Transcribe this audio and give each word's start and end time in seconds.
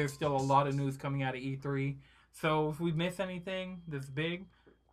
there's 0.00 0.12
still 0.14 0.34
a 0.34 0.38
lot 0.38 0.66
of 0.66 0.74
news 0.74 0.96
coming 0.96 1.22
out 1.22 1.34
of 1.34 1.42
E3. 1.42 1.96
So 2.32 2.70
if 2.70 2.80
we 2.80 2.90
miss 2.90 3.20
anything 3.20 3.82
that's 3.86 4.08
big, 4.08 4.46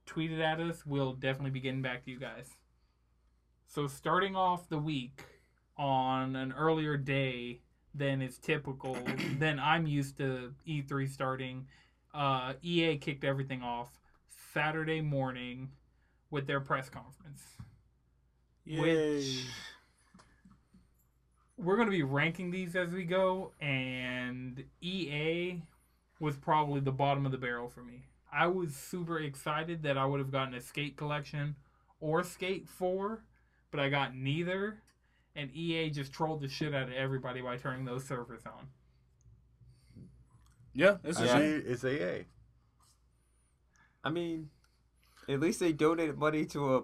tweet 0.05 0.31
it 0.31 0.41
at 0.41 0.59
us. 0.59 0.85
We'll 0.85 1.13
definitely 1.13 1.51
be 1.51 1.61
getting 1.61 1.81
back 1.81 2.03
to 2.03 2.11
you 2.11 2.19
guys. 2.19 2.49
So 3.67 3.87
starting 3.87 4.35
off 4.35 4.67
the 4.67 4.77
week 4.77 5.23
on 5.77 6.35
an 6.35 6.53
earlier 6.57 6.97
day 6.97 7.61
than 7.95 8.21
is 8.21 8.37
typical, 8.37 8.97
than 9.39 9.59
I'm 9.59 9.87
used 9.87 10.17
to 10.17 10.53
E3 10.67 11.09
starting, 11.09 11.67
uh, 12.13 12.53
EA 12.61 12.97
kicked 12.97 13.23
everything 13.23 13.61
off 13.61 14.01
Saturday 14.53 14.99
morning 14.99 15.69
with 16.31 16.47
their 16.47 16.59
press 16.59 16.89
conference. 16.89 17.43
Which 18.65 19.45
we're 21.67 21.75
going 21.75 21.89
to 21.89 21.91
be 21.91 22.01
ranking 22.03 22.49
these 22.49 22.77
as 22.77 22.91
we 22.91 23.03
go, 23.03 23.51
and 23.59 24.63
EA 24.79 25.61
was 26.17 26.37
probably 26.37 26.79
the 26.79 26.93
bottom 26.93 27.25
of 27.25 27.33
the 27.33 27.37
barrel 27.37 27.67
for 27.67 27.83
me. 27.83 28.05
I 28.31 28.47
was 28.47 28.73
super 28.73 29.19
excited 29.19 29.83
that 29.83 29.97
I 29.97 30.05
would 30.05 30.21
have 30.21 30.31
gotten 30.31 30.53
a 30.53 30.61
Skate 30.61 30.95
collection 30.95 31.57
or 31.99 32.23
Skate 32.23 32.69
4, 32.69 33.21
but 33.69 33.81
I 33.81 33.89
got 33.89 34.15
neither, 34.15 34.77
and 35.35 35.53
EA 35.53 35.89
just 35.89 36.13
trolled 36.13 36.39
the 36.39 36.47
shit 36.47 36.73
out 36.73 36.87
of 36.87 36.93
everybody 36.93 37.41
by 37.41 37.57
turning 37.57 37.83
those 37.83 38.05
servers 38.05 38.43
on. 38.45 38.69
Yeah, 40.73 40.97
it's 41.03 41.19
a 41.19 41.23
I 41.23 41.37
shame. 41.37 41.63
it's 41.67 41.83
AA. 41.83 42.23
I 44.05 44.09
mean, 44.09 44.51
at 45.27 45.41
least 45.41 45.59
they 45.59 45.73
donated 45.73 46.17
money 46.17 46.45
to 46.45 46.77
a 46.77 46.83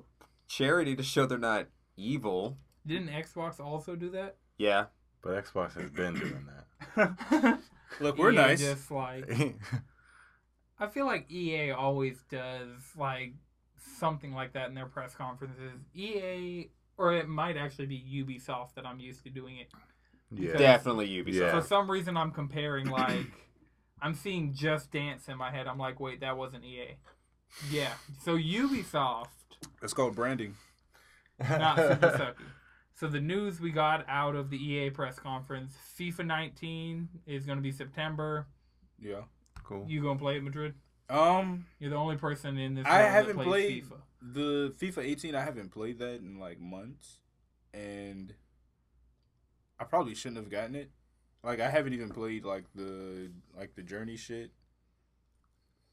charity 0.50 0.94
to 0.98 1.04
show 1.04 1.26
they're 1.26 1.38
not 1.38 1.68
evil. 1.96 2.58
Didn't 2.86 3.08
Xbox 3.08 3.62
also 3.62 3.96
do 3.96 4.10
that? 4.10 4.36
Yeah. 4.64 4.86
But 5.22 5.44
Xbox 5.44 5.74
has 5.80 5.90
been 5.90 6.14
doing 6.16 6.48
that. 6.96 7.60
Look, 8.00 8.18
we're 8.18 8.32
EA 8.32 8.36
nice. 8.36 8.60
Just 8.62 8.90
like 8.92 9.30
I 10.80 10.88
feel 10.88 11.06
like 11.06 11.30
EA 11.32 11.72
always 11.72 12.18
does 12.30 12.72
like 12.98 13.34
something 14.00 14.34
like 14.34 14.54
that 14.54 14.70
in 14.70 14.76
their 14.76 14.86
press 14.86 15.16
conferences. 15.16 15.80
EA, 15.94 16.70
or 16.98 17.14
it 17.14 17.28
might 17.28 17.58
actually 17.58 17.86
be 17.86 18.26
Ubisoft 18.26 18.76
that 18.76 18.86
I'm 18.86 19.00
used 19.00 19.24
to 19.24 19.30
doing 19.30 19.58
it. 19.58 19.68
yeah. 20.32 20.58
Definitely 20.58 21.08
Ubisoft. 21.10 21.34
Yeah. 21.34 21.60
For 21.60 21.66
some 21.66 21.90
reason, 21.90 22.18
I'm 22.18 22.32
comparing 22.32 22.88
like 22.90 23.28
I'm 24.02 24.14
seeing 24.14 24.54
Just 24.54 24.92
Dance 24.92 25.28
in 25.28 25.38
my 25.38 25.52
head. 25.52 25.68
I'm 25.68 25.78
like, 25.78 26.00
wait, 26.00 26.22
that 26.22 26.38
wasn't 26.38 26.66
EA. 26.66 26.98
Yeah, 27.70 27.94
so 28.24 28.36
Ubisoft, 28.36 29.28
It's 29.84 29.94
called 29.94 30.16
branding. 30.16 30.56
not 31.40 31.78
Super 31.78 32.34
Sucky. 32.40 32.46
So 32.96 33.08
the 33.08 33.20
news 33.20 33.60
we 33.60 33.72
got 33.72 34.06
out 34.08 34.36
of 34.36 34.50
the 34.50 34.58
EA 34.58 34.90
press 34.92 35.18
conference: 35.18 35.76
FIFA 36.00 36.26
19 36.26 37.10
is 37.26 37.46
going 37.46 37.58
to 37.58 37.62
be 37.62 37.72
September. 37.72 38.48
Yeah. 39.00 39.22
cool. 39.64 39.86
You 39.88 40.02
gonna 40.02 40.20
play 40.20 40.38
it, 40.38 40.44
Madrid? 40.44 40.76
Um, 41.10 41.66
You're 41.80 41.90
the 41.90 41.96
only 41.98 42.16
person 42.16 42.58
in 42.58 42.76
this. 42.76 42.86
I 42.88 43.00
that 43.02 43.12
haven't 43.12 43.36
plays 43.36 43.48
played 43.48 43.84
FIFA. 43.84 43.98
the 44.22 44.74
FIFA 44.80 45.04
18. 45.06 45.36
I 45.36 45.42
haven't 45.44 45.70
played 45.72 46.00
that 46.00 46.22
in 46.22 46.40
like 46.40 46.60
months, 46.60 47.18
and 47.74 48.34
I 49.80 49.84
probably 49.84 50.16
shouldn't 50.16 50.38
have 50.38 50.50
gotten 50.50 50.76
it. 50.76 50.92
Like 51.44 51.60
I 51.60 51.70
haven't 51.70 51.94
even 51.94 52.10
played 52.10 52.46
like 52.46 52.66
the 52.74 53.32
like 53.58 53.76
the 53.76 53.82
journey 53.82 54.16
shit. 54.16 54.52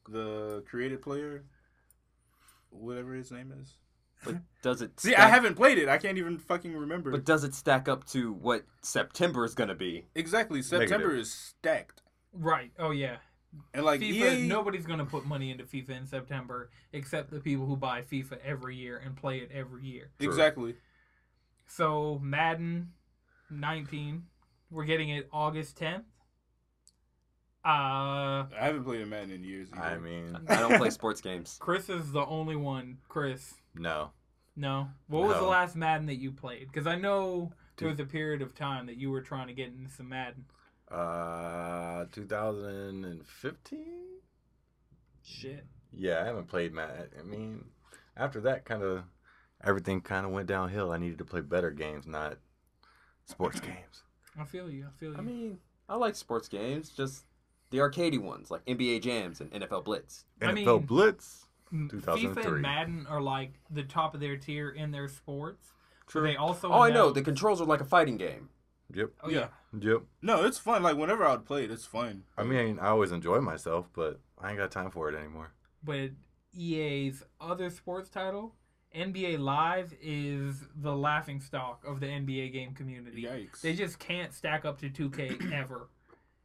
The 0.07 0.63
created 0.65 1.01
player, 1.01 1.43
whatever 2.69 3.13
his 3.13 3.31
name 3.31 3.53
is. 3.61 3.75
But 4.23 4.35
does 4.61 4.81
it 4.81 4.99
See, 4.99 5.15
I 5.15 5.27
haven't 5.27 5.55
played 5.55 5.77
it. 5.77 5.89
I 5.89 5.97
can't 5.97 6.17
even 6.17 6.37
fucking 6.37 6.75
remember. 6.75 7.11
But 7.11 7.25
does 7.25 7.43
it 7.43 7.53
stack 7.55 7.87
up 7.89 8.05
to 8.07 8.33
what 8.33 8.63
September 8.81 9.43
is 9.45 9.53
gonna 9.55 9.75
be? 9.75 10.05
exactly, 10.15 10.61
September 10.61 11.15
is 11.15 11.31
stacked, 11.33 12.01
Right. 12.33 12.71
Oh 12.79 12.91
yeah. 12.91 13.17
and 13.73 13.83
like 13.83 13.99
FIFA. 14.01 14.39
EA, 14.43 14.47
Nobody's 14.47 14.85
gonna 14.85 15.05
put 15.05 15.25
money 15.25 15.51
into 15.51 15.63
FIFA 15.65 15.89
in 15.97 16.07
September 16.07 16.69
except 16.93 17.31
the 17.31 17.39
people 17.39 17.65
who 17.65 17.75
buy 17.75 18.01
FIFA 18.01 18.37
every 18.45 18.75
year 18.75 18.97
and 19.03 19.15
play 19.15 19.39
it 19.39 19.49
every 19.53 19.83
year. 19.85 20.11
True. 20.19 20.29
exactly. 20.29 20.75
So 21.67 22.19
Madden 22.21 22.89
19, 23.49 24.23
we're 24.69 24.85
getting 24.85 25.09
it 25.09 25.27
August 25.31 25.77
10th. 25.79 26.03
Uh, 27.63 28.49
I 28.49 28.65
haven't 28.65 28.85
played 28.85 29.01
a 29.01 29.05
Madden 29.05 29.31
in 29.31 29.43
years. 29.43 29.69
I 29.73 29.97
mean, 29.97 30.35
I 30.49 30.57
don't 30.57 30.77
play 30.77 30.89
sports 30.89 31.21
games. 31.21 31.57
Chris 31.59 31.89
is 31.89 32.11
the 32.11 32.25
only 32.25 32.55
one. 32.55 32.97
Chris, 33.07 33.53
no. 33.75 34.11
no. 34.55 34.87
What 35.07 35.27
was 35.27 35.37
the 35.37 35.43
last 35.43 35.75
Madden 35.75 36.07
that 36.07 36.15
you 36.15 36.31
played? 36.31 36.67
Because 36.71 36.87
I 36.87 36.95
know 36.95 37.53
there 37.77 37.89
was 37.89 37.99
a 37.99 38.05
period 38.05 38.41
of 38.41 38.55
time 38.55 38.87
that 38.87 38.97
you 38.97 39.11
were 39.11 39.21
trying 39.21 39.47
to 39.47 39.53
get 39.53 39.67
into 39.67 39.91
some 39.91 40.09
Madden. 40.09 40.45
Uh, 40.89 42.05
2015? 42.11 43.85
Shit. 45.23 45.65
Yeah, 45.93 46.21
I 46.21 46.25
haven't 46.25 46.47
played 46.47 46.73
Madden. 46.73 47.09
I 47.19 47.23
mean, 47.23 47.65
after 48.17 48.41
that, 48.41 48.65
kind 48.65 48.81
of 48.81 49.03
everything 49.63 50.01
kind 50.01 50.25
of 50.25 50.31
went 50.31 50.47
downhill. 50.47 50.91
I 50.91 50.97
needed 50.97 51.19
to 51.19 51.25
play 51.25 51.41
better 51.41 51.69
games, 51.69 52.07
not 52.07 52.37
sports 53.25 53.59
games. 53.59 54.03
I 54.39 54.45
feel 54.45 54.69
you. 54.69 54.87
I 54.87 54.99
feel 54.99 55.11
you. 55.11 55.17
I 55.17 55.21
mean, 55.21 55.59
I 55.87 55.95
like 55.95 56.15
sports 56.15 56.47
games, 56.47 56.89
just 56.89 57.25
the 57.71 57.79
arcadey 57.79 58.19
ones 58.19 58.51
like 58.51 58.63
NBA 58.65 59.01
Jams 59.01 59.41
and 59.41 59.51
NFL 59.51 59.83
Blitz. 59.83 60.25
I 60.41 60.45
NFL 60.45 60.53
mean- 60.53 60.85
Blitz. 60.85 61.45
FIFA 61.73 62.45
and 62.45 62.61
Madden 62.61 63.07
are 63.09 63.21
like 63.21 63.53
the 63.69 63.83
top 63.83 64.13
of 64.13 64.19
their 64.19 64.35
tier 64.35 64.69
in 64.69 64.91
their 64.91 65.07
sports. 65.07 65.71
But 66.13 66.23
They 66.23 66.35
also 66.35 66.69
Oh, 66.69 66.81
I 66.81 66.89
know. 66.91 67.11
The 67.11 67.21
controls 67.21 67.61
are 67.61 67.65
like 67.65 67.79
a 67.79 67.85
fighting 67.85 68.17
game. 68.17 68.49
Yep. 68.93 69.11
Oh 69.23 69.29
yeah. 69.29 69.47
Yep. 69.79 70.01
No, 70.21 70.43
it's 70.43 70.57
fun. 70.57 70.83
Like 70.83 70.97
whenever 70.97 71.25
I 71.25 71.31
would 71.31 71.45
play 71.45 71.63
it, 71.63 71.71
it's 71.71 71.85
fun. 71.85 72.23
I 72.37 72.43
mean, 72.43 72.77
I 72.79 72.87
always 72.87 73.13
enjoy 73.13 73.39
myself, 73.39 73.89
but 73.93 74.19
I 74.37 74.49
ain't 74.49 74.57
got 74.57 74.69
time 74.71 74.91
for 74.91 75.07
it 75.09 75.15
anymore. 75.15 75.53
But 75.81 76.11
EA's 76.53 77.23
other 77.39 77.69
sports 77.69 78.09
title, 78.09 78.55
NBA 78.93 79.39
Live, 79.39 79.93
is 80.01 80.67
the 80.75 80.93
laughing 80.93 81.39
stock 81.39 81.83
of 81.87 82.01
the 82.01 82.07
NBA 82.07 82.51
game 82.51 82.73
community. 82.73 83.23
Yikes. 83.23 83.61
They 83.61 83.73
just 83.73 83.97
can't 83.97 84.33
stack 84.33 84.65
up 84.65 84.79
to 84.81 84.89
2K 84.89 85.53
ever. 85.53 85.87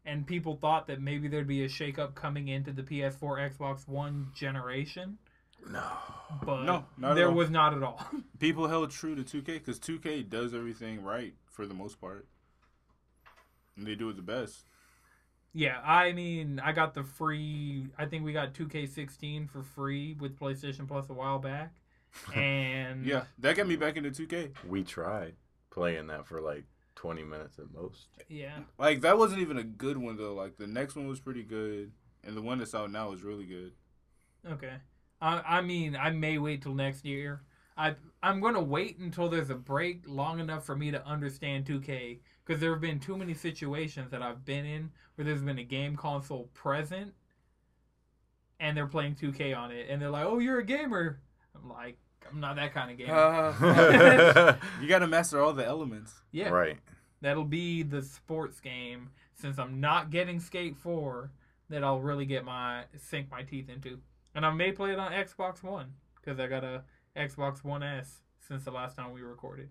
And 0.07 0.25
people 0.27 0.57
thought 0.57 0.87
that 0.87 1.01
maybe 1.01 1.27
there'd 1.27 1.49
be 1.49 1.65
a 1.65 1.69
shakeup 1.69 2.15
coming 2.15 2.47
into 2.49 2.73
the 2.73 2.83
PS4, 2.83 3.57
Xbox 3.57 3.89
One 3.89 4.29
generation, 4.35 5.19
No. 5.69 5.83
but 6.45 6.63
No, 6.63 6.85
not 6.97 7.15
there 7.15 7.31
was 7.33 7.51
not 7.51 7.75
at 7.75 7.83
all. 7.83 8.01
People 8.39 8.69
held 8.69 8.91
true 8.93 9.17
to 9.17 9.23
2K 9.25 9.47
because 9.55 9.81
2K 9.81 10.29
does 10.31 10.55
everything 10.55 11.03
right 11.03 11.35
for 11.51 11.67
the 11.67 11.75
most 11.75 12.01
part, 12.01 12.27
and 13.77 13.85
they 13.85 13.97
do 13.97 14.09
it 14.09 14.17
the 14.17 14.23
best. 14.23 14.65
Yeah, 15.53 15.81
I 15.85 16.13
mean, 16.13 16.61
I 16.63 16.71
got 16.73 16.95
the 16.95 17.03
free. 17.03 17.89
I 17.99 18.05
think 18.07 18.25
we 18.25 18.33
got 18.33 18.53
2K16 18.55 19.51
for 19.51 19.63
free 19.63 20.15
with 20.21 20.39
PlayStation 20.39 20.87
Plus 20.87 21.09
a 21.11 21.15
while 21.15 21.39
back, 21.41 21.75
and 22.35 23.05
Yeah, 23.05 23.25
that 23.41 23.57
got 23.57 23.67
me 23.67 23.75
back 23.75 23.97
into 23.97 24.11
2K. 24.11 24.53
We 24.69 24.85
tried 24.85 25.35
playing 25.71 26.07
that 26.09 26.27
for 26.27 26.41
like 26.41 26.65
20 26.97 27.23
minutes 27.25 27.59
at 27.59 27.73
most. 27.73 28.09
yeah, 28.29 28.61
Like 28.79 29.01
that 29.03 29.19
wasn't 29.19 29.41
even 29.41 29.59
a 29.59 29.65
good 29.65 29.97
one 29.97 30.17
though. 30.17 30.35
Like 30.35 30.57
the 30.59 30.67
next 30.67 30.97
one 30.97 31.07
was 31.09 31.21
pretty 31.21 31.43
good, 31.43 31.93
and 32.25 32.37
the 32.37 32.43
one 32.43 32.59
that's 32.59 32.75
out 32.75 32.91
now 32.91 33.13
is 33.13 33.23
really 33.23 33.47
good. 33.47 33.73
okay. 34.51 34.77
I 35.21 35.59
I 35.59 35.61
mean, 35.63 35.97
I 35.97 36.11
may 36.11 36.39
wait 36.39 36.63
till 36.63 36.75
next 36.75 37.05
year. 37.05 37.43
I 37.77 37.95
I'm 38.23 38.41
gonna 38.41 38.63
wait 38.63 38.99
until 38.99 39.29
there's 39.29 39.51
a 39.51 39.55
break 39.55 40.03
long 40.07 40.41
enough 40.41 40.65
for 40.65 40.77
me 40.77 40.91
to 40.91 41.05
understand 41.07 41.65
2K 41.67 42.21
because 42.45 42.61
there 42.61 42.73
have 42.73 42.81
been 42.81 43.01
too 43.01 43.17
many 43.17 43.35
situations 43.35 44.11
that 44.11 44.23
I've 44.23 44.45
been 44.45 44.65
in 44.65 44.91
where 45.15 45.25
there's 45.25 45.43
been 45.43 45.59
a 45.59 45.65
game 45.65 45.97
console 45.97 46.45
present, 46.55 47.15
and 48.61 48.77
they're 48.77 48.87
playing 48.87 49.15
2K 49.15 49.53
on 49.55 49.71
it, 49.71 49.87
and 49.91 50.01
they're 50.01 50.11
like, 50.11 50.27
"Oh, 50.27 50.39
you're 50.39 50.59
a 50.59 50.65
gamer." 50.65 51.21
I'm 51.55 51.69
like, 51.69 51.99
I'm 52.31 52.41
not 52.41 52.57
that 52.57 52.73
kind 52.75 52.91
of 52.91 52.99
gamer. 52.99 53.15
Uh, 53.15 54.57
you 54.83 54.89
got 54.89 55.01
to 55.01 55.07
master 55.07 55.41
all 55.41 55.53
the 55.53 55.65
elements. 55.65 56.13
yeah, 56.33 56.49
Right. 56.49 56.79
That'll 57.23 57.45
be 57.45 57.83
the 57.83 58.03
sports 58.03 58.61
game 58.61 59.11
since 59.35 59.59
I'm 59.59 59.81
not 59.81 60.11
getting 60.11 60.39
Skate 60.39 60.77
4 60.77 61.31
that 61.71 61.83
I'll 61.83 62.01
really 62.01 62.27
get 62.27 62.45
my 62.45 62.85
sink 62.99 63.31
my 63.31 63.43
teeth 63.43 63.69
into. 63.69 63.99
And 64.35 64.45
I 64.45 64.51
may 64.53 64.71
play 64.73 64.93
it 64.93 64.99
on 64.99 65.13
Xbox 65.13 65.63
One 65.63 65.95
because 66.21 66.39
I 66.39 66.47
got 66.47 66.63
a 66.63 66.85
Xbox 67.17 67.65
One 67.65 67.83
S 67.83 68.21
since 68.47 68.65
the 68.65 68.71
last 68.71 68.97
time 68.97 69.13
we 69.13 69.23
recorded. 69.23 69.71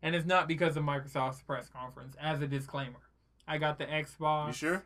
And 0.00 0.14
it's 0.14 0.26
not 0.26 0.46
because 0.46 0.76
of 0.76 0.84
Microsoft's 0.84 1.42
press 1.42 1.68
conference. 1.68 2.14
As 2.20 2.40
a 2.40 2.46
disclaimer, 2.46 3.00
I 3.46 3.58
got 3.58 3.78
the 3.78 3.86
Xbox. 3.86 4.46
You 4.48 4.52
sure? 4.52 4.84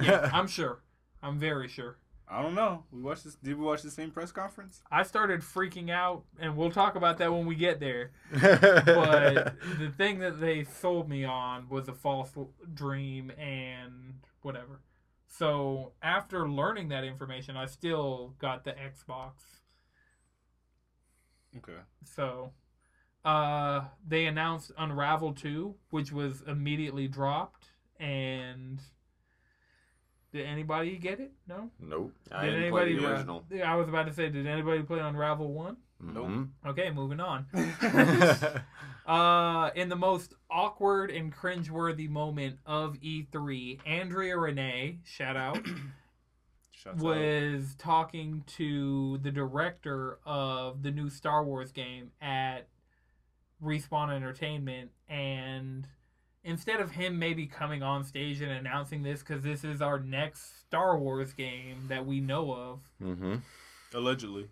Yeah, 0.00 0.30
I'm 0.32 0.46
sure. 0.46 0.80
I'm 1.22 1.38
very 1.38 1.68
sure. 1.68 1.98
I 2.28 2.42
don't 2.42 2.54
know. 2.54 2.84
We 2.90 3.02
watched 3.02 3.24
this. 3.24 3.34
Did 3.36 3.58
we 3.58 3.64
watch 3.64 3.82
the 3.82 3.90
same 3.90 4.10
press 4.10 4.32
conference? 4.32 4.80
I 4.90 5.02
started 5.02 5.40
freaking 5.42 5.90
out, 5.90 6.24
and 6.40 6.56
we'll 6.56 6.70
talk 6.70 6.96
about 6.96 7.18
that 7.18 7.32
when 7.32 7.46
we 7.46 7.54
get 7.54 7.80
there. 7.80 8.12
but 8.32 9.54
the 9.78 9.92
thing 9.96 10.20
that 10.20 10.40
they 10.40 10.64
sold 10.64 11.08
me 11.08 11.24
on 11.24 11.68
was 11.68 11.88
a 11.88 11.92
false 11.92 12.30
dream 12.72 13.30
and 13.38 14.14
whatever. 14.42 14.80
So 15.28 15.92
after 16.02 16.48
learning 16.48 16.88
that 16.88 17.04
information, 17.04 17.56
I 17.56 17.66
still 17.66 18.34
got 18.38 18.64
the 18.64 18.72
Xbox. 18.72 19.32
Okay. 21.58 21.80
So 22.04 22.52
uh, 23.24 23.84
they 24.06 24.26
announced 24.26 24.72
Unravel 24.78 25.32
2, 25.32 25.74
which 25.90 26.12
was 26.12 26.42
immediately 26.46 27.08
dropped. 27.08 27.66
And 27.98 28.80
did 30.34 30.46
anybody 30.46 30.96
get 30.98 31.20
it? 31.20 31.32
No? 31.46 31.70
nope. 31.78 32.12
I 32.32 32.46
Did 32.46 32.56
didn't 32.56 32.70
play 32.72 32.92
the 32.92 33.06
original. 33.06 33.44
Yeah, 33.50 33.72
I 33.72 33.76
was 33.76 33.88
about 33.88 34.08
to 34.08 34.12
say, 34.12 34.28
did 34.28 34.48
anybody 34.48 34.82
play 34.82 34.98
Unravel 34.98 35.52
1? 35.52 35.76
Nope. 36.00 36.48
Okay, 36.66 36.90
moving 36.90 37.20
on. 37.20 37.46
Uh, 39.06 39.68
in 39.74 39.90
the 39.90 39.96
most 39.96 40.32
awkward 40.50 41.10
and 41.10 41.30
cringeworthy 41.30 42.08
moment 42.08 42.56
of 42.64 42.94
E3, 42.94 43.78
Andrea 43.84 44.34
Renee, 44.38 45.00
shout 45.04 45.36
out, 45.36 45.58
Shots 46.70 46.96
out. 46.96 47.04
was 47.04 47.74
talking 47.76 48.44
to 48.56 49.18
the 49.18 49.30
director 49.30 50.20
of 50.24 50.82
the 50.82 50.90
new 50.90 51.10
Star 51.10 51.44
Wars 51.44 51.70
game 51.70 52.12
at 52.22 52.68
Respawn 53.62 54.10
Entertainment, 54.10 54.90
and 55.06 55.86
instead 56.44 56.80
of 56.80 56.90
him 56.92 57.18
maybe 57.18 57.46
coming 57.46 57.82
on 57.82 58.04
stage 58.04 58.40
and 58.42 58.52
announcing 58.52 59.02
this, 59.02 59.20
because 59.20 59.42
this 59.42 59.64
is 59.64 59.80
our 59.82 59.98
next 59.98 60.60
Star 60.60 60.98
Wars 60.98 61.32
game 61.32 61.86
that 61.88 62.04
we 62.06 62.20
know 62.20 62.52
of, 62.52 62.80
Mhm. 63.00 63.42
Allegedly. 63.92 64.48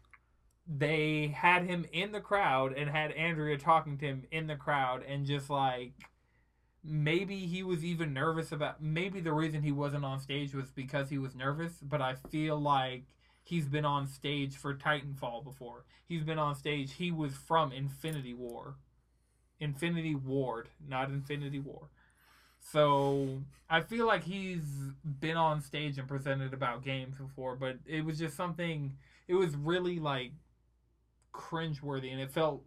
they 0.67 1.29
had 1.29 1.65
him 1.65 1.85
in 1.93 2.13
the 2.13 2.21
crowd 2.21 2.73
and 2.73 2.89
had 2.89 3.11
Andrea 3.13 3.59
talking 3.59 3.99
to 3.99 4.07
him 4.07 4.25
in 4.31 4.47
the 4.47 4.57
crowd 4.57 5.03
and 5.03 5.27
just 5.27 5.51
like 5.51 5.93
maybe 6.85 7.47
he 7.47 7.63
was 7.63 7.85
even 7.85 8.13
nervous 8.13 8.51
about 8.53 8.81
maybe 8.83 9.21
the 9.21 9.33
reason 9.33 9.63
he 9.63 9.73
wasn't 9.73 10.05
on 10.05 10.19
stage 10.21 10.55
was 10.55 10.71
because 10.71 11.11
he 11.11 11.19
was 11.19 11.35
nervous, 11.35 11.79
but 11.83 12.01
I 12.01 12.15
feel 12.15 12.59
like 12.61 13.05
he's 13.45 13.69
been 13.69 13.85
on 13.85 14.07
stage 14.07 14.57
for 14.57 14.75
Titanfall 14.75 15.45
before. 15.45 15.85
He's 16.07 16.25
been 16.25 16.39
on 16.39 16.55
stage. 16.55 16.95
He 16.95 17.11
was 17.13 17.35
from 17.37 17.73
Infinity 17.73 18.35
War. 18.35 18.77
Infinity 19.63 20.17
Ward, 20.17 20.69
not 20.89 21.09
Infinity 21.09 21.61
War. 21.61 21.89
So 22.59 23.43
I 23.71 23.81
feel 23.81 24.07
like 24.07 24.25
he's 24.25 24.65
been 25.21 25.37
on 25.37 25.61
stage 25.61 25.99
and 25.99 26.09
presented 26.09 26.53
about 26.53 26.85
games 26.85 27.17
before, 27.17 27.55
but 27.55 27.77
it 27.87 28.05
was 28.05 28.19
just 28.19 28.37
something 28.37 28.97
it 29.29 29.35
was 29.35 29.55
really 29.55 30.01
like 30.01 30.33
cringeworthy 31.33 32.11
and 32.11 32.21
it 32.21 32.33
felt 32.33 32.65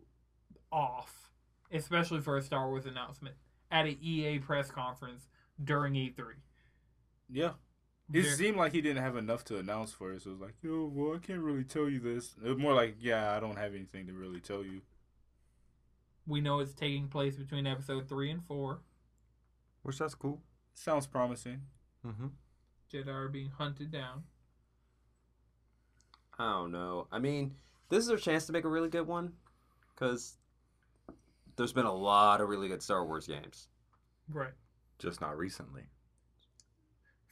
off, 0.72 1.30
especially 1.72 2.22
for 2.22 2.38
a 2.38 2.42
Star 2.42 2.70
Wars 2.70 2.86
announcement 2.86 3.36
at 3.70 3.86
an 3.86 3.98
EA 4.02 4.40
press 4.40 4.72
conference 4.72 5.28
during 5.62 5.94
E3. 5.94 6.16
Yeah. 7.30 7.52
It 8.14 8.24
Ver- 8.24 8.30
seemed 8.30 8.58
like 8.58 8.72
he 8.72 8.82
didn't 8.82 9.04
have 9.04 9.18
enough 9.18 9.44
to 9.46 9.58
announce 9.58 9.92
first. 9.92 10.28
It 10.28 10.30
was 10.30 10.40
like, 10.40 10.56
yo, 10.62 10.90
well, 10.94 11.16
I 11.16 11.20
can't 11.20 11.42
really 11.42 11.64
tell 11.64 11.90
you 11.90 12.00
this. 12.00 12.36
It 12.44 12.48
was 12.48 12.58
more 12.58 12.74
like, 12.74 12.96
yeah, 13.00 13.36
I 13.36 13.40
don't 13.42 13.58
have 13.58 13.74
anything 13.74 14.08
to 14.08 14.14
really 14.14 14.40
tell 14.40 14.64
you. 14.64 14.82
We 16.28 16.42
know 16.42 16.60
it's 16.60 16.74
taking 16.74 17.08
place 17.08 17.36
between 17.36 17.68
episode 17.68 18.08
three 18.10 18.32
and 18.32 18.44
four. 18.46 18.80
Which 19.84 20.00
that's 20.00 20.16
cool. 20.16 20.42
Sounds 20.74 21.08
promising. 21.08 21.62
Mm-hmm. 22.06 22.28
Jedi 22.92 23.08
are 23.08 23.30
being 23.30 23.52
hunted 23.58 23.92
down. 23.92 24.24
I 26.38 26.52
don't 26.52 26.72
know. 26.72 27.08
I 27.12 27.20
mean, 27.20 27.56
this 27.90 28.00
is 28.00 28.08
their 28.08 28.18
chance 28.18 28.46
to 28.48 28.52
make 28.52 28.66
a 28.66 28.70
really 28.70 28.90
good 28.90 29.08
one, 29.08 29.34
because 29.94 30.38
there's 31.56 31.74
been 31.74 31.86
a 31.86 31.96
lot 31.96 32.42
of 32.42 32.50
really 32.50 32.68
good 32.68 32.84
Star 32.84 33.06
Wars 33.06 33.28
games. 33.28 33.68
Right. 34.30 34.54
Just 35.00 35.22
not 35.22 35.38
recently. 35.38 35.84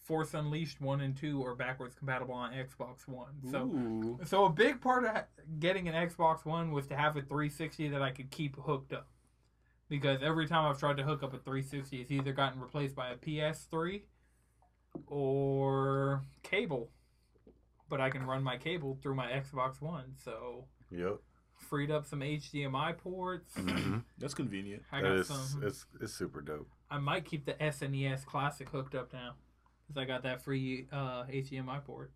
Force 0.04 0.34
Unleashed 0.34 0.82
one 0.82 1.02
and 1.02 1.16
two 1.16 1.44
are 1.46 1.56
backwards 1.56 1.96
compatible 1.96 2.34
on 2.36 2.52
Xbox 2.52 3.08
One. 3.08 3.34
So 3.50 3.64
Ooh. 3.64 4.20
So 4.26 4.46
a 4.46 4.50
big 4.50 4.82
part 4.82 5.06
of 5.06 5.24
getting 5.60 5.88
an 5.88 5.96
Xbox 5.96 6.44
One 6.46 6.72
was 6.72 6.88
to 6.88 6.96
have 6.98 7.16
a 7.16 7.22
360 7.22 7.90
that 7.90 8.02
I 8.02 8.12
could 8.12 8.30
keep 8.30 8.58
hooked 8.58 8.92
up. 8.94 9.08
Because 9.90 10.22
every 10.24 10.48
time 10.48 10.70
I've 10.70 10.80
tried 10.80 10.98
to 10.98 11.04
hook 11.04 11.24
up 11.24 11.34
a 11.34 11.38
360, 11.38 12.02
it's 12.02 12.12
either 12.12 12.34
gotten 12.34 12.60
replaced 12.60 12.96
by 12.96 13.10
a 13.12 13.16
PS3 13.16 14.02
or 15.08 16.24
cable. 16.44 16.90
But 17.90 18.02
I 18.02 18.10
can 18.10 18.26
run 18.26 18.44
my 18.44 18.58
cable 18.58 18.98
through 19.02 19.16
my 19.16 19.28
Xbox 19.28 19.82
One, 19.82 20.16
so 20.24 20.66
Yep. 20.92 21.20
freed 21.58 21.92
up 21.92 22.06
some 22.06 22.22
HDMI 22.22 22.98
ports. 22.98 23.54
Mm-hmm. 23.56 24.00
That's 24.18 24.34
convenient. 24.34 24.84
I 24.92 25.02
That 25.02 25.08
got 25.10 25.18
is, 25.18 25.28
some. 25.28 25.64
it's 25.64 25.86
it's 26.02 26.14
super 26.14 26.42
dope. 26.42 26.70
I 26.90 26.98
might 26.98 27.26
keep 27.26 27.46
the 27.46 27.54
SNES 27.54 28.26
Classic 28.26 28.68
hooked 28.70 28.96
up 28.96 29.14
now, 29.14 29.34
because 29.94 30.04
I 30.04 30.06
got 30.12 30.24
that 30.24 30.44
free 30.44 30.88
uh, 30.92 31.24
HDMI 31.24 31.84
port. 31.84 32.12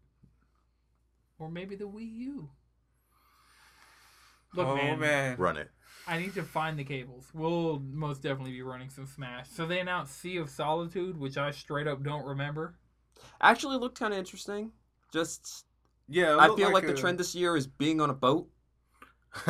Or 1.39 1.49
maybe 1.49 1.75
the 1.75 1.85
Wii 1.85 2.11
U. 2.17 2.49
Look, 4.55 4.67
oh, 4.67 4.75
man, 4.75 4.99
man. 4.99 5.37
Run 5.37 5.57
it. 5.57 5.69
I 6.07 6.17
need 6.19 6.33
to 6.35 6.43
find 6.43 6.79
the 6.79 6.83
cables. 6.83 7.29
We'll 7.33 7.79
most 7.79 8.23
definitely 8.23 8.53
be 8.53 8.61
running 8.61 8.89
some 8.89 9.05
Smash. 9.05 9.49
So 9.49 9.65
they 9.65 9.79
announced 9.79 10.19
Sea 10.19 10.37
of 10.37 10.49
Solitude, 10.49 11.17
which 11.17 11.37
I 11.37 11.51
straight 11.51 11.87
up 11.87 12.01
don't 12.01 12.25
remember. 12.25 12.75
Actually, 13.41 13.77
looked 13.77 13.99
kind 13.99 14.13
of 14.13 14.19
interesting. 14.19 14.71
Just, 15.11 15.65
Yeah, 16.07 16.37
I 16.37 16.55
feel 16.55 16.71
like, 16.71 16.85
a- 16.85 16.87
the 16.87 16.93
trend 16.93 17.19
this 17.19 17.35
year 17.35 17.55
is 17.55 17.67
being 17.67 18.01
on 18.01 18.09
a 18.09 18.13
boat. 18.13 18.49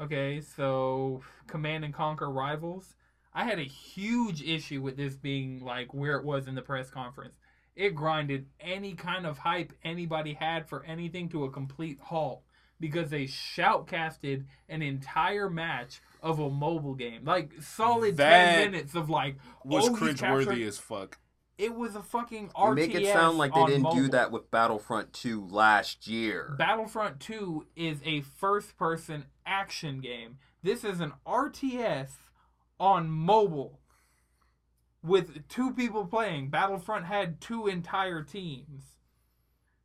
Okay, 0.00 0.40
so 0.40 1.22
Command 1.46 1.84
and 1.84 1.94
Conquer 1.94 2.28
Rivals. 2.28 2.96
I 3.34 3.44
had 3.44 3.58
a 3.58 3.64
huge 3.64 4.42
issue 4.42 4.82
with 4.82 4.96
this 4.96 5.16
being 5.16 5.60
like 5.60 5.94
where 5.94 6.16
it 6.16 6.24
was 6.24 6.46
in 6.46 6.54
the 6.54 6.62
press 6.62 6.90
conference. 6.90 7.34
It 7.74 7.94
grinded 7.94 8.46
any 8.60 8.94
kind 8.94 9.26
of 9.26 9.38
hype 9.38 9.72
anybody 9.82 10.34
had 10.34 10.68
for 10.68 10.84
anything 10.84 11.30
to 11.30 11.44
a 11.44 11.50
complete 11.50 11.98
halt 12.00 12.42
because 12.78 13.08
they 13.10 13.24
shoutcasted 13.24 14.44
an 14.68 14.82
entire 14.82 15.48
match 15.48 16.02
of 16.20 16.38
a 16.38 16.50
mobile 16.50 16.94
game. 16.94 17.24
Like 17.24 17.52
solid 17.62 18.18
That 18.18 18.56
10 18.56 18.70
minutes 18.70 18.94
of 18.94 19.08
like 19.08 19.36
was 19.64 19.88
oh, 19.88 19.94
he's 19.94 20.14
cringeworthy 20.20 20.66
as 20.66 20.78
fuck. 20.78 21.18
It 21.56 21.74
was 21.74 21.94
a 21.94 22.02
fucking 22.02 22.44
You 22.56 22.64
RTS. 22.64 22.74
make 22.74 22.94
it 22.94 23.06
sound 23.06 23.38
like 23.38 23.54
they 23.54 23.64
didn't 23.66 23.94
do 23.94 24.08
that 24.08 24.32
with 24.32 24.50
Battlefront 24.50 25.12
2 25.12 25.46
last 25.46 26.08
year. 26.08 26.54
Battlefront 26.58 27.20
2 27.20 27.66
is 27.76 28.00
a 28.04 28.22
first 28.22 28.76
person 28.76 29.26
action 29.46 30.00
game. 30.00 30.38
This 30.62 30.82
is 30.82 31.00
an 31.00 31.12
RTS 31.26 32.10
on 32.82 33.08
mobile 33.08 33.78
with 35.04 35.46
two 35.48 35.72
people 35.72 36.04
playing. 36.04 36.50
Battlefront 36.50 37.06
had 37.06 37.40
two 37.40 37.68
entire 37.68 38.22
teams. 38.24 38.82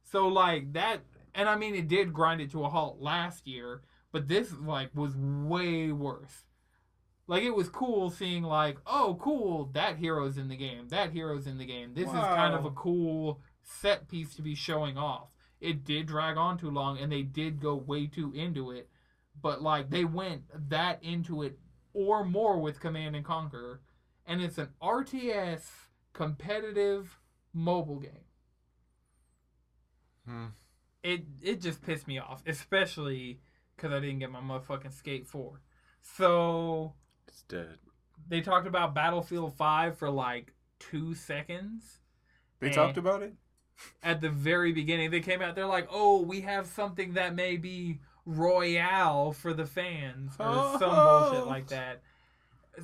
So 0.04 0.28
like 0.28 0.74
that 0.74 1.02
and 1.36 1.48
I 1.48 1.56
mean 1.56 1.76
it 1.76 1.88
did 1.88 2.12
grind 2.12 2.42
it 2.42 2.52
to 2.52 2.66
a 2.66 2.70
halt 2.70 3.00
last 3.00 3.46
year, 3.46 3.84
but 4.12 4.28
this 4.28 4.52
like 4.60 4.90
was 4.96 5.16
way 5.16 5.92
worse. 5.92 6.46
Like 7.28 7.44
it 7.44 7.54
was 7.54 7.70
cool 7.70 8.10
seeing 8.10 8.42
like, 8.42 8.78
oh 8.88 9.20
cool, 9.22 9.70
that 9.74 9.98
hero's 9.98 10.40
in 10.40 10.48
the 10.48 10.58
game. 10.58 10.88
That 10.88 11.12
hero's 11.12 11.46
in 11.46 11.60
the 11.60 11.66
game. 11.66 11.94
This 11.94 12.08
is 12.08 12.14
kind 12.14 12.56
of 12.56 12.66
a 12.66 12.72
cool 12.72 13.42
set 13.62 14.08
piece 14.08 14.34
to 14.36 14.42
be 14.42 14.56
showing 14.56 14.98
off. 14.98 15.28
It 15.62 15.84
did 15.84 16.08
drag 16.08 16.38
on 16.38 16.58
too 16.58 16.72
long 16.72 16.98
and 16.98 17.12
they 17.12 17.22
did 17.22 17.62
go 17.62 17.76
way 17.76 18.08
too 18.08 18.32
into 18.34 18.72
it. 18.72 18.90
But 19.40 19.62
like 19.62 19.92
they 19.92 20.04
went 20.04 20.46
that 20.70 21.04
into 21.04 21.44
it 21.44 21.60
or 21.98 22.24
more 22.24 22.60
with 22.60 22.80
Command 22.80 23.16
and 23.16 23.26
Conquer. 23.26 23.82
And 24.26 24.42
it's 24.42 24.58
an 24.60 24.70
RTS 24.82 25.64
competitive 26.14 27.20
mobile 27.54 28.00
game. 28.00 28.26
Hmm. 30.26 30.46
It 31.04 31.26
it 31.42 31.62
just 31.62 31.82
pissed 31.82 32.08
me 32.08 32.20
off, 32.20 32.44
especially 32.46 33.40
because 33.76 33.92
I 33.94 34.00
didn't 34.00 34.20
get 34.20 34.32
my 34.32 34.42
motherfucking 34.42 34.94
Skate 34.94 35.28
4. 35.28 35.62
So 36.02 36.94
It's 37.28 37.44
dead. 37.44 37.78
they 38.28 38.42
talked 38.42 38.68
about 38.68 38.94
Battlefield 38.94 39.56
5 39.56 39.98
for 39.98 40.10
like 40.10 40.54
two 40.80 41.14
seconds. 41.16 42.00
They 42.60 42.70
talked 42.72 42.98
about 42.98 43.24
it. 43.24 43.34
At 44.02 44.22
the 44.22 44.30
very 44.30 44.72
beginning, 44.74 45.12
they 45.12 45.20
came 45.20 45.42
out, 45.42 45.54
they're 45.56 45.68
like, 45.68 45.88
oh, 45.92 46.22
we 46.24 46.42
have 46.42 46.66
something 46.66 47.14
that 47.14 47.36
may 47.36 47.58
be 47.58 48.00
Royale 48.28 49.32
for 49.32 49.54
the 49.54 49.66
fans, 49.66 50.34
or 50.38 50.46
oh. 50.48 50.78
some 50.78 50.90
Oh. 50.92 51.30
bullshit 51.32 51.48
like 51.48 51.68
that. 51.68 52.02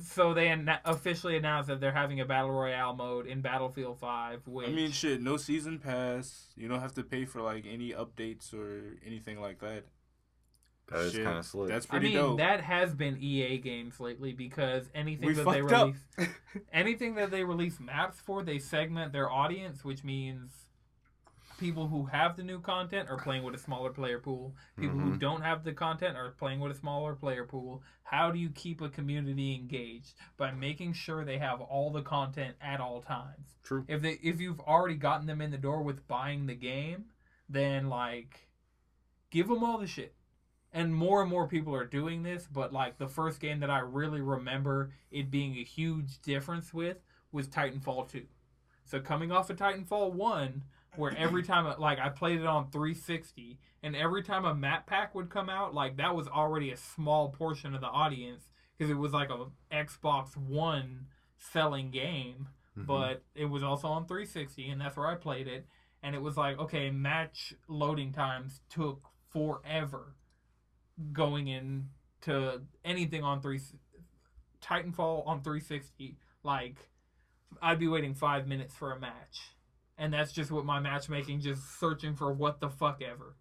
So 0.02 0.34
they 0.34 0.48
an- 0.48 0.68
officially 0.84 1.36
announced 1.36 1.68
that 1.68 1.80
they're 1.80 1.92
having 1.92 2.18
a 2.20 2.24
Battle 2.24 2.50
Royale 2.50 2.94
mode 2.96 3.26
in 3.26 3.42
Battlefield 3.42 3.98
5, 4.00 4.48
which. 4.48 4.66
I 4.68 4.72
mean, 4.72 4.90
shit, 4.90 5.22
no 5.22 5.36
season 5.36 5.78
pass. 5.78 6.46
You 6.56 6.66
don't 6.66 6.80
have 6.80 6.94
to 6.94 7.04
pay 7.04 7.26
for 7.26 7.42
like 7.42 7.64
any 7.70 7.92
updates 7.92 8.52
or 8.52 8.96
anything 9.06 9.40
like 9.40 9.60
that. 9.60 9.84
That 10.88 11.00
is 11.00 11.12
Shit, 11.12 11.24
kind 11.24 11.38
of 11.38 11.46
slick. 11.46 11.68
That's 11.68 11.86
pretty 11.86 12.08
I 12.08 12.10
mean, 12.10 12.18
dope. 12.18 12.38
that 12.38 12.60
has 12.60 12.92
been 12.94 13.16
EA 13.18 13.58
games 13.58 14.00
lately 14.00 14.32
because 14.32 14.90
anything 14.94 15.28
We 15.28 15.32
that 15.34 15.48
they 15.48 15.62
release, 15.62 15.96
anything 16.72 17.14
that 17.14 17.30
they 17.30 17.44
release 17.44 17.78
maps 17.80 18.20
for, 18.20 18.42
they 18.42 18.58
segment 18.58 19.12
their 19.12 19.30
audience, 19.30 19.84
which 19.84 20.04
means 20.04 20.63
people 21.58 21.88
who 21.88 22.06
have 22.06 22.36
the 22.36 22.42
new 22.42 22.60
content 22.60 23.08
are 23.08 23.18
playing 23.18 23.42
with 23.44 23.54
a 23.54 23.58
smaller 23.58 23.90
player 23.90 24.18
pool. 24.18 24.54
People 24.76 24.98
who 24.98 25.12
Mhm. 25.12 25.18
don't 25.18 25.42
have 25.42 25.64
the 25.64 25.72
content 25.72 26.16
are 26.16 26.32
playing 26.32 26.60
with 26.60 26.72
a 26.72 26.74
smaller 26.74 27.14
player 27.14 27.44
pool. 27.44 27.82
How 28.02 28.30
do 28.30 28.38
you 28.38 28.50
keep 28.50 28.80
a 28.80 28.88
community 28.88 29.54
engaged 29.54 30.14
by 30.36 30.50
making 30.52 30.92
sure 30.94 31.24
they 31.24 31.38
have 31.38 31.60
all 31.60 31.90
the 31.90 32.02
content 32.02 32.56
at 32.60 32.80
all 32.80 33.00
times? 33.02 33.56
True. 33.62 33.84
If 33.88 34.02
they 34.02 34.14
if 34.14 34.40
you've 34.40 34.60
already 34.60 34.96
gotten 34.96 35.26
them 35.26 35.40
in 35.40 35.50
the 35.50 35.58
door 35.58 35.82
with 35.82 36.06
buying 36.08 36.46
the 36.46 36.54
game, 36.54 37.10
then 37.48 37.88
like 37.88 38.48
give 39.30 39.48
them 39.48 39.62
all 39.62 39.78
the 39.78 39.86
shit. 39.86 40.14
And 40.72 40.94
more 40.94 41.22
and 41.22 41.30
more 41.30 41.46
people 41.46 41.74
are 41.74 41.86
doing 41.86 42.24
this, 42.24 42.48
but 42.48 42.72
like 42.72 42.98
the 42.98 43.06
first 43.06 43.38
game 43.38 43.60
that 43.60 43.70
I 43.70 43.78
really 43.78 44.20
remember 44.20 44.92
it 45.10 45.30
being 45.30 45.56
a 45.56 45.62
huge 45.62 46.20
difference 46.20 46.74
with 46.74 46.98
was 47.30 47.46
Titanfall 47.46 48.08
2. 48.08 48.26
So 48.84 49.00
coming 49.00 49.30
off 49.30 49.50
of 49.50 49.56
Titanfall 49.56 50.12
1, 50.12 50.64
where 50.96 51.16
every 51.16 51.42
time 51.50 51.72
like 51.78 51.98
I 51.98 52.08
played 52.08 52.40
it 52.40 52.46
on 52.46 52.70
360 52.70 53.58
and 53.82 53.94
every 53.96 54.22
time 54.22 54.44
a 54.44 54.54
map 54.54 54.86
pack 54.86 55.14
would 55.14 55.28
come 55.30 55.48
out, 55.50 55.74
like 55.74 55.96
that 55.98 56.14
was 56.14 56.28
already 56.28 56.70
a 56.70 56.76
small 56.76 57.28
portion 57.30 57.74
of 57.74 57.80
the 57.80 57.86
audience 57.88 58.48
because 58.76 58.90
it 58.90 58.98
was 58.98 59.12
like 59.12 59.30
a 59.30 59.46
Xbox 59.72 60.36
1 60.36 61.06
selling 61.36 61.90
game 61.90 62.48
Mhm. 62.76 62.86
but 62.86 63.22
it 63.36 63.44
was 63.44 63.62
also 63.62 63.86
on 63.86 64.04
360 64.06 64.68
and 64.68 64.80
that's 64.80 64.96
where 64.96 65.06
I 65.06 65.14
played 65.14 65.46
it 65.46 65.64
and 66.02 66.12
it 66.16 66.20
was 66.20 66.36
like 66.36 66.58
okay 66.58 66.90
match 66.90 67.54
loading 67.68 68.10
times 68.12 68.62
took 68.68 69.06
forever 69.28 70.16
going 71.12 71.46
into 71.48 72.62
anything 72.84 73.22
on 73.22 73.40
3 73.40 73.60
Titanfall 74.60 75.26
on 75.26 75.42
360 75.42 76.16
like 76.42 76.88
I'd 77.62 77.78
be 77.78 77.86
waiting 77.88 78.14
5 78.14 78.46
minutes 78.48 78.74
for 78.74 78.90
a 78.92 78.98
match 78.98 79.52
and 79.98 80.12
that's 80.12 80.32
just 80.32 80.50
what 80.50 80.64
my 80.64 80.80
matchmaking 80.80 81.40
just 81.40 81.78
searching 81.78 82.14
for 82.14 82.32
what 82.32 82.60
the 82.60 82.68
fuck 82.68 83.00
ever 83.02 83.36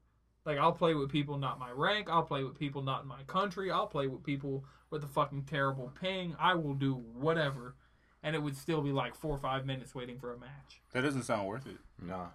like 0.46 0.58
I'll 0.58 0.72
play 0.74 0.94
with 0.94 1.10
people 1.10 1.38
not 1.38 1.60
my 1.60 1.72
rank 1.72 2.08
I'll 2.10 2.24
play 2.24 2.44
with 2.44 2.58
people 2.60 2.82
not 2.82 3.04
in 3.04 3.08
my 3.08 3.24
country 3.24 3.72
I'll 3.72 3.88
play 3.88 4.08
with 4.08 4.24
people 4.24 4.66
with 4.90 5.04
a 5.04 5.08
fucking 5.08 5.44
terrible 5.44 5.92
ping 6.00 6.36
I 6.40 6.54
will 6.56 6.74
do 6.76 6.94
whatever 6.94 7.76
and 8.22 8.36
it 8.36 8.40
would 8.42 8.56
still 8.58 8.82
be 8.82 8.92
like 8.92 9.16
four 9.16 9.36
or 9.36 9.40
five 9.40 9.66
minutes 9.66 9.94
waiting 9.94 10.18
for 10.18 10.34
a 10.34 10.40
match. 10.40 10.82
that 10.94 11.02
doesn't 11.02 11.24
sound 11.24 11.46
worth 11.46 11.68
it. 11.68 11.78
Nah. 12.02 12.28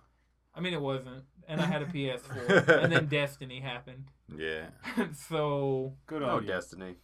I 0.55 0.61
mean, 0.61 0.75
it 0.75 0.81
wasn't, 0.83 1.25
and 1.47 1.61
I 1.63 1.65
had 1.65 1.81
a 1.81 1.87
PS4, 1.95 2.83
and 2.83 2.93
then 2.93 3.07
Destiny 3.07 3.61
happened. 3.61 4.11
Yeah. 4.37 4.67
so, 5.15 5.95
Good 6.07 6.21
No 6.21 6.29
on 6.29 6.43
you. 6.43 6.49
destiny. 6.49 6.97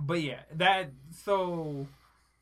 but 0.00 0.22
yeah, 0.22 0.40
that 0.54 0.92
so 1.10 1.86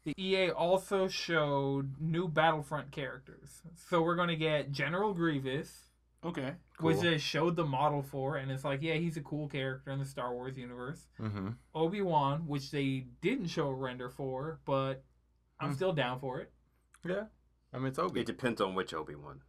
the 0.07 0.15
EA 0.23 0.51
also 0.51 1.09
showed 1.09 2.01
new 2.01 2.29
Battlefront 2.29 2.93
characters. 2.93 3.61
So 3.89 4.01
we're 4.03 4.15
gonna 4.17 4.37
get 4.37 4.71
General 4.71 5.13
Grievous, 5.13 5.91
Okay. 6.25 6.55
which 6.81 7.01
they 7.01 7.19
showed 7.19 7.57
the 7.57 7.65
model 7.67 8.03
for, 8.03 8.37
and 8.37 8.51
it's 8.51 8.65
like, 8.65 8.83
yeah, 8.83 8.95
he's 8.95 9.17
a 9.17 9.21
cool 9.21 9.49
character 9.49 9.91
in 9.91 9.99
the 9.99 10.05
Star 10.05 10.33
Wars 10.33 10.57
universe. 10.57 11.09
Mm-hmm. 11.19 11.49
Obi 11.75 12.03
Wan, 12.03 12.47
which 12.47 12.71
they 12.71 13.09
didn't 13.21 13.49
show 13.49 13.67
a 13.69 13.75
render 13.75 14.09
for, 14.09 14.61
but 14.65 15.05
I'm 15.59 15.71
Hmm. 15.71 15.75
still 15.75 15.93
down 15.93 16.21
for 16.21 16.39
it. 16.41 16.53
Yeah. 17.05 17.25
I 17.73 17.79
mean, 17.79 17.89
it's 17.89 17.99
Obi. 17.99 18.21
It 18.21 18.27
depends 18.27 18.61
on 18.61 18.75
which 18.77 18.95
Obi 18.95 19.17
Wan. 19.17 19.43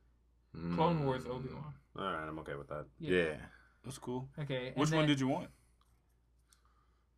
Clone 0.74 1.06
Wars 1.06 1.24
Mm. 1.24 1.30
Obi 1.36 1.50
Wan. 1.54 1.74
All 1.96 2.04
right, 2.06 2.28
I'm 2.28 2.40
okay 2.40 2.56
with 2.56 2.68
that. 2.70 2.88
Yeah. 3.00 3.38
That's 3.84 4.00
cool. 4.00 4.28
Okay. 4.40 4.68
and 4.70 4.76
Which 4.76 4.92
one 4.92 5.06
did 5.08 5.20
you 5.20 5.28
want? 5.28 5.50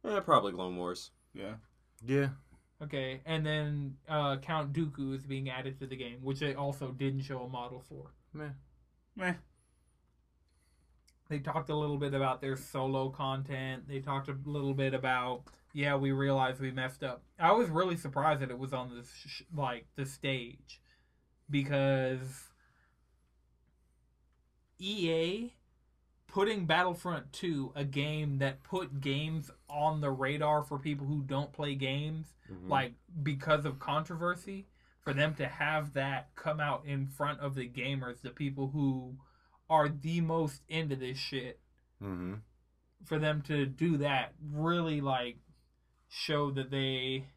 Yeah, 0.04 0.20
probably 0.20 0.52
Clone 0.54 0.76
Wars. 0.76 1.12
Yeah. 1.34 1.56
Yeah. 2.06 2.30
Okay, 2.82 3.22
and 3.26 3.46
then 3.46 3.96
uh, 4.08 4.38
Count 4.38 4.72
Dooku 4.72 5.14
is 5.14 5.26
being 5.26 5.50
added 5.50 5.78
to 5.80 5.88
the 5.88 5.98
game, 5.98 6.20
which 6.22 6.40
they 6.40 6.54
also 6.56 6.92
didn't 6.92 7.22
show 7.22 7.42
a 7.42 7.50
model 7.50 7.84
for. 7.90 8.14
Meh. 8.34 8.50
Meh. 9.18 9.34
They 11.30 11.40
talked 11.40 11.70
a 11.70 11.76
little 11.76 11.98
bit 11.98 12.14
about 12.14 12.42
their 12.42 12.56
solo 12.56 13.10
content. 13.10 13.88
They 13.88 14.00
talked 14.00 14.30
a 14.30 14.38
little 14.46 14.74
bit 14.74 14.94
about, 14.94 15.44
yeah, 15.74 15.96
we 15.96 16.12
realized 16.12 16.62
we 16.62 16.72
messed 16.72 17.04
up. 17.04 17.22
I 17.38 17.52
was 17.52 17.70
really 17.70 17.98
surprised 17.98 18.42
that 18.42 18.50
it 18.50 18.58
was 18.58 18.74
on 18.74 18.90
the 18.96 19.04
sh- 19.04 19.44
like 19.54 19.86
the 19.96 20.06
stage, 20.06 20.82
because 21.50 22.48
EA 24.80 25.54
putting 26.32 26.66
Battlefront 26.66 27.32
2, 27.34 27.74
a 27.76 27.84
game 27.84 28.38
that 28.38 28.64
put 28.64 29.02
games 29.02 29.50
on 29.70 30.02
the 30.02 30.12
radar 30.12 30.64
for 30.64 30.78
people 30.80 31.06
who 31.08 31.22
don't 31.24 31.52
play 31.52 31.76
games, 31.76 32.34
Mhm. 32.50 32.70
like 32.70 32.94
because 33.24 33.66
of 33.66 33.80
controversy 33.80 34.68
for 35.02 35.14
them 35.14 35.34
to 35.36 35.48
have 35.48 35.94
that 35.94 36.34
come 36.36 36.60
out 36.60 36.86
in 36.86 37.08
front 37.08 37.40
of 37.40 37.56
the 37.56 37.68
gamers 37.70 38.22
the 38.22 38.30
people 38.30 38.70
who 38.70 39.18
are 39.70 39.88
the 39.90 40.22
most 40.22 40.62
into 40.68 40.96
this 40.96 41.18
shit 41.18 41.60
Mm-hmm. 42.02 42.36
for 43.06 43.18
them 43.20 43.42
to 43.44 43.66
do 43.66 43.98
that 43.98 44.34
really 44.42 45.00
like 45.02 45.38
show 46.08 46.52
that 46.52 46.70
they 46.70 47.28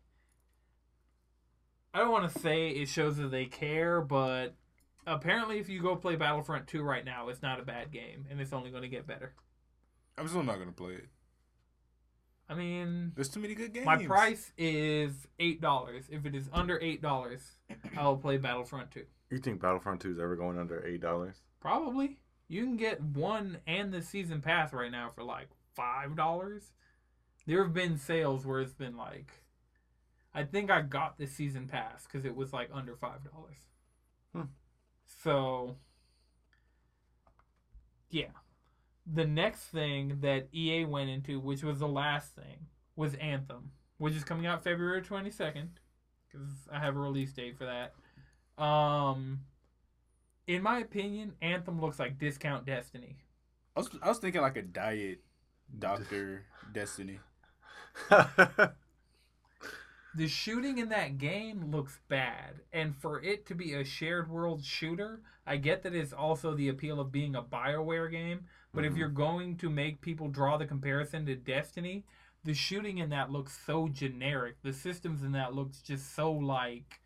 I 1.95 1.99
don't 1.99 2.11
want 2.11 2.33
to 2.33 2.39
say 2.39 2.71
it 2.71 2.89
shows 2.89 3.17
that 3.19 3.31
they 3.31 3.47
care 3.47 4.01
but 4.01 4.55
apparently 5.07 5.59
if 5.59 5.69
you 5.69 5.81
go 5.83 5.97
play 5.97 6.17
Battlefront 6.17 6.67
2 6.67 6.83
right 6.83 7.05
now 7.05 7.29
it's 7.29 7.43
not 7.43 7.59
a 7.61 7.63
bad 7.65 7.91
game 7.91 8.27
and 8.31 8.41
it's 8.41 8.53
only 8.53 8.71
going 8.71 8.83
to 8.83 8.89
get 8.89 9.07
better. 9.07 9.35
I'm 10.19 10.29
still 10.29 10.43
not 10.43 10.59
gonna 10.59 10.73
play 10.73 10.93
it. 10.93 11.09
I 12.49 12.55
mean 12.55 13.13
There's 13.15 13.29
too 13.31 13.41
many 13.41 13.55
good 13.55 13.73
games. 13.73 13.87
my 13.87 13.97
price 14.05 14.53
is 14.59 15.27
$8. 15.41 16.03
If 16.11 16.27
it 16.27 16.35
is 16.35 16.49
under 16.53 16.79
$8, 16.79 17.41
I 17.97 18.03
will 18.07 18.19
play 18.19 18.37
Battlefront 18.37 18.91
2. 18.91 19.05
You 19.31 19.39
think 19.39 19.63
Battlefront 19.63 20.01
2 20.03 20.13
is 20.13 20.19
ever 20.19 20.37
going 20.37 20.59
under 20.59 20.85
eight 20.87 21.01
dollars? 21.01 21.37
Probably. 21.61 22.19
You 22.49 22.65
can 22.65 22.77
get 22.77 23.01
one 23.01 23.59
and 23.67 23.91
the 23.91 24.03
season 24.03 24.43
pass 24.43 24.75
right 24.75 24.91
now 24.93 25.11
for 25.15 25.25
like 25.25 25.49
five 25.75 26.15
dollars. 26.17 26.73
There 27.47 27.65
have 27.65 27.73
been 27.73 27.97
sales 27.97 28.45
where 28.45 28.61
it's 28.61 28.75
been 28.75 28.97
like, 28.97 29.33
I 30.35 30.45
think 30.45 30.71
I 30.71 30.83
got 30.83 31.17
the 31.17 31.27
season 31.27 31.67
pass 31.67 32.05
because 32.05 32.27
it 32.27 32.37
was 32.37 32.53
like 32.53 32.69
under 32.75 32.95
five 32.95 33.21
dollars. 33.33 33.57
Hmm. 34.35 34.53
So, 35.23 35.77
yeah. 38.11 38.27
The 39.07 39.25
next 39.25 39.65
thing 39.67 40.19
that 40.21 40.49
EA 40.53 40.85
went 40.85 41.11
into, 41.11 41.41
which 41.41 41.63
was 41.63 41.81
the 41.81 41.89
last 41.89 42.35
thing, 42.35 42.67
was 42.95 43.15
Anthem, 43.15 43.73
which 43.99 44.15
is 44.15 44.25
coming 44.25 44.47
out 44.47 44.63
February 44.63 45.03
twenty 45.03 45.31
second, 45.31 45.71
because 46.31 46.49
I 46.73 46.79
have 46.79 46.97
a 46.97 47.01
release 47.01 47.33
date 47.33 47.59
for 47.59 47.67
that. 47.67 48.63
Um, 48.63 49.41
in 50.47 50.63
my 50.63 50.79
opinion, 50.79 51.33
Anthem 51.43 51.81
looks 51.81 51.99
like 51.99 52.19
discount 52.19 52.65
Destiny. 52.65 53.17
I 53.77 53.81
was, 53.81 53.91
I 54.03 54.09
was 54.09 54.19
thinking 54.19 54.41
like 54.41 54.57
a 54.57 54.63
diet 54.63 55.21
Doctor 55.79 56.45
Destiny. 56.73 57.19
The 60.15 60.29
shooting 60.29 60.79
in 60.79 60.91
that 60.91 61.17
game 61.19 61.71
looks 61.71 61.99
bad, 62.09 62.61
and 62.73 62.95
for 62.95 63.23
it 63.23 63.47
to 63.47 63.55
be 63.55 63.73
a 63.73 63.85
shared 63.85 64.29
world 64.29 64.63
shooter, 64.65 65.23
I 65.47 65.57
get 65.57 65.83
that 65.83 65.95
it's 65.95 66.13
also 66.13 66.55
the 66.55 66.69
appeal 66.69 67.01
of 67.01 67.11
being 67.11 67.35
a 67.35 67.43
BioWare 67.43 68.11
game, 68.11 68.47
but 68.75 68.85
if 68.85 68.93
Mhm. 68.93 68.97
you're 68.99 69.09
going 69.09 69.57
to 69.59 69.71
make 69.71 70.03
people 70.03 70.29
draw 70.29 70.59
the 70.59 70.67
comparison 70.67 71.25
to 71.27 71.35
Destiny, 71.35 72.05
the 72.45 72.53
shooting 72.53 72.99
in 72.99 73.09
that 73.11 73.31
looks 73.31 73.59
so 73.65 73.89
generic. 73.89 74.61
The 74.63 74.73
systems 74.75 75.23
in 75.23 75.33
that 75.33 75.55
looks 75.55 75.81
just 75.81 76.13
so 76.15 76.31
like 76.31 77.01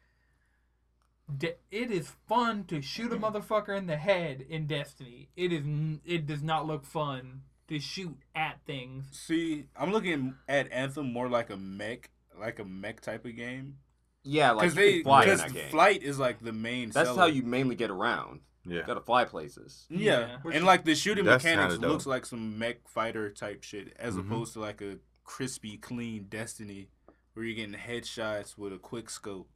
De- 1.39 1.57
it 1.73 1.91
is 1.91 2.09
fun 2.29 2.65
to 2.67 2.81
shoot 2.81 3.13
a 3.13 3.17
motherfucker 3.17 3.77
in 3.77 3.87
the 3.87 3.97
head 3.97 4.41
in 4.43 4.67
Destiny. 4.69 5.29
It 5.35 5.53
is 5.53 5.65
n- 5.65 6.01
it 6.05 6.25
does 6.25 6.43
not 6.43 6.67
look 6.67 6.85
fun 6.87 7.43
to 7.67 7.81
shoot 7.81 8.17
at 8.35 8.61
things. 8.65 9.09
See, 9.19 9.67
I'm 9.75 9.91
looking 9.91 10.37
at 10.49 10.71
Anthem 10.71 11.13
more 11.13 11.29
like 11.29 11.51
a 11.51 11.57
mech, 11.57 12.11
like 12.39 12.59
a 12.59 12.65
mech 12.65 13.01
type 13.01 13.25
of 13.25 13.37
game. 13.37 13.77
Yeah, 14.23 14.53
like 14.53 14.67
you 14.67 14.71
they, 14.73 14.93
can 14.95 15.03
fly 15.05 15.23
in 15.23 15.27
because 15.29 15.41
that 15.43 15.53
game. 15.53 15.71
flight 15.71 16.03
is 16.03 16.19
like 16.19 16.41
the 16.41 16.53
main. 16.53 16.91
That's 16.91 17.09
seller. 17.11 17.21
how 17.21 17.27
you 17.27 17.43
mainly 17.43 17.77
get 17.77 17.91
around. 17.91 18.41
You 18.65 18.79
yeah. 18.79 18.83
gotta 18.87 19.01
fly 19.01 19.25
places. 19.25 19.87
Yeah, 19.89 20.39
Yeah. 20.45 20.51
and 20.53 20.65
like 20.65 20.85
the 20.85 20.97
shooting 20.97 21.25
That's 21.25 21.45
mechanics 21.45 21.79
looks 21.79 22.07
like 22.07 22.27
some 22.27 22.59
mech 22.59 22.89
fighter 22.89 23.31
type 23.31 23.63
shit, 23.63 23.95
as 23.99 24.17
Mhm. 24.17 24.21
opposed 24.27 24.53
to 24.55 24.61
like 24.61 24.81
a 24.83 24.99
crispy, 25.23 25.77
clean 25.77 26.25
Destiny, 26.29 26.89
where 27.35 27.45
you're 27.47 27.55
getting 27.55 27.75
headshots 27.75 28.59
with 28.59 28.73
a 28.73 28.79
quick 28.79 29.09
scope. 29.11 29.49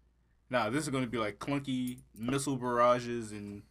Now 0.48 0.70
this 0.70 0.84
is 0.84 0.90
going 0.90 1.04
to 1.04 1.10
be 1.10 1.18
like 1.18 1.38
clunky 1.40 2.02
missile 2.14 2.56
barrages 2.56 3.32
and 3.32 3.62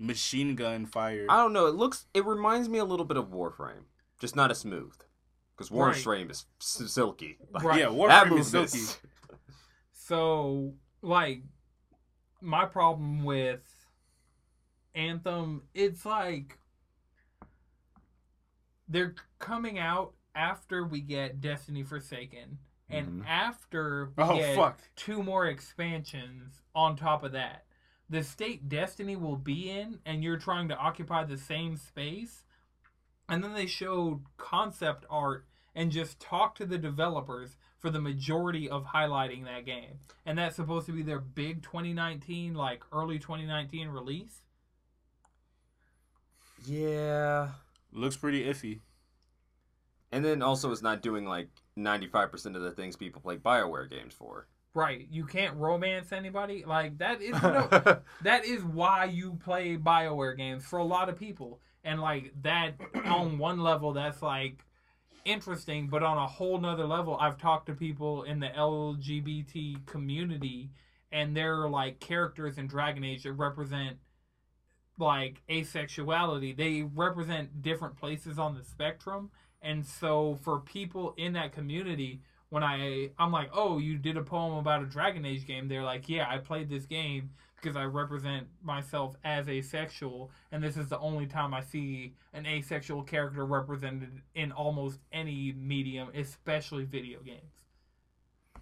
machine 0.00 0.56
gun 0.56 0.86
fire. 0.86 1.26
I 1.28 1.36
don't 1.36 1.52
know. 1.52 1.66
It 1.66 1.76
looks. 1.76 2.06
It 2.14 2.24
reminds 2.24 2.68
me 2.68 2.78
a 2.78 2.84
little 2.84 3.06
bit 3.06 3.16
of 3.16 3.26
Warframe, 3.26 3.84
just 4.18 4.34
not 4.34 4.50
as 4.50 4.58
smooth. 4.58 4.94
Because 5.58 5.72
Right. 5.72 5.92
Warframe 5.96 6.30
is 6.30 6.46
s- 6.60 6.88
silky. 6.92 7.36
Like, 7.50 7.64
Right. 7.64 7.80
Yeah, 7.80 7.86
that 7.86 7.92
Warframe 8.28 8.38
is 8.38 8.52
movement 8.54 8.70
silky. 8.70 9.08
So, 9.92 10.74
like, 11.02 11.42
my 12.40 12.64
problem 12.64 13.24
with 13.24 13.68
Anthem, 14.94 15.64
it's 15.74 16.06
like 16.06 16.58
they're 18.86 19.16
coming 19.40 19.78
out 19.80 20.14
after 20.36 20.84
we 20.84 21.00
get 21.00 21.40
Destiny 21.40 21.82
Forsaken, 21.82 22.58
and 22.88 23.22
Mhm. 23.22 23.26
after 23.26 24.12
we 24.16 24.22
Oh 24.24 24.36
get 24.36 24.54
fuck! 24.56 24.80
two 24.94 25.22
more 25.22 25.46
expansions 25.46 26.62
on 26.74 26.94
top 26.96 27.22
of 27.24 27.32
that. 27.32 27.66
The 28.08 28.22
state 28.22 28.68
Destiny 28.68 29.16
will 29.16 29.36
be 29.36 29.70
in, 29.70 30.00
and 30.06 30.22
you're 30.24 30.38
trying 30.38 30.68
to 30.68 30.76
occupy 30.78 31.24
the 31.24 31.36
same 31.36 31.76
space. 31.76 32.44
And 33.28 33.44
then 33.44 33.54
they 33.54 33.66
showed 33.66 34.22
concept 34.36 35.04
art 35.10 35.46
and 35.74 35.92
just 35.92 36.18
talked 36.18 36.58
to 36.58 36.66
the 36.66 36.78
developers 36.78 37.56
for 37.78 37.90
the 37.90 38.00
majority 38.00 38.68
of 38.68 38.86
highlighting 38.86 39.44
that 39.44 39.64
game. 39.64 40.00
And 40.26 40.38
that's 40.38 40.56
supposed 40.56 40.86
to 40.86 40.92
be 40.92 41.02
their 41.02 41.20
big 41.20 41.62
2019, 41.62 42.54
like 42.54 42.82
early 42.92 43.18
2019 43.18 43.88
release. 43.88 44.42
Yeah. 46.66 47.50
Looks 47.92 48.16
pretty 48.16 48.44
iffy. 48.44 48.80
And 50.10 50.24
then 50.24 50.42
also 50.42 50.72
it's 50.72 50.82
not 50.82 51.02
doing 51.02 51.26
like 51.26 51.48
95% 51.78 52.56
of 52.56 52.62
the 52.62 52.72
things 52.72 52.96
people 52.96 53.20
play 53.20 53.36
BioWare 53.36 53.88
games 53.88 54.14
for. 54.14 54.48
Right. 54.74 55.06
You 55.10 55.24
can't 55.24 55.56
romance 55.56 56.12
anybody. 56.12 56.64
Like, 56.66 56.98
that 56.98 57.22
is 57.22 57.32
no. 57.42 57.68
that 58.22 58.44
is 58.44 58.62
why 58.62 59.04
you 59.04 59.38
play 59.44 59.76
BioWare 59.76 60.36
games 60.36 60.64
for 60.64 60.78
a 60.78 60.84
lot 60.84 61.08
of 61.08 61.18
people. 61.18 61.60
And 61.88 62.02
like 62.02 62.32
that 62.42 62.74
on 63.06 63.38
one 63.38 63.60
level 63.60 63.94
that's 63.94 64.20
like 64.20 64.62
interesting, 65.24 65.88
but 65.88 66.02
on 66.02 66.18
a 66.18 66.26
whole 66.26 66.58
nother 66.58 66.86
level, 66.86 67.16
I've 67.18 67.38
talked 67.38 67.66
to 67.66 67.74
people 67.74 68.24
in 68.24 68.40
the 68.40 68.48
LGBT 68.48 69.86
community 69.86 70.70
and 71.10 71.34
they're 71.34 71.66
like 71.68 71.98
characters 71.98 72.58
in 72.58 72.66
Dragon 72.66 73.04
Age 73.04 73.22
that 73.22 73.32
represent 73.32 73.96
like 74.98 75.40
asexuality. 75.48 76.54
They 76.54 76.82
represent 76.82 77.62
different 77.62 77.96
places 77.96 78.38
on 78.38 78.54
the 78.54 78.62
spectrum. 78.62 79.30
And 79.62 79.86
so 79.86 80.38
for 80.42 80.60
people 80.60 81.14
in 81.16 81.32
that 81.32 81.52
community, 81.52 82.20
when 82.50 82.62
I 82.62 83.10
I'm 83.18 83.32
like, 83.32 83.50
"Oh, 83.52 83.78
you 83.78 83.96
did 83.96 84.16
a 84.16 84.22
poem 84.22 84.54
about 84.54 84.82
a 84.82 84.86
Dragon 84.86 85.24
Age 85.24 85.46
game." 85.46 85.68
They're 85.68 85.84
like, 85.84 86.08
"Yeah, 86.08 86.28
I 86.28 86.38
played 86.38 86.68
this 86.68 86.86
game 86.86 87.30
because 87.60 87.76
I 87.76 87.84
represent 87.84 88.46
myself 88.62 89.16
as 89.24 89.48
asexual, 89.48 90.30
and 90.52 90.62
this 90.62 90.76
is 90.76 90.88
the 90.88 90.98
only 90.98 91.26
time 91.26 91.54
I 91.54 91.60
see 91.60 92.14
an 92.32 92.46
asexual 92.46 93.02
character 93.02 93.44
represented 93.44 94.22
in 94.34 94.52
almost 94.52 95.00
any 95.12 95.52
medium, 95.52 96.08
especially 96.14 96.84
video 96.84 97.20
games." 97.20 97.62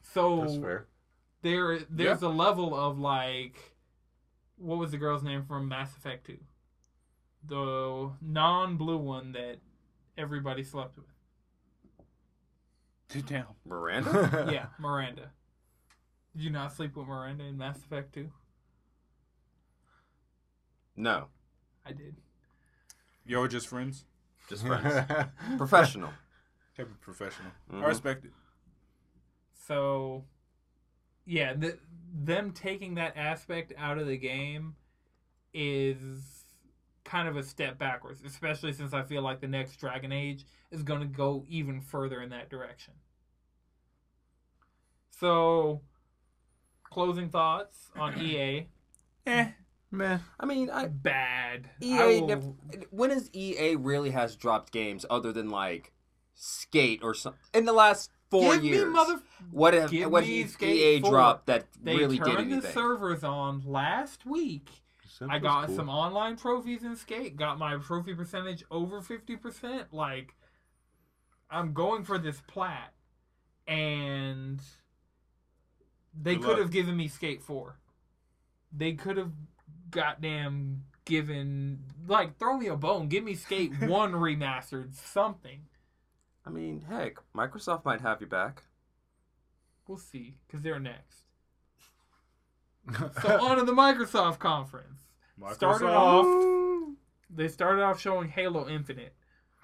So 0.03 0.41
That's 0.41 0.57
fair. 0.57 0.87
there 1.43 1.79
there's 1.91 2.23
a 2.23 2.29
level 2.29 2.75
of 2.75 2.99
like 2.99 3.77
what 4.59 4.79
was 4.79 4.91
the 4.91 4.99
girl's 4.99 5.23
name 5.23 5.45
from 5.45 5.69
Mass 5.69 5.95
Effect 5.97 6.27
2? 6.27 6.39
The 7.49 8.11
non-blue 8.21 8.97
one 8.97 9.33
that 9.33 9.59
everybody 10.17 10.63
slept 10.63 10.97
with. 10.97 11.07
Damn. 13.27 13.47
Miranda? 13.65 14.49
yeah, 14.53 14.67
Miranda. 14.79 15.31
Did 16.35 16.45
you 16.45 16.51
not 16.51 16.73
sleep 16.73 16.97
with 16.97 17.07
Miranda 17.07 17.45
in 17.45 17.57
Mass 17.57 17.79
Effect 17.79 18.15
2? 18.15 18.31
No. 20.97 21.27
I 21.85 21.93
did. 21.93 22.17
Y'all 23.25 23.41
were 23.43 23.49
just 23.49 23.69
friends. 23.69 24.05
Just 24.49 24.67
friends. 24.67 25.07
Professional. 25.57 26.11
Type 26.77 26.91
of 26.91 27.01
professional. 27.01 27.51
Mhm. 27.73 27.83
I 27.83 27.87
respect 27.87 28.25
it. 28.25 28.33
So, 29.67 30.25
yeah, 31.25 31.55
the, 31.55 31.79
them 32.15 32.53
taking 32.53 32.95
that 32.97 33.17
aspect 33.17 33.73
out 33.79 33.99
of 33.99 34.07
the 34.07 34.17
game 34.19 34.77
is 35.55 36.45
kind 37.05 37.29
of 37.29 37.37
a 37.37 37.43
step 37.43 37.79
backwards, 37.79 38.23
especially 38.25 38.73
since 38.73 38.93
I 38.93 39.03
feel 39.03 39.23
like 39.23 39.41
the 39.41 39.49
next 39.49 39.77
Dragon 39.81 40.13
Age 40.13 40.45
is 40.71 40.83
going 40.83 41.01
to 41.01 41.07
go 41.07 41.45
even 41.49 41.81
further 41.81 42.21
in 42.21 42.29
that 42.31 42.51
direction. 42.51 42.95
So, 45.11 45.81
closing 46.85 47.31
thoughts 47.31 47.91
on 47.97 48.19
EA. 48.21 48.67
Eh. 49.27 49.49
Man, 49.97 50.21
I 50.39 50.45
mean, 50.47 50.69
I 50.71 50.87
Bad. 50.89 51.71
I 51.83 51.85
EA 51.85 52.21
will- 52.21 52.27
nev- 52.29 52.55
when 52.91 53.11
has 53.11 53.31
EA 53.33 53.77
really 53.77 54.11
has 54.11 54.37
dropped 54.37 54.73
games 54.73 55.07
other 55.09 55.33
than 55.33 55.49
like 55.51 55.93
Skate 56.35 57.01
or 57.03 57.15
something 57.15 57.41
in 57.55 57.65
the 57.65 57.73
last 57.73 58.11
four 58.31 58.55
Give 58.57 58.65
years? 58.65 58.85
me 58.87 58.91
mother. 58.93 59.23
what 59.51 59.73
have 59.73 59.91
give 59.91 60.11
what 60.11 60.25
me 60.25 60.45
EA 60.61 61.01
4. 61.01 61.11
dropped 61.11 61.47
that 61.47 61.67
They 61.83 61.97
really 61.97 62.19
did 62.19 62.27
turned 62.27 62.53
the 62.53 62.61
servers 62.73 63.25
on 63.25 63.63
last 63.65 64.27
week. 64.27 64.69
I 65.31 65.39
got 65.39 65.69
cool. 65.69 65.77
some 65.77 65.89
online 65.89 66.37
trophies 66.37 66.83
in 66.85 66.95
skate. 66.95 67.37
Got 67.39 67.59
my 67.59 67.77
trophy 67.79 68.13
percentage 68.15 68.63
over 68.71 69.01
fifty 69.01 69.35
percent. 69.35 69.91
Like, 69.95 70.35
I'm 71.51 71.73
going 71.73 72.05
for 72.05 72.19
this 72.19 72.43
plat, 72.47 72.93
and 73.67 74.61
they 76.13 76.35
Good 76.35 76.43
could 76.43 76.51
luck. 76.51 76.59
have 76.59 76.71
given 76.71 76.99
me 76.99 77.09
skate 77.09 77.43
four. 77.43 77.79
They 78.71 78.93
could 78.93 79.17
have 79.17 79.33
goddamn 79.91 80.85
given 81.05 81.79
like 82.07 82.39
throw 82.39 82.57
me 82.57 82.67
a 82.67 82.77
bone. 82.77 83.09
Give 83.09 83.25
me 83.25 83.35
skate 83.35 83.73
one 83.81 84.13
remastered 84.13 84.95
something. 84.95 85.63
I 86.47 86.51
mean, 86.51 86.85
heck, 86.89 87.17
Microsoft 87.35 87.85
might 87.85 88.01
have 88.03 88.21
you 88.21 88.27
back. 88.27 88.65
We'll 89.89 89.99
see 89.99 90.37
because 90.47 90.63
they're 90.63 90.79
next. 90.81 91.23
So 93.21 93.45
on 93.45 93.57
to 93.57 93.65
the 93.65 93.73
Microsoft 93.73 94.39
conference. 94.39 95.01
Started 95.55 95.89
off, 95.89 96.95
they 97.29 97.49
started 97.49 97.83
off 97.83 98.01
showing 98.01 98.29
Halo 98.29 98.69
Infinite, 98.69 99.13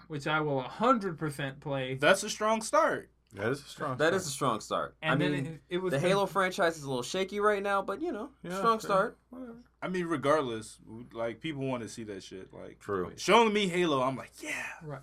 which 0.09 0.27
I 0.27 0.41
will 0.41 0.61
100% 0.61 1.61
play. 1.61 1.95
That's 1.95 2.25
a 2.25 2.31
strong 2.31 2.63
start. 2.63 3.11
That 3.35 3.51
is 3.51 3.61
a 3.61 3.65
strong. 3.65 3.97
That 3.97 4.13
is 4.15 4.27
a 4.27 4.31
start. 4.31 4.35
strong 4.35 4.61
start. 4.61 4.97
And 5.03 5.13
I 5.13 5.17
then 5.17 5.33
mean, 5.33 5.47
it, 5.71 5.75
it 5.77 5.79
was 5.79 5.93
the 5.93 5.99
Halo 5.99 6.27
franchise 6.27 6.77
is 6.77 6.83
a 6.85 6.89
little 6.89 7.03
shaky 7.03 7.41
right 7.41 7.63
now, 7.63 7.81
but 7.83 8.01
you 8.03 8.13
know, 8.13 8.31
Yeah, 8.43 8.57
strong 8.59 8.79
fair. 8.79 8.89
start. 8.89 9.19
Whatever. 9.31 9.57
I 9.81 9.89
mean, 9.89 10.07
regardless, 10.07 10.79
like 11.13 11.41
people 11.41 11.63
want 11.67 11.83
to 11.83 11.89
see 11.89 12.05
that 12.05 12.23
shit. 12.23 12.53
Like 12.53 12.79
True. 12.79 13.11
showing 13.17 13.53
me 13.53 13.69
Halo, 13.69 14.03
I'm 14.03 14.17
like, 14.17 14.31
yeah, 14.43 14.51
right. 14.83 15.01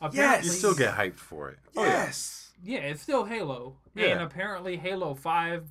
Apparently, 0.00 0.46
You 0.46 0.52
still 0.52 0.74
get 0.74 0.94
hyped 0.94 1.18
for 1.18 1.48
it. 1.50 1.58
Oh, 1.76 1.84
yes. 1.84 2.52
yeah, 2.62 2.80
it's 2.80 3.00
still 3.00 3.24
Halo, 3.24 3.76
yeah. 3.94 4.08
and 4.08 4.22
apparently 4.22 4.76
Halo 4.76 5.14
Five 5.14 5.64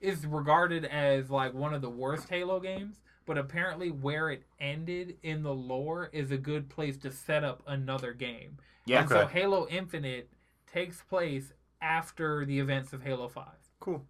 is 0.00 0.26
regarded 0.26 0.84
as 0.84 1.30
like 1.30 1.54
one 1.54 1.72
of 1.74 1.80
the 1.82 1.90
worst 1.90 2.28
Halo 2.28 2.58
games. 2.60 2.96
But 3.24 3.38
apparently, 3.38 3.90
where 3.90 4.30
it 4.30 4.44
ended 4.60 5.16
in 5.24 5.42
the 5.42 5.52
lore 5.54 6.10
is 6.12 6.30
a 6.30 6.36
good 6.36 6.68
place 6.68 6.96
to 6.98 7.10
set 7.10 7.42
up 7.44 7.62
another 7.66 8.12
game. 8.12 8.58
Yeah. 8.84 9.00
And 9.00 9.08
so 9.08 9.26
Halo 9.26 9.66
Infinite 9.68 10.28
takes 10.76 11.00
place 11.02 11.52
after 11.80 12.44
the 12.44 12.58
events 12.58 12.92
of 12.92 13.02
Halo 13.02 13.28
Five. 13.28 13.56
Cool. 13.80 14.04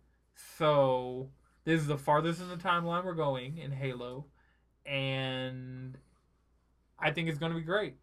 So 0.59 1.31
this 1.65 1.81
is 1.81 1.87
the 1.87 1.97
farthest 1.97 2.41
in 2.41 2.49
the 2.49 2.57
timeline 2.57 3.05
we're 3.05 3.15
going 3.15 3.59
in 3.59 3.71
Halo, 3.71 4.27
and 4.85 5.97
I 6.99 7.13
think 7.13 7.29
it's 7.29 7.39
going 7.39 7.53
to 7.53 7.59
be 7.59 7.65
great. 7.65 7.95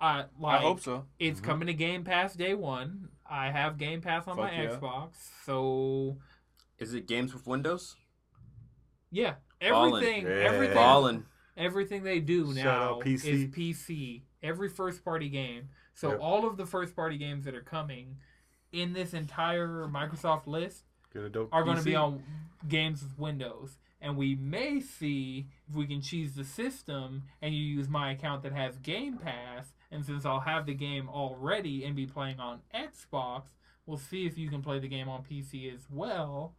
Uh, 0.00 0.24
like, 0.38 0.60
I 0.60 0.62
hope 0.62 0.80
so. 0.80 1.04
It's 1.18 1.40
Mhm. 1.40 1.44
coming 1.44 1.66
to 1.66 1.74
Game 1.74 2.04
Pass 2.04 2.34
day 2.34 2.54
one. 2.54 3.08
I 3.28 3.50
have 3.50 3.76
Game 3.76 4.00
Pass 4.00 4.26
on 4.28 4.36
Fuck 4.36 4.46
my 4.52 4.62
yeah. 4.62 4.70
Xbox, 4.70 5.10
so 5.44 6.16
Is 6.78 6.94
it 6.94 7.06
games 7.06 7.34
with 7.34 7.46
Windows? 7.46 7.96
yeah, 9.10 9.34
Ballin'. 9.60 9.92
everything, 9.94 10.24
Yeah. 10.24 10.32
everything, 10.32 10.74
Balling. 10.74 11.26
everything 11.56 12.02
they 12.04 12.20
do 12.20 12.46
Shout 12.54 12.64
now 12.64 12.94
out 12.94 13.00
PC. 13.02 13.28
is 13.28 13.50
PC. 13.50 14.22
Every 14.42 14.68
first 14.70 15.04
party 15.04 15.28
game. 15.28 15.68
So 15.98 16.10
Yep. 16.10 16.20
all 16.20 16.46
of 16.46 16.56
the 16.56 16.64
first 16.64 16.94
party 16.94 17.18
games 17.18 17.44
that 17.44 17.56
are 17.56 17.60
coming 17.60 18.18
in 18.70 18.92
this 18.92 19.14
entire 19.14 19.88
Microsoft 19.88 20.46
list 20.46 20.84
Get 21.12 21.24
a 21.24 21.28
dope 21.28 21.48
are 21.52 21.64
going 21.64 21.76
to 21.78 21.82
be 21.82 21.96
on 21.96 22.22
games 22.68 23.02
with 23.02 23.18
Windows. 23.18 23.78
And 24.00 24.16
we 24.16 24.36
may 24.36 24.78
see 24.78 25.48
if 25.68 25.74
we 25.74 25.88
can 25.88 26.00
cheese 26.00 26.36
the 26.36 26.44
system 26.44 27.24
and 27.42 27.52
you 27.52 27.60
use 27.60 27.88
my 27.88 28.12
account 28.12 28.44
that 28.44 28.52
has 28.52 28.76
Game 28.78 29.18
Pass. 29.18 29.72
And 29.90 30.04
since 30.04 30.24
I'll 30.24 30.38
have 30.38 30.66
the 30.66 30.74
game 30.74 31.08
already 31.08 31.84
and 31.84 31.96
be 31.96 32.06
playing 32.06 32.38
on 32.38 32.60
Xbox, 32.72 33.46
we'll 33.84 33.98
see 33.98 34.24
if 34.24 34.38
you 34.38 34.48
can 34.50 34.62
play 34.62 34.78
the 34.78 34.86
game 34.86 35.08
on 35.08 35.24
PC 35.24 35.74
as 35.74 35.88
well 35.90 36.54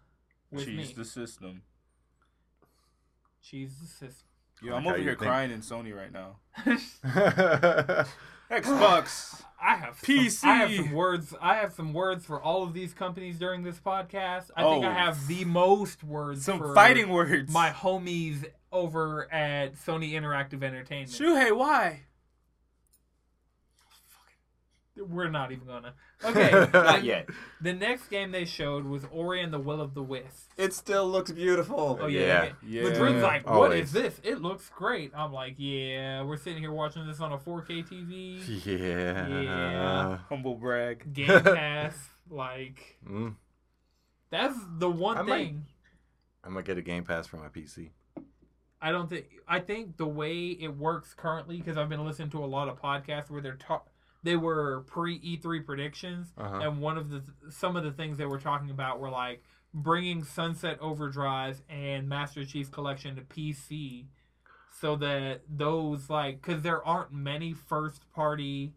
with 0.51 0.65
Cheese 0.65 0.89
me. 0.89 0.93
the 0.97 1.05
system. 1.05 1.61
Cheese 3.41 3.77
the 3.79 3.87
system. 3.87 4.27
Yo, 4.61 4.75
I'm 4.75 4.83
Like 4.83 4.95
over 4.95 4.97
you 4.97 5.03
here 5.05 5.13
think- 5.13 5.21
crying 5.31 5.51
in 5.51 5.61
Sony 5.61 5.95
right 5.95 6.11
now. 6.11 6.39
Xbox. 8.51 9.43
I 9.61 9.75
have 9.75 9.99
PC. 10.01 10.31
Some, 10.31 10.49
I 10.49 10.53
have 10.55 10.73
some 10.75 10.91
words. 10.93 11.35
I 11.41 11.55
have 11.55 11.73
some 11.73 11.91
words 11.93 12.25
for 12.25 12.41
all 12.41 12.63
of 12.63 12.73
these 12.73 12.93
companies 12.93 13.37
during 13.37 13.61
this 13.63 13.77
podcast. 13.77 14.51
I 14.55 14.63
think 14.63 14.85
Oh. 14.85 14.87
I 14.87 14.93
have 14.93 15.27
the 15.27 15.43
most 15.43 16.01
words. 16.01 16.45
Some 16.45 16.59
for 16.59 16.73
fighting 16.73 17.09
words. 17.09 17.51
my 17.51 17.69
homies 17.71 18.45
over 18.71 19.29
at 19.33 19.73
Sony 19.75 20.13
Interactive 20.13 20.63
Entertainment. 20.63 21.11
Shuhei, 21.11 21.55
why? 21.55 22.03
We're 25.07 25.29
not 25.29 25.51
even 25.51 25.65
gonna. 25.67 25.93
Okay, 26.23 26.67
Not 26.73 27.03
yet. 27.03 27.29
The 27.61 27.73
next 27.73 28.07
game 28.09 28.31
they 28.31 28.45
showed 28.45 28.85
was 28.85 29.05
Ori 29.11 29.41
and 29.41 29.53
the 29.53 29.59
Will 29.59 29.79
of 29.81 29.93
the 29.93 30.01
Wisps. 30.03 30.45
It 30.57 30.73
still 30.73 31.09
looks 31.09 31.31
beautiful. 31.31 31.97
Oh 32.01 32.07
yeah, 32.07 32.19
Yeah. 32.21 32.51
Yeah. 32.83 32.83
Madrid's 32.89 33.23
like, 33.23 33.45
what 33.45 33.53
Always. 33.55 33.85
is 33.85 33.91
this? 33.93 34.21
It 34.23 34.41
looks 34.41 34.69
great. 34.69 35.11
I'm 35.15 35.31
like, 35.31 35.55
yeah, 35.57 36.23
we're 36.23 36.37
sitting 36.37 36.59
here 36.61 36.71
watching 36.71 37.05
this 37.07 37.19
on 37.21 37.31
a 37.31 37.37
4K 37.37 37.87
TV, 37.87 38.65
Yeah. 38.65 39.27
Yeah. 39.27 40.17
Humble 40.29 40.55
brag. 40.55 41.13
Game 41.13 41.27
Pass. 41.43 41.95
like, 42.29 42.97
Mm, 43.09 43.35
that's 44.29 44.57
the 44.77 44.89
one 44.89 45.17
I 45.17 45.21
might- 45.21 45.37
thing. 45.47 45.65
I'm 46.43 46.53
gonna 46.53 46.63
get 46.63 46.77
a 46.77 46.81
Game 46.81 47.03
Pass 47.03 47.27
for 47.27 47.37
my 47.37 47.47
PC. 47.49 47.89
I 48.81 48.91
don't 48.93 49.09
think. 49.09 49.25
I 49.45 49.59
think 49.59 49.97
the 49.97 50.07
way 50.07 50.47
it 50.51 50.69
works 50.77 51.13
currently, 51.13 51.57
because 51.57 51.77
I've 51.77 51.89
been 51.89 52.05
listening 52.05 52.29
to 52.29 52.43
a 52.43 52.45
lot 52.47 52.69
of 52.69 52.81
podcasts 52.81 53.29
where 53.29 53.41
they're 53.41 53.55
talk. 53.55 53.87
They 54.23 54.35
were 54.35 54.81
pre 54.87 55.19
E3 55.19 55.65
predictions, 55.65 56.33
Uh-huh. 56.37 56.59
and 56.61 56.81
one 56.81 56.97
of 56.97 57.09
the 57.09 57.23
some 57.49 57.75
of 57.75 57.83
the 57.83 57.91
things 57.91 58.17
they 58.17 58.25
were 58.25 58.39
talking 58.39 58.69
about 58.69 58.99
were 58.99 59.09
like 59.09 59.43
bringing 59.73 60.23
Sunset 60.23 60.77
Overdrive 60.81 61.61
and 61.69 62.09
Master 62.09 62.43
Chief 62.43 62.71
Collection 62.71 63.15
to 63.15 63.21
PC, 63.21 64.07
so 64.79 64.95
that 64.97 65.41
those 65.47 66.09
like 66.09 66.41
because 66.41 66.63
there 66.63 66.85
aren't 66.85 67.13
many 67.13 67.53
first 67.53 68.09
party 68.11 68.73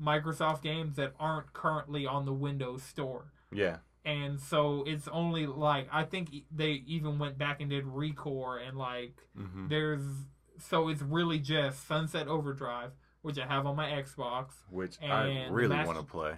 Microsoft 0.00 0.62
games 0.62 0.96
that 0.96 1.14
aren't 1.18 1.52
currently 1.52 2.06
on 2.06 2.24
the 2.26 2.32
Windows 2.32 2.82
Store. 2.82 3.32
Yeah. 3.52 3.78
And 4.04 4.38
so 4.40 4.84
it's 4.86 5.08
only 5.08 5.46
like 5.46 5.88
I 5.90 6.04
think 6.04 6.30
they 6.54 6.82
even 6.86 7.18
went 7.18 7.38
back 7.38 7.60
and 7.60 7.70
did 7.70 7.84
Recore 7.86 8.60
and 8.66 8.76
like 8.78 9.16
hmm 9.36 9.66
there's 9.68 10.02
so 10.58 10.88
it's 10.88 11.02
really 11.02 11.38
just 11.38 11.86
Sunset 11.88 12.28
Overdrive, 12.28 12.92
which 13.26 13.38
I 13.40 13.46
have 13.46 13.66
on 13.66 13.74
my 13.74 13.90
Xbox, 13.90 14.52
Which 14.70 14.96
I 15.02 15.46
really 15.50 15.74
Master- 15.74 15.92
want 15.92 15.98
to 16.06 16.10
play. 16.10 16.34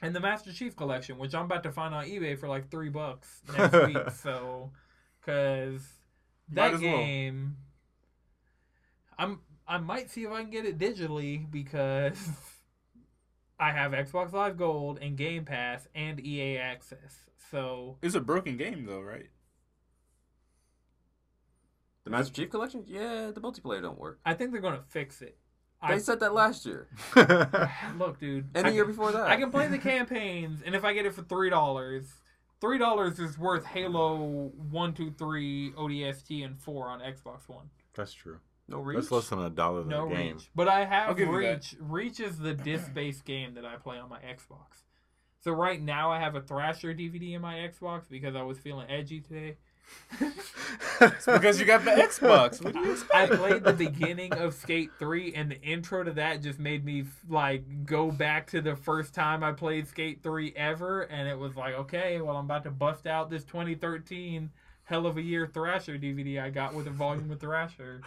and 0.00 0.16
the 0.16 0.20
Master 0.20 0.52
Chief 0.52 0.74
Collection, 0.74 1.18
which 1.18 1.34
I'm 1.34 1.44
about 1.44 1.62
to 1.64 1.70
find 1.70 1.94
on 1.94 2.06
eBay 2.06 2.38
for 2.38 2.48
like 2.48 2.70
three 2.70 2.88
bucks 2.88 3.42
next 3.58 3.86
week. 3.86 4.10
So, 4.22 4.72
because 5.20 5.82
that 6.48 6.72
as 6.74 6.80
well. 6.80 6.96
game, 6.96 7.56
I'm 9.18 9.40
I 9.68 9.76
might 9.78 10.10
see 10.10 10.24
if 10.24 10.30
I 10.30 10.40
can 10.42 10.50
get 10.50 10.64
it 10.64 10.78
digitally 10.78 11.48
because 11.50 12.18
I 13.60 13.72
have 13.72 13.92
Xbox 13.92 14.32
Live 14.32 14.56
Gold 14.56 14.98
and 15.02 15.16
Game 15.18 15.44
Pass 15.44 15.86
and 15.94 16.18
EA 16.24 16.56
Access. 16.56 17.26
So 17.50 17.98
It's 18.00 18.14
a 18.14 18.20
broken 18.20 18.56
game 18.56 18.86
though, 18.86 19.02
right? 19.02 19.28
The 22.04 22.10
Master 22.10 22.32
Chief 22.32 22.48
Collection? 22.50 22.84
Yeah, 22.86 23.30
the 23.34 23.40
multiplayer 23.42 23.82
don't 23.82 23.98
work. 23.98 24.20
I 24.24 24.32
think 24.32 24.52
they're 24.52 24.60
gonna 24.62 24.82
fix 24.88 25.20
it. 25.20 25.36
They 25.86 25.94
I, 25.94 25.98
said 25.98 26.20
that 26.20 26.34
last 26.34 26.66
year. 26.66 26.88
look, 27.98 28.20
dude, 28.20 28.50
And 28.54 28.66
the 28.66 28.72
year 28.72 28.84
before 28.84 29.12
that. 29.12 29.28
I 29.28 29.36
can 29.36 29.50
play 29.50 29.66
the 29.66 29.78
campaigns, 29.78 30.60
and 30.64 30.74
if 30.74 30.84
I 30.84 30.92
get 30.92 31.06
it 31.06 31.14
for 31.14 31.22
three 31.22 31.48
dollars, 31.48 32.04
three 32.60 32.76
dollars 32.78 33.18
is 33.18 33.38
worth 33.38 33.64
Halo 33.64 34.52
one, 34.70 34.92
two, 34.92 35.10
three, 35.16 35.72
ODST, 35.72 36.44
and 36.44 36.58
four 36.58 36.88
on 36.88 37.00
Xbox 37.00 37.48
One. 37.48 37.70
That's 37.94 38.12
true. 38.12 38.40
No 38.68 38.80
reach. 38.80 38.96
That's 38.96 39.10
less 39.10 39.28
than 39.30 39.40
a 39.40 39.50
dollar 39.50 39.84
No 39.84 40.06
a 40.06 40.14
game. 40.14 40.36
Reach, 40.36 40.50
but 40.54 40.68
I 40.68 40.84
have 40.84 41.16
give 41.16 41.28
you. 41.28 41.36
Reach. 41.36 41.74
Reach 41.80 42.20
is 42.20 42.38
the 42.38 42.54
disc-based 42.54 43.24
game 43.24 43.54
that 43.54 43.64
I 43.64 43.76
play 43.76 43.98
on 43.98 44.10
my 44.10 44.20
Xbox. 44.20 44.84
So 45.42 45.52
right 45.52 45.80
now 45.80 46.12
I 46.12 46.20
have 46.20 46.34
a 46.34 46.42
Thrasher 46.42 46.94
DVD 46.94 47.34
in 47.34 47.40
my 47.40 47.54
Xbox 47.54 48.02
because 48.10 48.36
I 48.36 48.42
was 48.42 48.58
feeling 48.58 48.86
edgy 48.90 49.20
today. 49.20 49.56
It's 51.00 51.24
because 51.24 51.58
you 51.58 51.66
got 51.66 51.84
the 51.84 51.92
Xbox. 51.92 52.62
What 52.62 52.74
do 52.74 52.80
you 52.80 52.96
I 53.14 53.26
played 53.26 53.64
the 53.64 53.72
beginning 53.72 54.32
of 54.34 54.54
Skate 54.54 54.90
3 54.98 55.34
and 55.34 55.50
the 55.50 55.60
intro 55.62 56.04
to 56.04 56.12
that 56.12 56.42
just 56.42 56.58
made 56.58 56.84
me 56.84 57.04
like 57.28 57.86
go 57.86 58.10
back 58.10 58.48
to 58.48 58.60
the 58.60 58.76
first 58.76 59.14
time 59.14 59.42
I 59.42 59.52
played 59.52 59.88
Skate 59.88 60.22
3 60.22 60.52
ever 60.56 61.02
and 61.02 61.28
it 61.28 61.38
was 61.38 61.56
like, 61.56 61.74
okay, 61.74 62.20
well 62.20 62.36
I'm 62.36 62.44
about 62.44 62.64
to 62.64 62.70
bust 62.70 63.06
out 63.06 63.30
this 63.30 63.44
2013 63.44 64.50
hell 64.84 65.06
of 65.06 65.16
a 65.16 65.22
year 65.22 65.46
Thrasher 65.46 65.96
DVD 65.98 66.42
I 66.42 66.50
got 66.50 66.74
with 66.74 66.86
a 66.86 66.90
volume 66.90 67.30
of 67.30 67.40
Thrasher 67.40 68.02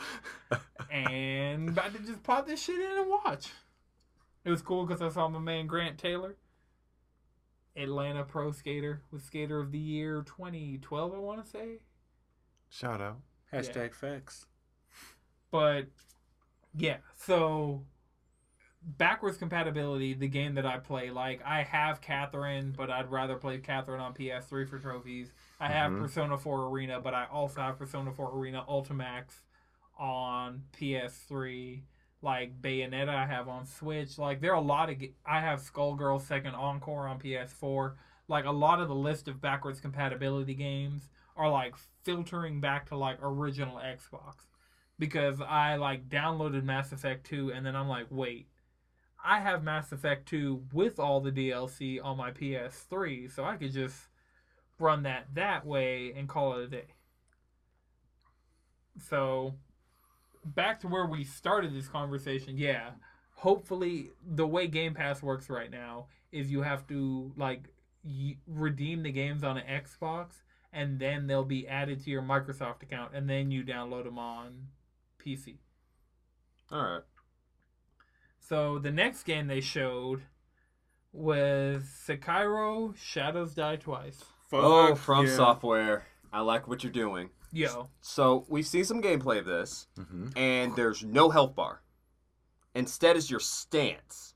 and 0.92 1.70
about 1.70 1.94
to 1.94 2.00
just 2.00 2.22
pop 2.24 2.46
this 2.46 2.62
shit 2.62 2.80
in 2.80 2.98
and 2.98 3.10
watch. 3.10 3.52
It 4.46 4.50
was 4.50 4.62
cool 4.62 4.86
because 4.86 5.02
I 5.02 5.10
saw 5.10 5.30
my 5.30 5.40
man 5.40 5.68
Grant 5.68 5.98
Taylor, 5.98 6.36
Atlanta 7.76 8.24
Pro 8.24 8.52
Skater, 8.52 9.02
with 9.12 9.24
Skater 9.24 9.60
of 9.60 9.72
the 9.72 9.80
Year 9.80 10.22
2012, 10.26 11.14
I 11.14 11.18
want 11.18 11.44
to 11.44 11.50
say. 11.50 11.80
Shout 12.70 13.02
out. 13.02 13.20
Hashtag 13.52 13.94
facts. 13.94 14.46
But 15.52 15.88
yeah, 16.76 16.98
so 17.16 17.86
backwards 18.82 19.38
compatibility, 19.38 20.14
the 20.14 20.28
game 20.28 20.56
that 20.56 20.66
I 20.66 20.78
play, 20.78 21.12
like 21.12 21.42
I 21.46 21.64
have 21.64 22.02
Catherine, 22.02 22.74
but 22.76 22.90
I'd 22.90 23.12
rather 23.12 23.36
play 23.36 23.60
Catherine 23.60 24.02
on 24.02 24.14
PS3 24.14 24.66
for 24.68 24.80
trophies. 24.80 25.32
I 25.60 25.68
have 25.70 25.92
Mhm. 25.92 26.00
Persona 26.00 26.38
4 26.38 26.68
Arena, 26.70 27.00
but 27.00 27.14
I 27.14 27.26
also 27.26 27.62
have 27.62 27.78
Persona 27.78 28.12
4 28.12 28.36
Arena 28.36 28.66
Ultimax 28.68 29.42
on 29.98 30.64
PS3. 30.74 31.84
Like 32.24 32.62
Bayonetta, 32.62 33.10
I 33.10 33.26
have 33.26 33.50
on 33.50 33.66
Switch. 33.66 34.18
Like 34.18 34.42
there 34.42 34.52
are 34.52 34.58
a 34.58 34.62
lot 34.62 34.90
of. 34.90 34.98
I 35.26 35.42
have 35.42 35.60
Skullgirl 35.60 36.22
Second 36.22 36.56
Encore 36.56 37.08
on 37.08 37.20
PS4. 37.20 37.94
Like 38.30 38.46
a 38.46 38.52
lot 38.52 38.80
of 38.80 38.88
the 38.88 38.96
list 38.96 39.28
of 39.28 39.42
backwards 39.42 39.82
compatibility 39.82 40.56
games 40.56 41.10
are 41.36 41.50
like 41.50 41.76
filtering 42.04 42.62
back 42.62 42.88
to 42.88 42.96
like 42.96 43.18
original 43.22 43.76
Xbox 43.76 44.36
because 44.98 45.42
I 45.42 45.76
like 45.76 46.08
downloaded 46.08 46.64
Mass 46.64 46.92
Effect 46.94 47.26
2 47.26 47.52
and 47.52 47.66
then 47.66 47.76
I'm 47.76 47.90
like, 47.90 48.08
wait, 48.10 48.48
I 49.24 49.40
have 49.40 49.64
Mass 49.64 49.92
Effect 49.92 50.28
2 50.30 50.64
with 50.72 51.00
all 51.00 51.20
the 51.22 51.32
DLC 51.32 52.00
on 52.04 52.18
my 52.18 52.32
PS3, 52.32 53.32
so 53.34 53.44
I 53.44 53.56
could 53.56 53.74
just 53.74 53.98
run 54.80 55.04
that 55.04 55.28
that 55.34 55.66
way 55.66 56.14
and 56.16 56.28
call 56.28 56.60
it 56.60 56.64
a 56.64 56.68
day. 56.68 56.88
So, 59.10 59.56
back 60.46 60.80
to 60.82 60.88
where 60.88 61.06
we 61.06 61.24
started 61.24 61.74
this 61.74 61.88
conversation, 61.88 62.58
yeah. 62.58 62.92
Hopefully, 63.36 64.12
the 64.26 64.48
way 64.48 64.68
Game 64.68 64.94
Pass 64.94 65.22
works 65.22 65.50
right 65.50 65.72
now 65.72 66.08
is 66.32 66.52
you 66.52 66.62
have 66.62 66.88
to 66.88 67.32
like 67.38 67.70
y- 68.04 68.38
redeem 68.48 69.04
the 69.04 69.12
games 69.12 69.44
on 69.44 69.58
an 69.58 69.64
Xbox 69.68 70.42
and 70.72 71.00
then 71.00 71.28
they'll 71.28 71.44
be 71.46 71.68
added 71.68 72.04
to 72.04 72.10
your 72.10 72.22
Microsoft 72.22 72.82
account 72.82 73.14
and 73.14 73.30
then 73.30 73.52
you 73.52 73.64
download 73.64 74.06
them 74.06 74.18
on 74.18 74.68
PC. 75.24 75.58
All 76.72 76.82
right. 76.82 77.02
So 78.40 78.80
the 78.80 78.92
next 78.92 79.24
game 79.24 79.48
they 79.48 79.62
showed 79.62 80.24
was 81.12 81.84
Sekiro 81.84 82.96
Shadows 82.98 83.54
Die 83.54 83.76
Twice. 83.78 84.24
oh, 84.52 84.96
from 84.96 85.28
yeah. 85.28 85.36
software. 85.36 86.06
I 86.32 86.42
like 86.42 86.68
what 86.68 86.84
you're 86.84 86.92
doing. 86.92 87.30
Yo, 87.56 87.90
So 88.02 88.46
we've 88.50 88.66
seen 88.66 88.84
some 88.84 89.02
gameplay 89.02 89.38
of 89.40 89.46
this, 89.46 89.88
hmm 89.96 90.30
and 90.36 90.76
there's 90.76 91.04
no 91.04 91.30
health 91.30 91.56
bar. 91.56 91.82
Instead, 92.76 93.16
is 93.16 93.30
your 93.30 93.40
stance. 93.40 94.34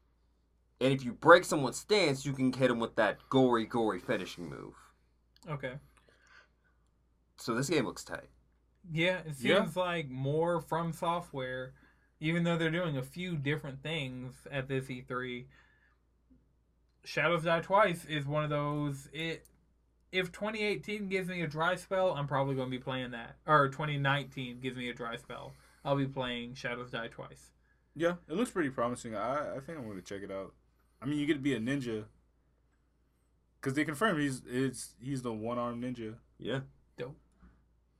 And 0.80 0.94
if 0.94 1.04
you 1.04 1.12
break 1.14 1.44
someone's 1.44 1.80
stance, 1.80 2.24
you 2.26 2.34
can 2.34 2.54
hit 2.54 2.68
them 2.68 2.80
with 2.80 2.96
that 2.98 3.18
gory, 3.30 3.66
gory 3.66 4.00
finishing 4.00 4.48
move. 4.48 4.76
okay. 5.50 5.74
So 7.38 7.56
this 7.56 7.70
game 7.70 7.86
looks 7.86 8.04
tight. 8.04 8.30
Yeah, 8.92 9.20
it 9.20 9.34
Yeah. 9.40 9.64
seems 9.64 9.76
like 9.76 10.10
more 10.10 10.62
from 10.62 10.94
software, 10.94 11.74
even 12.20 12.44
though 12.44 12.58
they're 12.58 12.70
doing 12.72 12.98
a 12.98 13.04
few 13.04 13.36
different 13.36 13.82
things 13.82 14.46
at 14.52 14.68
this 14.68 14.90
E3. 14.90 15.48
Shadows 17.04 17.44
Die 17.44 17.62
Twice 17.62 18.06
is 18.06 18.26
one 18.26 18.44
of 18.44 18.50
those. 18.50 19.10
It 19.14 19.46
if 20.18 20.32
2018 20.32 21.08
gives 21.08 21.30
me 21.30 21.42
a 21.42 21.48
dry 21.48 21.76
spell, 21.76 22.14
I'm 22.14 22.28
probably 22.28 22.56
going 22.56 22.68
to 22.68 22.78
be 22.78 22.82
playing 22.82 23.12
that. 23.12 23.36
Or 23.46 23.70
2019 23.70 24.60
gives 24.60 24.78
me 24.78 24.90
a 24.90 24.94
dry 24.94 25.16
spell, 25.18 25.54
I'll 25.86 25.96
be 25.96 26.06
playing 26.06 26.56
Shadows 26.56 26.92
Die 26.92 27.08
Twice. 27.08 27.52
Yeah, 27.96 28.16
it 28.30 28.36
looks 28.36 28.52
pretty 28.52 28.70
promising. 28.70 29.16
I 29.16 29.56
I 29.56 29.60
think 29.60 29.80
I'm 29.80 29.88
gonna 29.88 30.02
check 30.02 30.22
it 30.22 30.32
out. 30.32 30.54
I 31.02 31.06
mean, 31.08 31.18
you 31.18 31.26
get 31.26 31.34
to 31.34 31.40
be 31.40 31.56
a 31.56 31.60
ninja. 31.60 32.06
Cause 33.62 33.74
they 33.74 33.84
confirmed 33.84 34.22
he's 34.22 34.44
it's 34.48 34.94
he's 35.02 35.24
the 35.24 35.34
one 35.34 35.58
armed 35.58 35.84
ninja. 35.84 36.16
Yeah. 36.38 36.60
Dope. 36.98 37.18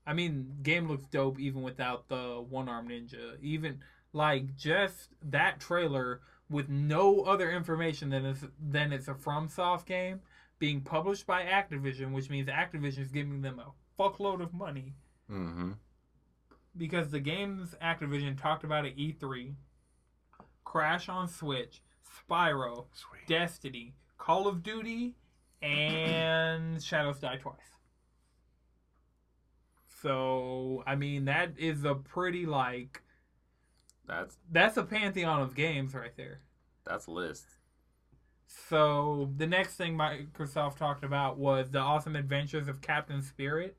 I 0.06 0.12
mean, 0.12 0.58
game 0.62 0.86
looks 0.86 1.06
dope 1.06 1.40
even 1.40 1.62
without 1.62 2.08
the 2.08 2.44
one 2.48 2.68
arm 2.68 2.88
ninja. 2.88 3.40
Even 3.42 3.80
like 4.12 4.54
just 4.54 5.08
that 5.20 5.58
trailer 5.58 6.20
with 6.48 6.68
no 6.68 7.22
other 7.22 7.50
information 7.50 8.10
than 8.10 8.24
it's 8.24 8.44
than 8.60 8.92
it's 8.92 9.08
a 9.08 9.14
FromSoft 9.14 9.84
game 9.84 10.20
being 10.58 10.80
published 10.80 11.26
by 11.26 11.42
Activision, 11.42 12.12
which 12.12 12.30
means 12.30 12.48
Activision 12.48 12.98
is 13.00 13.10
giving 13.12 13.40
them 13.42 13.60
a 13.60 13.72
fuckload 14.00 14.40
of 14.42 14.52
money 14.54 14.94
hmm 15.28 15.72
because 16.76 17.10
the 17.10 17.18
games 17.20 17.74
Activision 17.82 18.40
talked 18.40 18.62
about 18.62 18.86
at 18.86 18.96
E3, 18.96 19.54
Crash 20.64 21.08
on 21.08 21.26
Switch, 21.28 21.82
Spyro, 22.06 22.86
Sweet. 22.92 23.26
Destiny, 23.26 23.94
Call 24.16 24.46
of 24.46 24.62
Duty, 24.62 25.16
and 25.60 26.80
Shadows 26.82 27.18
Die 27.18 27.36
Twice. 27.36 27.56
So, 30.02 30.84
I 30.86 30.94
mean, 30.94 31.24
that 31.24 31.58
is 31.58 31.84
a 31.84 31.94
pretty, 31.94 32.46
like, 32.46 33.02
That's 34.06 34.36
that's 34.50 34.76
a 34.76 34.84
pantheon 34.84 35.40
of 35.42 35.54
games 35.56 35.94
right 35.94 36.16
there. 36.16 36.40
that's 36.84 37.06
a 37.06 37.10
list. 37.10 37.57
So 38.48 39.30
the 39.36 39.46
next 39.46 39.74
thing 39.74 39.96
Microsoft 39.96 40.76
talked 40.78 41.04
about 41.04 41.36
was 41.38 41.70
the 41.70 41.78
awesome 41.80 42.16
adventures 42.16 42.66
of 42.66 42.80
Captain 42.80 43.22
Spirit, 43.22 43.76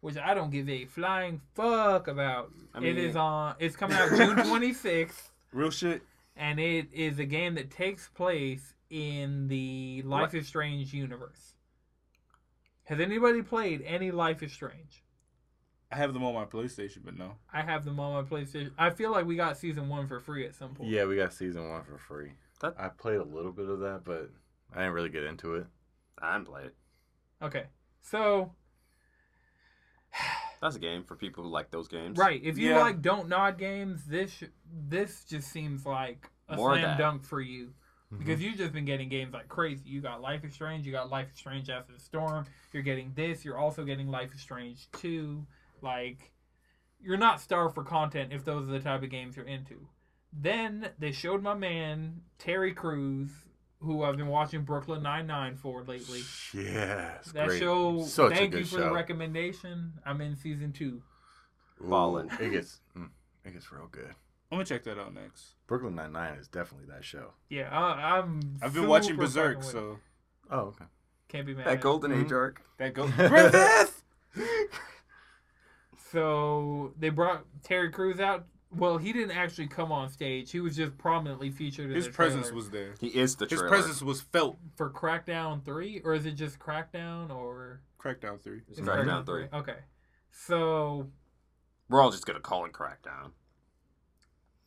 which 0.00 0.16
I 0.18 0.34
don't 0.34 0.50
give 0.50 0.68
a 0.68 0.84
flying 0.84 1.40
fuck 1.54 2.08
about. 2.08 2.50
I 2.74 2.80
mean- 2.80 2.98
is 2.98 3.16
on. 3.16 3.54
It's 3.58 3.74
coming 3.76 3.96
out 3.96 4.10
June 4.16 4.36
26th, 4.36 5.30
Real 5.52 5.70
shit. 5.70 6.02
and 6.36 6.60
it 6.60 6.88
is 6.92 7.18
a 7.18 7.24
game 7.24 7.54
that 7.54 7.70
takes 7.70 8.08
place 8.08 8.74
in 8.90 9.48
the 9.48 10.02
Life 10.04 10.34
is 10.34 10.46
Strange 10.46 10.92
universe. 10.92 11.54
Has 12.84 13.00
anybody 13.00 13.40
played 13.42 13.82
any 13.86 14.10
Life 14.10 14.42
is 14.42 14.52
Strange? 14.52 15.02
I 15.90 15.96
have 15.96 16.12
them 16.14 16.24
on 16.24 16.34
my 16.34 16.44
PlayStation, 16.46 16.98
but 17.04 17.16
no. 17.16 17.32
I 17.52 17.62
have 17.62 17.84
them 17.84 18.00
on 18.00 18.12
my 18.14 18.28
PlayStation. 18.28 18.70
I 18.78 18.90
feel 18.90 19.10
like 19.10 19.24
we 19.26 19.36
got 19.36 19.56
season 19.58 19.88
one 19.88 20.06
for 20.08 20.20
free 20.20 20.44
at 20.46 20.54
some 20.54 20.74
point. 20.74 20.90
yeah, 20.90 21.04
we 21.04 21.16
got 21.16 21.32
season 21.32 21.68
one 21.68 21.82
for 21.84 21.96
free. 21.98 22.32
That- 22.62 22.74
I 22.78 22.88
played 22.88 23.18
a 23.18 23.24
little 23.24 23.52
bit 23.52 23.68
of 23.68 23.80
that, 23.80 24.02
but 24.04 24.30
I 24.72 24.78
didn't 24.78 24.92
really 24.92 25.10
get 25.10 25.24
into 25.24 25.56
it. 25.56 25.66
I 26.18 26.34
didn't 26.34 26.46
play 26.46 26.64
it. 26.64 26.74
Okay. 27.42 27.64
So 28.00 28.52
That's 30.60 30.76
a 30.76 30.78
game 30.78 31.02
for 31.02 31.16
people 31.16 31.42
who 31.42 31.50
like 31.50 31.70
those 31.70 31.88
games. 31.88 32.16
Right. 32.18 32.40
If 32.42 32.56
you 32.56 32.70
Yeah. 32.70 32.80
like 32.80 33.02
Dontnod 33.02 33.58
games, 33.58 34.04
this 34.04 34.44
this 34.72 35.24
just 35.24 35.50
seems 35.50 35.84
like 35.84 36.30
a 36.48 36.56
More 36.56 36.74
of 36.74 36.80
slam 36.80 36.98
dunk 36.98 37.24
for 37.24 37.40
you 37.40 37.66
mm-hmm. 37.66 38.18
because 38.18 38.40
you've 38.40 38.56
just 38.56 38.72
been 38.72 38.84
getting 38.84 39.08
games 39.08 39.34
like 39.34 39.48
crazy. 39.48 39.82
You 39.84 40.00
got 40.00 40.20
Life 40.20 40.44
is 40.44 40.54
Strange. 40.54 40.86
You 40.86 40.92
got 40.92 41.10
Life 41.10 41.32
is 41.32 41.38
Strange 41.38 41.68
After 41.68 41.92
the 41.92 42.00
Storm. 42.00 42.46
You're 42.72 42.84
getting 42.84 43.12
this. 43.14 43.44
You're 43.44 43.58
also 43.58 43.84
getting 43.84 44.08
Life 44.08 44.34
is 44.34 44.40
Strange 44.40 44.90
Two. 44.92 45.46
Like, 45.80 46.30
you're 47.00 47.16
not 47.16 47.40
starved 47.40 47.74
for 47.74 47.82
content 47.82 48.32
if 48.32 48.44
those 48.44 48.68
are 48.68 48.72
the 48.72 48.78
type 48.78 49.02
of 49.02 49.10
games 49.10 49.36
you're 49.36 49.46
into. 49.46 49.88
Then 50.32 50.88
they 50.98 51.12
showed 51.12 51.42
my 51.42 51.54
man 51.54 52.22
Terry 52.38 52.72
Crews, 52.72 53.30
who 53.80 54.02
I've 54.02 54.16
been 54.16 54.28
watching 54.28 54.62
Brooklyn 54.62 55.02
Nine 55.02 55.26
Nine 55.26 55.56
for 55.56 55.82
lately. 55.84 56.22
Yes, 56.54 57.32
That 57.32 57.48
great. 57.48 57.60
show. 57.60 58.02
Such 58.04 58.32
a 58.32 58.34
thank 58.36 58.52
good 58.52 58.60
you 58.60 58.64
for 58.64 58.76
show. 58.76 58.84
the 58.84 58.92
recommendation. 58.92 59.92
I'm 60.06 60.20
in 60.20 60.34
season 60.36 60.72
two. 60.72 61.02
Ooh, 61.84 61.88
Ballin'. 61.90 62.30
It 62.40 62.50
gets, 62.50 62.80
mm, 62.96 63.08
it 63.44 63.52
gets 63.52 63.70
real 63.72 63.88
good. 63.90 64.14
I'm 64.50 64.56
gonna 64.58 64.64
check 64.64 64.84
that 64.84 64.98
out 64.98 65.12
next. 65.14 65.54
Brooklyn 65.66 65.94
Nine 65.94 66.12
Nine 66.12 66.34
is 66.34 66.46
definitely 66.48 66.86
that 66.94 67.04
show. 67.04 67.32
Yeah, 67.48 67.68
I, 67.70 68.18
I'm. 68.18 68.40
I've 68.62 68.72
been 68.74 68.86
watching 68.86 69.16
Berserk, 69.16 69.62
fucking 69.62 69.68
it. 69.68 69.72
so 69.72 69.98
Oh, 70.50 70.58
okay. 70.60 70.84
can't 71.28 71.46
be 71.46 71.54
mad. 71.54 71.64
That 71.66 71.70
at 71.72 71.76
it. 71.78 71.80
Golden 71.82 72.12
Age 72.12 72.28
Mhm. 72.28 72.32
arc. 72.36 72.62
that 72.78 72.92
goes. 72.94 73.10
Griffith. 73.16 74.02
So 76.10 76.92
they 76.98 77.08
brought 77.08 77.44
Terry 77.62 77.90
Crews 77.90 78.20
out. 78.20 78.46
Well, 78.74 78.96
he 78.98 79.12
didn't 79.12 79.36
actually 79.36 79.66
come 79.66 79.92
on 79.92 80.08
stage. 80.08 80.50
He 80.50 80.60
was 80.60 80.74
just 80.76 80.96
prominently 80.96 81.50
featured 81.50 81.90
in 81.90 81.96
His 81.96 82.06
the 82.06 82.12
presence 82.12 82.46
trailer. 82.46 82.56
was 82.56 82.70
there. 82.70 82.94
He 83.00 83.08
is 83.08 83.36
the 83.36 83.44
His 83.46 83.58
trailer. 83.58 83.68
presence 83.68 84.02
was 84.02 84.20
felt. 84.22 84.56
for 84.76 84.88
Crackdown 84.90 85.64
Three, 85.64 86.00
or 86.04 86.14
is 86.14 86.24
it 86.26 86.32
just 86.32 86.58
Crackdown, 86.58 87.30
or 87.30 87.80
Crackdown 87.98 88.40
three. 88.40 88.62
It's 88.68 88.80
Crackdown 88.80 89.24
3. 89.26 89.46
Okay, 89.52 89.76
so 90.32 91.08
We're 91.88 92.00
all 92.00 92.10
just 92.10 92.24
gonna 92.26 92.40
call 92.40 92.64
it 92.64 92.72
Crackdown. 92.72 93.32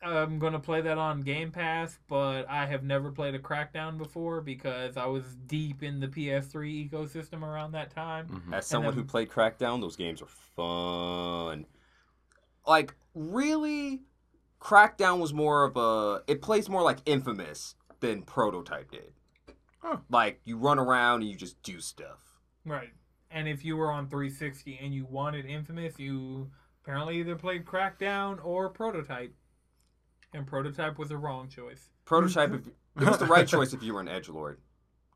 I'm 0.02 0.38
gonna 0.38 0.60
play 0.60 0.80
that 0.82 0.98
on 0.98 1.22
Game 1.22 1.50
Pass, 1.50 1.98
but 2.08 2.48
I 2.48 2.66
have 2.66 2.84
never 2.84 3.10
played 3.10 3.34
a 3.34 3.38
Crackdown 3.40 3.98
before 3.98 4.40
because 4.40 4.96
I 4.96 5.06
was 5.06 5.24
deep 5.46 5.82
in 5.82 5.98
the 6.00 6.06
PS3 6.08 6.88
ecosystem 6.88 7.42
around 7.42 7.72
that 7.72 7.90
time. 7.90 8.28
Mhm. 8.28 8.54
As 8.54 8.66
someone 8.66 8.94
then- 8.94 9.02
who 9.02 9.08
played 9.08 9.30
Crackdown, 9.30 9.80
those 9.80 9.96
games 9.96 10.22
are 10.22 10.26
fun. 10.26 11.66
Like, 12.66 12.94
really, 13.14 14.02
Crackdown 14.60 15.18
was 15.20 15.32
more 15.32 15.64
of 15.64 15.76
a. 15.76 16.22
It 16.26 16.42
plays 16.42 16.68
more 16.68 16.82
like 16.82 16.98
Infamous 17.06 17.74
than 18.00 18.22
Prototype 18.22 18.90
did. 18.90 19.12
Huh. 19.78 19.98
Like, 20.10 20.40
you 20.44 20.56
run 20.58 20.78
around 20.78 21.20
and 21.22 21.30
you 21.30 21.36
just 21.36 21.62
do 21.62 21.80
stuff. 21.80 22.18
Right. 22.64 22.90
And 23.30 23.48
if 23.48 23.64
you 23.64 23.76
were 23.76 23.90
on 23.92 24.08
360 24.08 24.78
and 24.82 24.92
you 24.94 25.06
wanted 25.08 25.46
Infamous, 25.46 25.98
you 25.98 26.50
apparently 26.82 27.18
either 27.20 27.36
played 27.36 27.64
Crackdown 27.64 28.44
or 28.44 28.68
Prototype. 28.68 29.34
And 30.32 30.46
Prototype 30.46 30.98
was 30.98 31.08
the 31.10 31.16
wrong 31.16 31.48
choice. 31.48 31.88
Prototype, 32.04 32.52
if, 32.52 32.66
it 33.02 33.08
was 33.08 33.18
the 33.18 33.26
right 33.26 33.46
choice 33.46 33.72
if 33.72 33.82
you 33.82 33.94
were 33.94 34.00
an 34.00 34.08
edge 34.08 34.28
lord. 34.28 34.58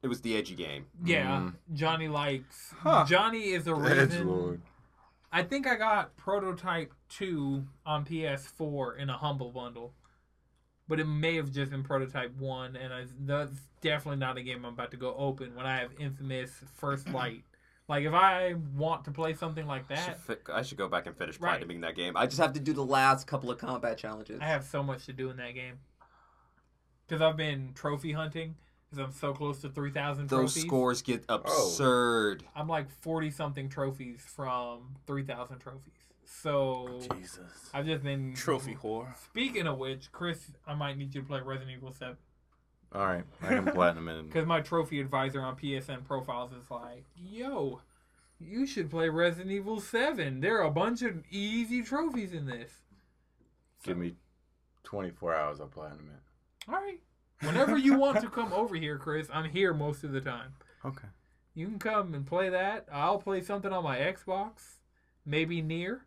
It 0.03 0.09
was 0.09 0.23
the 0.23 0.37
edgy 0.37 0.55
game. 0.55 0.87
Yeah, 1.05 1.41
Mm. 1.41 1.55
Johnny 1.75 2.09
likes. 2.09 2.73
Huh. 2.79 3.05
Johnny 3.07 3.51
is 3.51 3.65
the 3.65 3.77
Edge 3.77 4.09
reason. 4.11 4.29
Lord. 4.29 4.63
I 5.33 5.43
think 5.43 5.67
I 5.67 5.77
got 5.77 6.17
Prototype 6.17 6.93
2 7.11 7.65
on 7.87 8.05
PS4 8.05 8.99
in 8.99 9.11
a 9.11 9.17
Humble 9.17 9.51
Bundle. 9.53 9.95
But 10.89 10.99
it 10.99 11.05
may 11.07 11.37
have 11.37 11.53
just 11.53 11.71
been 11.71 11.85
Prototype 11.85 12.35
1, 12.37 12.75
and 12.75 12.93
I, 12.93 13.05
that's 13.21 13.53
definitely 13.81 14.19
not 14.19 14.37
a 14.39 14.43
game 14.43 14.65
I'm 14.65 14.73
about 14.75 14.91
to 14.91 14.97
go 14.97 15.15
open 15.15 15.55
when 15.55 15.65
I 15.65 15.79
have 15.79 15.91
Infamous 16.01 16.51
First 16.75 17.09
Light. 17.13 17.45
Like, 17.89 18.05
if 18.05 18.13
I 18.13 18.55
want 18.77 19.05
to 19.05 19.13
play 19.13 19.35
something 19.35 19.67
like 19.69 19.89
I 19.91 19.95
should, 19.95 20.15
that, 20.15 20.21
fi- 20.47 20.53
I 20.53 20.63
should 20.63 20.79
go 20.79 20.89
back 20.89 21.07
and 21.07 21.17
finish 21.17 21.39
Right. 21.39 21.61
platinuming 21.63 21.83
that 21.83 21.95
game. 21.95 22.17
I 22.17 22.27
just 22.27 22.39
have 22.41 22.53
to 22.55 22.61
do 22.61 22.73
the 22.73 22.85
last 22.85 23.29
couple 23.29 23.51
of 23.53 23.59
combat 23.59 23.99
challenges. 23.99 24.41
I 24.41 24.47
have 24.47 24.65
so 24.65 24.83
much 24.83 25.07
to 25.07 25.13
do 25.13 25.31
in 25.31 25.37
that 25.37 25.55
game. 25.55 25.79
Because 27.07 27.23
I've 27.23 27.37
been 27.37 27.73
trophy 27.75 28.13
hunting, 28.13 28.57
because 28.91 29.05
I'm 29.05 29.13
so 29.13 29.33
close 29.33 29.61
to 29.61 29.69
3,000 29.69 30.29
Those 30.29 30.53
trophies. 30.53 30.63
scores 30.63 31.03
get 31.03 31.25
oh. 31.29 31.37
absurd. 31.37 32.45
I'm 32.55 32.69
like 32.69 32.91
40 32.91 33.31
something 33.31 33.69
trophies 33.69 34.21
from 34.27 34.97
3,000 35.07 35.59
trophies. 35.59 35.93
So 36.25 37.01
Jesus. 37.17 37.41
I've 37.75 37.87
just 37.87 38.03
been. 38.03 38.35
Trophy 38.35 38.77
whore. 38.81 39.17
Speaking 39.25 39.67
of 39.67 39.79
which, 39.79 40.13
Chris, 40.13 40.53
I 40.67 40.75
might 40.75 40.97
need 40.97 41.15
you 41.15 41.23
to 41.23 41.27
play 41.27 41.41
Resident 41.41 41.77
Evil 41.77 41.93
7. 41.93 42.17
All 42.93 43.07
right, 43.07 43.25
I 43.43 43.49
can 43.49 43.65
platinum 43.75 44.09
it. 44.09 44.23
Because 44.25 44.47
my 44.47 44.61
trophy 44.61 45.01
advisor 45.01 45.41
on 45.41 45.57
PSN 45.57 46.05
profiles 46.05 46.53
is 46.53 46.71
like, 46.71 47.05
yo, 47.17 47.81
you 48.39 48.67
should 48.67 48.91
play 48.91 49.09
Resident 49.09 49.51
Evil 49.51 49.81
7. 49.81 50.41
There 50.41 50.59
are 50.61 50.67
a 50.67 50.71
bunch 50.71 51.03
of 51.03 51.23
easy 51.31 51.83
trophies 51.83 52.33
in 52.33 52.47
this. 52.47 52.71
Give 53.85 53.97
me 53.97 54.15
24 54.85 55.35
hours. 55.35 55.61
I'll 55.61 55.67
platinum 55.67 56.11
it. 56.11 56.71
All 56.71 56.75
right. 56.75 57.01
Whenever 57.43 57.77
you 57.79 57.95
want 57.99 58.21
to 58.21 58.29
come 58.31 58.53
over 58.53 58.77
here, 58.77 58.99
Chris, 58.99 59.29
I'm 59.33 59.51
here 59.51 59.73
most 59.75 60.05
of 60.05 60.13
the 60.13 60.21
time. 60.21 60.55
Okay. 60.85 61.09
You 61.55 61.67
can 61.67 61.79
come 61.79 62.15
and 62.15 62.27
play 62.27 62.49
that. 62.51 62.87
I'll 62.93 63.19
play 63.19 63.41
something 63.43 63.73
on 63.73 63.83
my 63.85 63.99
Xbox, 63.99 64.77
maybe 65.27 65.61
near. 65.63 66.03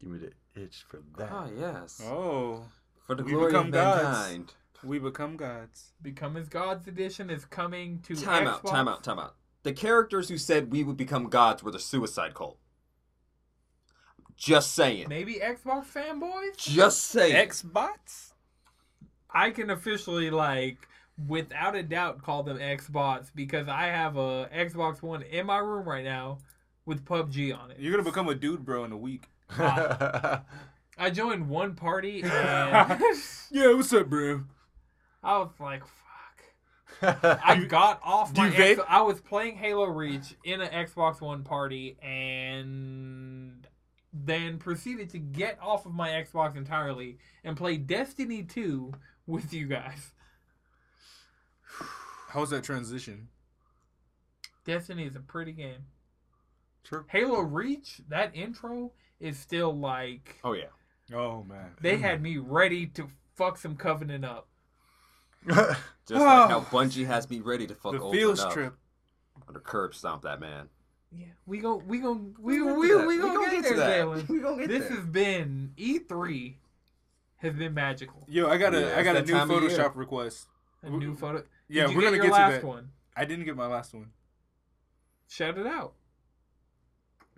Give 0.00 0.10
me 0.10 0.18
the 0.18 0.60
itch 0.60 0.84
for 0.88 1.00
that. 1.18 1.28
Ah, 1.30 1.46
yes. 1.56 2.00
Oh, 2.04 2.64
For 3.06 3.14
the 3.14 3.22
We 3.24 3.32
glory 3.32 3.52
become 3.52 3.66
of 3.68 3.72
gods. 3.72 4.02
mankind. 4.02 4.54
we 4.82 4.98
become 4.98 5.36
gods. 5.36 5.92
Become 6.02 6.36
as 6.36 6.48
Gods 6.48 6.86
Edition 6.88 7.30
is 7.30 7.44
coming 7.44 8.00
to 8.00 8.14
Time 8.16 8.46
Xbox. 8.46 8.48
out, 8.48 8.66
time 8.66 8.88
out, 8.88 9.04
time 9.04 9.18
out. 9.18 9.34
The 9.62 9.72
characters 9.72 10.28
who 10.28 10.36
said 10.38 10.72
we 10.72 10.84
would 10.84 10.96
become 10.96 11.28
gods 11.28 11.62
were 11.62 11.70
the 11.70 11.78
suicide 11.78 12.34
cult. 12.34 12.58
Just 14.36 14.74
saying. 14.74 15.06
Maybe 15.08 15.34
Xbox 15.34 15.86
fanboys. 15.86 16.56
Just 16.58 17.04
saying. 17.04 17.48
Xbots. 17.48 18.32
I 19.36 19.50
can 19.50 19.68
officially 19.68 20.30
like 20.30 20.88
without 21.26 21.76
a 21.76 21.82
doubt 21.82 22.22
call 22.22 22.42
them 22.42 22.58
Xbots 22.58 23.30
because 23.34 23.68
I 23.68 23.84
have 23.88 24.16
a 24.16 24.48
Xbox 24.54 25.02
One 25.02 25.20
in 25.22 25.44
my 25.44 25.58
room 25.58 25.86
right 25.86 26.04
now 26.04 26.38
with 26.86 27.04
PUBG 27.04 27.56
on 27.56 27.70
it. 27.70 27.78
You're 27.78 27.92
gonna 27.92 28.02
become 28.02 28.28
a 28.30 28.34
dude, 28.34 28.64
bro, 28.64 28.84
in 28.84 28.92
a 28.92 28.96
week. 28.96 29.28
I 29.50 30.40
joined 31.12 31.50
one 31.50 31.74
party 31.74 32.22
and 32.24 33.00
Yeah, 33.50 33.74
what's 33.74 33.92
up, 33.92 34.08
bro? 34.08 34.44
I 35.22 35.38
was 35.38 35.50
like, 35.60 35.82
"Fuck." 35.84 37.40
I 37.46 37.64
got 37.68 38.00
off 38.02 38.32
do 38.32 38.40
my. 38.40 38.48
you 38.48 38.54
X- 38.54 38.80
vape? 38.80 38.86
I 38.88 39.02
was 39.02 39.20
playing 39.20 39.56
Halo 39.56 39.84
Reach 39.84 40.34
in 40.44 40.62
an 40.62 40.70
Xbox 40.86 41.20
One 41.20 41.42
party 41.42 41.98
and 42.00 43.66
then 44.14 44.56
proceeded 44.56 45.10
to 45.10 45.18
get 45.18 45.58
off 45.60 45.84
of 45.84 45.92
my 45.92 46.08
Xbox 46.08 46.56
entirely 46.56 47.18
and 47.44 47.54
play 47.54 47.76
Destiny 47.76 48.42
2 48.42 48.92
with 49.26 49.52
you 49.52 49.66
guys. 49.66 50.12
How's 52.28 52.50
that 52.50 52.64
transition? 52.64 53.28
Destiny 54.64 55.04
is 55.04 55.16
a 55.16 55.20
pretty 55.20 55.52
game. 55.52 55.86
True. 56.84 57.04
Halo 57.08 57.40
Reach, 57.40 58.00
that 58.08 58.34
intro 58.34 58.92
is 59.20 59.38
still 59.38 59.76
like 59.76 60.38
Oh, 60.44 60.52
yeah. 60.52 60.64
Oh 61.14 61.44
man. 61.44 61.70
they 61.80 61.96
had 61.98 62.20
me 62.20 62.36
ready 62.36 62.86
to 62.88 63.08
fuck 63.36 63.56
some 63.58 63.76
Covenant 63.76 64.24
up. 64.24 64.48
Just 65.46 65.76
like 66.10 66.50
how 66.50 66.60
Bungie 66.70 67.06
has 67.06 67.30
me 67.30 67.40
ready 67.40 67.66
to 67.66 67.74
fuck 67.74 67.92
the 67.92 67.98
Uldren 67.98 68.36
Sov 68.36 68.46
up. 68.48 68.52
trip. 68.52 68.74
Under 69.46 69.60
curb 69.60 69.94
stomp 69.94 70.22
that 70.22 70.40
man. 70.40 70.68
Yeah, 71.12 71.26
we 71.46 71.58
go, 71.58 71.76
we 71.76 71.98
go, 72.00 72.20
we 72.40 72.60
We'll 72.60 72.76
we 72.78 72.88
get 72.88 72.96
to 72.98 73.06
we, 73.06 73.06
that. 73.06 73.06
we 73.06 73.18
gonna 73.18 73.50
get, 73.50 73.64
to 73.64 73.74
there, 73.74 73.76
that. 73.76 74.00
Jalen. 74.06 74.28
We 74.28 74.40
gonna 74.40 74.56
get 74.58 74.68
This 74.68 74.88
there. 74.88 74.96
has 74.98 75.06
been 75.06 75.72
E3 75.78 76.54
has 77.38 77.54
been 77.54 77.74
magical. 77.74 78.24
Yo, 78.28 78.48
I 78.48 78.56
got 78.58 78.74
a, 78.74 78.80
Yeah, 78.80 78.96
I 78.98 79.02
got 79.02 79.16
a 79.16 79.20
new 79.20 79.26
that 79.32 79.38
time 79.38 79.50
of 79.50 79.62
year. 79.62 79.70
Photoshop 79.70 79.96
request. 79.96 80.46
A 80.82 80.90
new 80.90 81.14
photo. 81.14 81.42
Yeah, 81.68 81.88
you 81.88 81.96
we're 81.96 82.02
get 82.02 82.06
gonna 82.06 82.16
your 82.16 82.24
get 82.26 82.28
to 82.28 82.32
last 82.34 82.52
that. 82.60 82.64
one. 82.64 82.90
I 83.16 83.24
didn't 83.24 83.44
get 83.44 83.56
my 83.56 83.66
last 83.66 83.94
one. 83.94 84.10
Shout 85.28 85.58
it 85.58 85.66
out. 85.66 85.94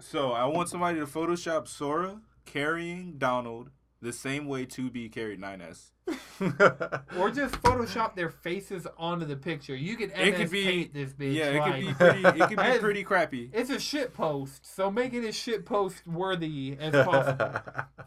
So 0.01 0.33
I 0.33 0.45
want 0.45 0.69
somebody 0.69 0.99
to 1.01 1.07
Photoshop 1.07 1.67
Sora 1.67 2.21
carrying 2.45 3.19
Donald 3.19 3.71
the 4.01 4.13
same 4.13 4.47
way 4.47 4.65
2B 4.65 5.11
carried 5.13 5.41
9S. 5.41 5.91
Or 7.19 7.31
just 7.31 7.61
Photoshop 7.63 8.15
their 8.15 8.31
faces 8.31 8.87
onto 8.97 9.27
the 9.27 9.35
picture. 9.37 9.75
You 9.75 9.97
could 9.97 10.13
It 10.15 10.37
could 10.37 10.51
be- 10.51 10.65
paint 10.65 10.95
this 10.95 11.13
bitch. 11.13 11.35
Yeah, 11.35 11.47
it 11.47 11.59
like, 11.59 11.75
could 11.75 11.87
be 11.87 11.95
pretty. 11.95 12.25
It 12.43 12.49
could 12.49 12.73
be 12.75 12.79
pretty 12.81 13.03
crappy. 13.05 13.51
It's 13.53 13.71
a 13.71 13.81
shit 13.81 14.15
post, 14.15 14.65
so 14.65 14.89
make 14.91 15.15
it 15.15 15.27
as 15.27 15.35
shit 15.35 15.67
post 15.67 16.07
worthy 16.07 16.77
as 16.79 16.93
possible. 17.05 17.55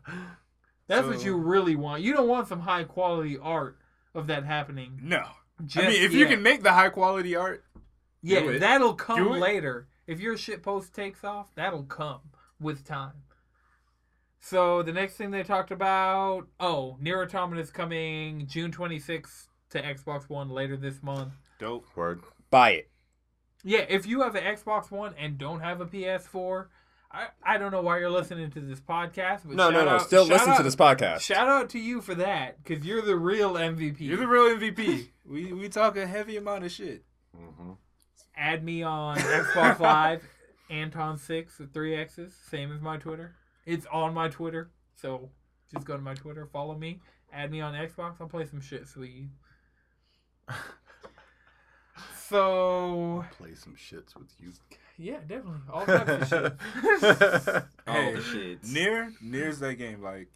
That's 0.95 1.08
what 1.08 1.23
you 1.25 1.36
really 1.38 1.75
want. 1.75 2.01
You 2.04 2.13
don't 2.13 2.27
want 2.27 2.47
some 2.47 2.60
high 2.62 2.84
quality 2.84 3.38
art 3.38 3.77
of 4.13 4.27
that 4.27 4.43
happening. 4.45 4.99
No, 5.01 5.23
Just 5.65 5.86
I 5.86 5.89
mean 5.89 6.01
if 6.04 6.13
you 6.13 6.25
can 6.27 6.41
make 6.43 6.63
the 6.63 6.73
high 6.73 6.89
quality 6.89 7.36
art, 7.36 7.63
yeah, 8.21 8.41
do 8.41 8.49
it. 8.49 8.60
that'll 8.60 8.93
come 8.95 9.17
Do 9.17 9.34
it. 9.36 9.39
later. 9.39 9.88
If 10.08 10.19
your 10.19 10.36
shit 10.38 10.62
post 10.63 10.93
takes 10.93 11.23
off, 11.23 11.54
that'll 11.56 11.84
come 11.84 12.19
with 12.60 12.84
time. 12.86 13.13
So 14.39 14.82
the 14.82 14.91
next 14.91 15.15
thing 15.15 15.32
they 15.32 15.43
talked 15.43 15.71
about, 15.71 16.47
oh, 16.60 16.97
Nier 16.99 17.21
Automata 17.21 17.62
is 17.62 17.69
coming 17.71 18.47
June 18.47 18.71
26th 18.71 19.47
to 19.69 19.82
Xbox 19.82 20.27
One 20.30 20.49
later 20.49 20.75
this 20.75 21.01
month. 21.04 21.34
dope. 21.60 21.86
Word. 21.95 22.21
Buy 22.49 22.71
it. 22.71 22.89
Yeah, 23.63 23.86
if 23.88 24.06
you 24.08 24.21
have 24.23 24.36
an 24.36 24.43
Xbox 24.43 24.89
One 24.91 25.13
and 25.17 25.38
don't 25.38 25.60
have 25.62 25.80
a 25.80 25.86
PS4, 25.86 26.67
I, 27.13 27.28
I 27.43 27.58
don't 27.58 27.71
know 27.71 27.82
why 27.82 28.00
you're 28.00 28.10
listening 28.10 28.50
to 28.52 28.62
this 28.62 28.80
podcast, 28.80 29.41
but 29.45 29.56
No, 29.56 29.69
no, 29.69 29.80
shout 29.80 29.86
no. 29.86 29.91
out- 29.95 30.02
Still 30.02 30.26
shout 30.28 30.38
listen 30.39 30.58
to 30.58 30.63
this 30.63 30.76
podcast. 30.78 31.19
Shout 31.21 31.47
out 31.50 31.69
to 31.71 31.80
you 31.80 32.00
for 32.02 32.15
that, 32.15 32.63
because 32.63 32.86
you're 32.86 33.02
the 33.02 33.17
real 33.17 33.54
MVP. 33.56 34.00
You're 34.00 34.17
the 34.17 34.28
real 34.28 34.56
MVP. 34.58 35.10
we 35.26 35.52
we 35.52 35.67
talk 35.69 35.97
a 35.97 36.08
heavy 36.08 36.38
amount 36.38 36.63
of 36.63 36.71
shit. 36.71 37.04
Mm-hmm. 37.38 37.71
Add 38.38 38.63
me 38.63 38.82
on 38.84 39.17
Xbox 39.17 39.80
Live, 39.80 40.24
Anton6 40.71 41.60
with 41.60 41.74
three 41.74 41.95
X's, 41.95 42.34
same 42.50 42.71
as 42.71 42.80
my 42.82 42.95
Twitter. 42.97 43.36
It's 43.65 43.86
on 43.91 44.13
my 44.13 44.30
Twitter, 44.30 44.71
so 44.95 45.30
just 45.74 45.86
go 45.86 45.95
to 45.97 46.02
my 46.02 46.13
Twitter, 46.13 46.45
follow 46.45 46.76
me, 46.78 47.02
add 47.34 47.52
me 47.52 47.60
on 47.62 47.74
Xbox. 47.74 48.15
I'll 48.21 48.28
play 48.28 48.45
some 48.45 48.62
shit 48.62 48.86
with 48.95 49.10
you. 49.10 49.28
So 52.28 53.26
Play 53.38 53.54
some 53.56 53.76
shits 53.76 54.15
with 54.15 54.34
you. 54.39 54.52
Yeah, 54.97 55.17
definitely 55.27 55.62
all 55.71 55.86
types 55.86 56.10
of 56.12 56.27
shit. 56.27 56.43
All 57.88 57.93
Hey, 57.95 58.13
the 58.13 58.19
shits. 58.21 58.71
Nier 58.71 59.12
Nier's 59.21 59.60
that 59.60 59.75
game. 59.75 60.01
Like 60.01 60.27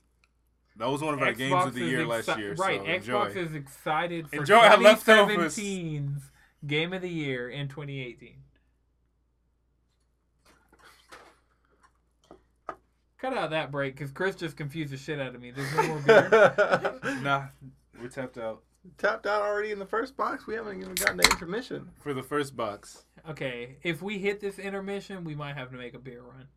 that 0.78 0.90
was 0.90 1.02
one 1.02 1.14
of 1.14 1.22
our 1.22 1.34
games 1.34 1.66
of 1.66 1.74
the 1.74 1.82
year 1.86 2.00
exci- 2.06 2.28
last 2.28 2.40
year. 2.40 2.54
Right, 2.56 2.80
so 2.82 2.88
Xbox 3.14 3.28
enjoy. 3.30 3.40
is 3.42 3.56
excited 3.56 4.30
for 4.30 4.36
Enjoy 4.38 4.56
our 4.56 4.78
leftovers. 4.78 5.56
2017's 5.56 6.32
Game 6.66 6.94
of 6.94 7.02
the 7.02 7.10
Year 7.10 7.50
in 7.50 7.68
2018. 7.68 8.38
Cut 13.20 13.34
out 13.38 13.52
that 13.52 13.72
break 13.72 13.96
because 13.96 14.12
Chris 14.12 14.36
just 14.36 14.58
confused 14.58 14.92
the 14.92 14.98
shit 14.98 15.20
out 15.20 15.34
of 15.36 15.42
me. 15.42 15.52
There's 15.52 15.74
no 15.76 15.84
more 15.88 16.00
beer. 16.00 17.00
Nah, 17.22 17.46
we're 18.02 18.10
tapped 18.10 18.38
out 18.38 18.62
Tapped 19.00 19.26
out 19.26 19.42
already 19.42 19.72
in 19.72 19.80
the 19.80 19.86
first 19.86 20.16
box. 20.16 20.46
We 20.46 20.54
haven't 20.54 20.80
even 20.80 20.94
gotten 20.94 21.18
to 21.18 21.30
intermission. 21.32 21.90
for 22.02 22.14
the 22.14 22.22
first 22.22 22.56
box. 22.56 23.06
Okay, 23.30 23.78
if 23.84 24.02
we 24.02 24.18
hit 24.20 24.40
this 24.40 24.60
intermission, 24.60 25.24
we 25.24 25.36
might 25.36 25.56
have 25.56 25.72
to 25.72 25.78
make 25.78 25.94
a 25.94 26.00
beer 26.00 26.22
run. 26.22 26.48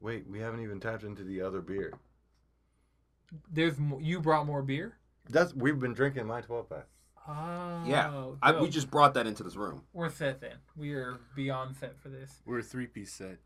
Wait, 0.00 0.26
we 0.28 0.38
haven't 0.40 0.62
even 0.62 0.80
tapped 0.80 1.02
into 1.04 1.22
the 1.22 1.40
other 1.42 1.60
beer. 1.60 1.92
There's 3.52 3.78
mo- 3.78 3.98
you 4.00 4.20
brought 4.20 4.46
more 4.46 4.62
beer. 4.62 4.96
That's 5.28 5.54
we've 5.54 5.78
been 5.78 5.92
drinking 5.94 6.26
my 6.26 6.40
12 6.40 6.68
pack. 6.68 6.86
Oh, 7.28 7.84
Yeah, 7.86 8.24
I, 8.42 8.60
we 8.60 8.68
just 8.68 8.90
brought 8.90 9.14
that 9.14 9.26
into 9.26 9.42
this 9.42 9.54
room. 9.56 9.82
we're 9.92 10.10
set 10.10 10.40
then. 10.40 10.56
We 10.74 10.94
are 10.94 11.20
beyond 11.36 11.76
set 11.76 12.00
for 12.00 12.08
this. 12.08 12.40
We're 12.46 12.60
a 12.60 12.62
three 12.62 12.86
piece 12.86 13.12
set. 13.12 13.36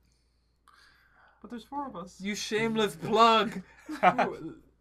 But 1.43 1.51
there's 1.51 1.65
four 1.65 1.87
of 1.89 1.97
us. 1.97 2.19
You 2.21 2.35
shameless 2.35 2.97
plug. 2.97 3.61
I 4.03 4.29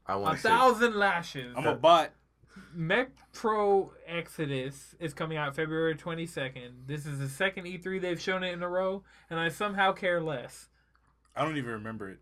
a 0.07 0.17
want 0.19 0.35
to 0.37 0.41
say 0.41 0.49
thousand 0.49 0.95
lashes. 0.95 1.53
I'm 1.57 1.65
a 1.65 1.75
bot. 1.75 2.11
Metro 2.73 3.91
Exodus 4.07 4.95
is 4.99 5.13
coming 5.13 5.37
out 5.37 5.55
February 5.55 5.95
22nd. 5.95 6.87
This 6.87 7.05
is 7.05 7.19
the 7.19 7.29
second 7.29 7.65
E3 7.65 8.01
they've 8.01 8.21
shown 8.21 8.43
it 8.43 8.53
in 8.53 8.61
a 8.63 8.69
row, 8.69 9.03
and 9.29 9.39
I 9.39 9.49
somehow 9.49 9.91
care 9.91 10.21
less. 10.21 10.69
I 11.35 11.43
don't 11.43 11.57
even 11.57 11.71
remember 11.71 12.09
it. 12.09 12.19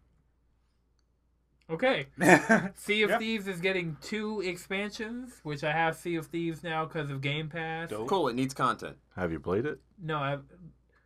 Okay. 1.70 2.08
Sea 2.20 2.70
Sea 2.76 3.04
of 3.04 3.10
Yeah. 3.12 3.18
Thieves 3.18 3.48
is 3.48 3.62
getting 3.62 3.96
two 4.02 4.42
expansions, 4.42 5.40
which 5.44 5.64
I 5.64 5.72
have 5.72 5.96
Sea 5.96 6.16
of 6.18 6.28
Thieves 6.28 6.64
now 6.64 6.86
because 6.86 7.10
of 7.10 7.22
Game 7.22 7.48
Pass. 7.50 7.90
Dope. 7.90 8.08
Cool, 8.10 8.28
it 8.28 8.36
needs 8.36 8.54
content. 8.54 8.98
Have 9.16 9.32
you 9.32 9.40
played 9.40 9.66
it? 9.66 9.80
No, 10.02 10.18
I've 10.18 10.44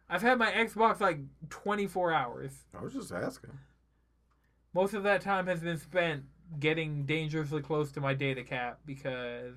I've 0.10 0.22
had 0.22 0.38
my 0.40 0.52
Xbox 0.52 1.00
like 1.00 1.20
24 1.50 2.14
hours. 2.14 2.66
I 2.78 2.84
was 2.84 2.94
just 2.94 3.12
asking. 3.12 3.52
Most 4.74 4.94
of 4.94 5.04
that 5.04 5.22
time 5.22 5.48
has 5.48 5.62
been 5.62 5.78
spent 5.78 6.24
getting 6.60 7.06
dangerously 7.06 7.62
close 7.62 7.92
to 7.94 8.02
my 8.02 8.14
data 8.14 8.44
cap 8.44 8.80
because 8.86 9.56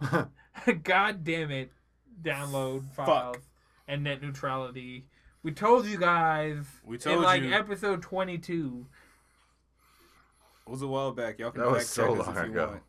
God 0.82 1.24
damn 1.24 1.50
it, 1.50 1.72
download 2.22 2.84
Fuck. 2.94 3.06
files 3.06 3.36
and 3.86 4.04
net 4.04 4.22
neutrality. 4.22 5.06
We 5.42 5.52
told 5.52 5.86
you 5.86 5.98
guys 5.98 6.64
We 6.84 6.98
told 6.98 7.12
in 7.18 7.22
told 7.22 7.24
like 7.24 7.42
you. 7.42 7.52
episode 7.52 8.02
22. 8.02 8.86
It 10.66 10.70
was 10.70 10.82
a 10.82 10.86
while 10.86 11.12
back. 11.12 11.38
Y'all 11.38 11.50
can 11.50 11.62
That 11.62 11.70
was 11.70 11.82
check 11.84 11.86
so 12.06 12.12
long 12.12 12.36
if 12.36 12.44
you 12.44 12.50
ago. 12.52 12.66
want. 12.68 12.82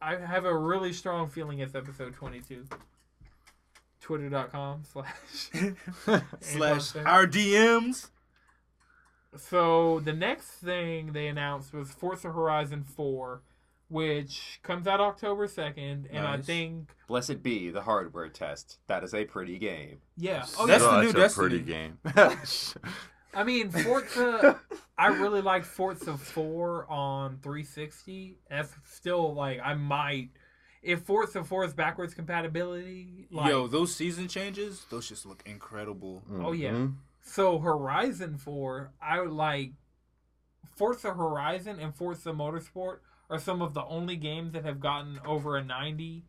I 0.00 0.16
have 0.16 0.44
a 0.44 0.56
really 0.56 0.92
strong 0.92 1.28
feeling 1.28 1.58
it's 1.58 1.74
episode 1.74 2.14
22. 2.14 2.64
Twitter.com 4.00 4.82
slash. 4.92 5.50
Slash 6.40 6.96
our 6.96 7.26
DMs. 7.26 8.08
So 9.38 10.00
the 10.00 10.12
next 10.12 10.46
thing 10.50 11.12
they 11.12 11.26
announced 11.28 11.72
was 11.72 11.90
Forza 11.90 12.32
Horizon 12.32 12.84
4, 12.84 13.42
which 13.88 14.60
comes 14.62 14.86
out 14.86 15.00
October 15.00 15.46
2nd, 15.46 16.06
and 16.10 16.26
I 16.26 16.38
think 16.38 16.90
Blessed 17.06 17.42
be 17.42 17.70
the 17.70 17.82
hardware 17.82 18.28
test. 18.28 18.78
That 18.88 19.04
is 19.04 19.14
a 19.14 19.24
pretty 19.24 19.58
game. 19.58 19.98
yeah. 20.16 20.44
Oh, 20.58 20.66
That's 20.66 20.82
yeah. 20.82 20.90
the 20.90 21.00
new 21.02 21.06
Such 21.08 21.16
a 21.16 21.20
Destiny. 21.20 21.48
pretty 21.48 21.64
game. 21.64 21.98
I 23.34 23.44
mean, 23.44 23.70
Forza. 23.70 24.58
I 24.98 25.08
really 25.08 25.42
like 25.42 25.64
Forza 25.64 26.16
4 26.16 26.90
on 26.90 27.38
360. 27.42 28.38
That's 28.48 28.72
still 28.90 29.34
like 29.34 29.60
I 29.62 29.74
might. 29.74 30.30
If 30.82 31.02
Forza 31.02 31.44
4 31.44 31.64
is 31.64 31.74
backwards 31.74 32.14
compatibility, 32.14 33.26
like 33.30 33.50
Yo, 33.50 33.66
those 33.66 33.94
season 33.94 34.28
changes, 34.28 34.86
those 34.88 35.08
just 35.08 35.26
look 35.26 35.42
incredible. 35.44 36.22
Oh, 36.40 36.52
yeah. 36.52 36.70
Mm-hmm. 36.70 36.92
So 37.28 37.58
Horizon 37.58 38.38
4, 38.38 38.92
I 39.02 39.20
would 39.20 39.32
like 39.32 39.72
Forza 40.76 41.12
Horizon 41.12 41.80
and 41.80 41.92
Forza 41.92 42.30
Motorsport 42.30 42.98
are 43.28 43.38
some 43.38 43.60
of 43.60 43.74
the 43.74 43.84
only 43.84 44.16
games 44.16 44.52
that 44.52 44.64
have 44.64 44.78
gotten 44.78 45.18
over 45.26 45.56
a 45.56 45.64
90 45.64 46.24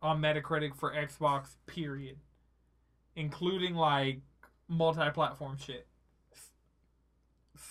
on 0.00 0.22
Metacritic 0.22 0.74
for 0.74 0.92
Xbox. 0.92 1.56
Period, 1.66 2.16
including 3.14 3.74
like 3.74 4.22
multi-platform 4.68 5.58
shit. 5.58 5.86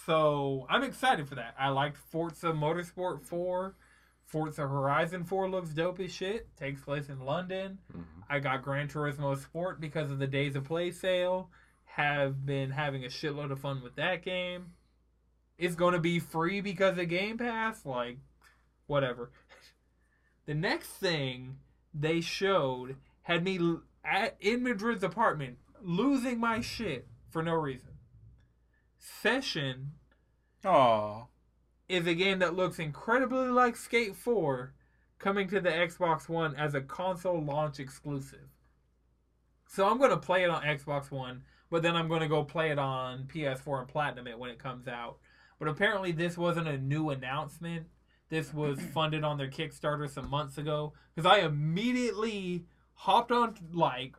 So 0.05 0.67
I'm 0.69 0.83
excited 0.83 1.27
for 1.27 1.35
that. 1.35 1.55
I 1.59 1.69
liked 1.69 1.97
Forza 1.97 2.51
Motorsport 2.51 3.23
4. 3.23 3.75
Forza 4.23 4.67
Horizon 4.67 5.23
4 5.23 5.49
looks 5.49 5.69
dope 5.71 5.99
as 5.99 6.13
shit. 6.13 6.55
Takes 6.57 6.81
place 6.81 7.09
in 7.09 7.21
London. 7.21 7.79
Mhm. 7.91 8.03
I 8.29 8.39
got 8.39 8.61
Gran 8.61 8.87
Turismo 8.87 9.35
Sport 9.35 9.79
because 9.81 10.11
of 10.11 10.19
the 10.19 10.27
Days 10.27 10.55
of 10.55 10.65
Play 10.65 10.91
sale. 10.91 11.49
Have 11.97 12.45
been 12.45 12.69
having 12.69 13.03
a 13.03 13.07
shitload 13.07 13.51
of 13.51 13.59
fun 13.59 13.81
with 13.81 13.95
that 13.95 14.23
game. 14.23 14.73
It's 15.57 15.73
going 15.73 15.93
to 15.93 15.99
be 15.99 16.19
free 16.19 16.61
because 16.61 16.95
of 16.97 17.09
Game 17.09 17.39
Pass. 17.39 17.85
Like, 17.85 18.19
whatever. 18.85 19.31
The 20.45 20.53
next 20.53 20.91
thing 20.91 21.57
they 21.93 22.21
showed 22.21 22.95
had 23.23 23.43
me 23.43 23.59
at, 24.05 24.37
in 24.39 24.63
Madrid's 24.63 25.03
apartment 25.03 25.57
losing 25.81 26.39
my 26.39 26.61
shit 26.61 27.05
for 27.29 27.43
no 27.43 27.51
reason. 27.51 27.89
Session 28.97 29.91
Aw. 30.63 31.25
is 31.89 32.07
a 32.07 32.13
game 32.13 32.39
that 32.39 32.55
looks 32.55 32.79
incredibly 32.79 33.49
like 33.49 33.75
Skate 33.75 34.15
4 34.15 34.73
coming 35.19 35.49
to 35.49 35.59
the 35.59 35.69
Xbox 35.69 36.29
One 36.29 36.55
as 36.55 36.73
a 36.73 36.79
console 36.79 37.43
launch 37.43 37.77
exclusive. 37.77 38.47
So 39.67 39.89
I'm 39.89 39.97
going 39.97 40.11
to 40.11 40.17
play 40.17 40.43
it 40.43 40.49
on 40.49 40.63
Xbox 40.63 41.11
One, 41.11 41.43
but 41.69 41.83
then 41.83 41.95
I'm 41.95 42.07
going 42.07 42.21
to 42.21 42.27
go 42.27 42.43
play 42.43 42.71
it 42.71 42.79
on 42.79 43.27
PS4 43.33 43.79
and 43.79 43.87
Platinum 43.87 44.27
it 44.27 44.39
when 44.39 44.49
it 44.49 44.59
comes 44.59 44.87
out. 44.87 45.17
But 45.59 45.67
apparently 45.67 46.11
this 46.11 46.37
wasn't 46.37 46.67
a 46.67 46.77
new 46.77 47.09
announcement. 47.09 47.87
This 48.29 48.53
was 48.53 48.79
funded 48.93 49.23
on 49.23 49.37
their 49.37 49.49
Kickstarter 49.49 50.09
some 50.09 50.29
months 50.29 50.57
ago 50.57 50.93
because 51.15 51.29
I 51.29 51.39
immediately 51.39 52.65
hopped 52.93 53.31
on 53.31 53.55
like 53.73 54.15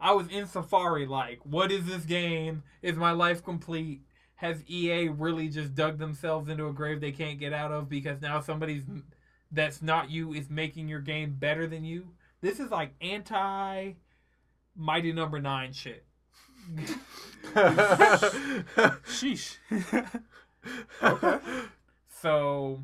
I 0.00 0.12
was 0.12 0.28
in 0.28 0.46
Safari 0.46 1.06
like 1.06 1.40
what 1.44 1.70
is 1.70 1.86
this 1.86 2.04
game? 2.04 2.62
Is 2.82 2.96
my 2.96 3.12
life 3.12 3.44
complete? 3.44 4.02
Has 4.36 4.62
EA 4.68 5.08
really 5.08 5.48
just 5.48 5.74
dug 5.74 5.98
themselves 5.98 6.48
into 6.48 6.66
a 6.66 6.72
grave 6.72 7.00
they 7.00 7.12
can't 7.12 7.38
get 7.38 7.52
out 7.52 7.72
of 7.72 7.88
because 7.88 8.20
now 8.20 8.40
somebody's 8.40 8.82
that's 9.52 9.80
not 9.80 10.10
you 10.10 10.34
is 10.34 10.50
making 10.50 10.88
your 10.88 11.00
game 11.00 11.36
better 11.38 11.66
than 11.66 11.84
you? 11.84 12.08
This 12.40 12.60
is 12.60 12.70
like 12.70 12.94
anti 13.00 13.92
Mighty 14.76 15.12
Number 15.12 15.40
9 15.40 15.72
shit. 15.72 16.04
Sheesh. 19.06 19.58
okay. 21.02 21.38
So 22.08 22.82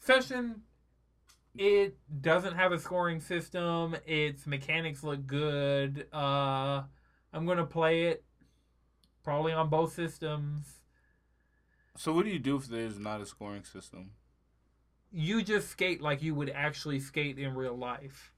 Session, 0.00 0.62
it 1.54 1.98
doesn't 2.20 2.54
have 2.54 2.72
a 2.72 2.78
scoring 2.78 3.20
system. 3.20 3.96
Its 4.06 4.46
mechanics 4.46 5.02
look 5.02 5.26
good. 5.26 6.06
Uh, 6.12 6.82
I'm 7.32 7.46
gonna 7.46 7.66
play 7.66 8.04
it 8.04 8.24
probably 9.22 9.52
on 9.52 9.68
both 9.68 9.92
systems. 9.92 10.80
So 11.96 12.14
what 12.14 12.24
do 12.24 12.30
you 12.30 12.38
do 12.38 12.56
if 12.56 12.68
there's 12.68 12.98
not 12.98 13.20
a 13.20 13.26
scoring 13.26 13.64
system? 13.64 14.12
You 15.12 15.42
just 15.42 15.68
skate 15.68 16.00
like 16.00 16.22
you 16.22 16.34
would 16.34 16.50
actually 16.50 17.00
skate 17.00 17.38
in 17.38 17.54
real 17.54 17.76
life, 17.76 18.32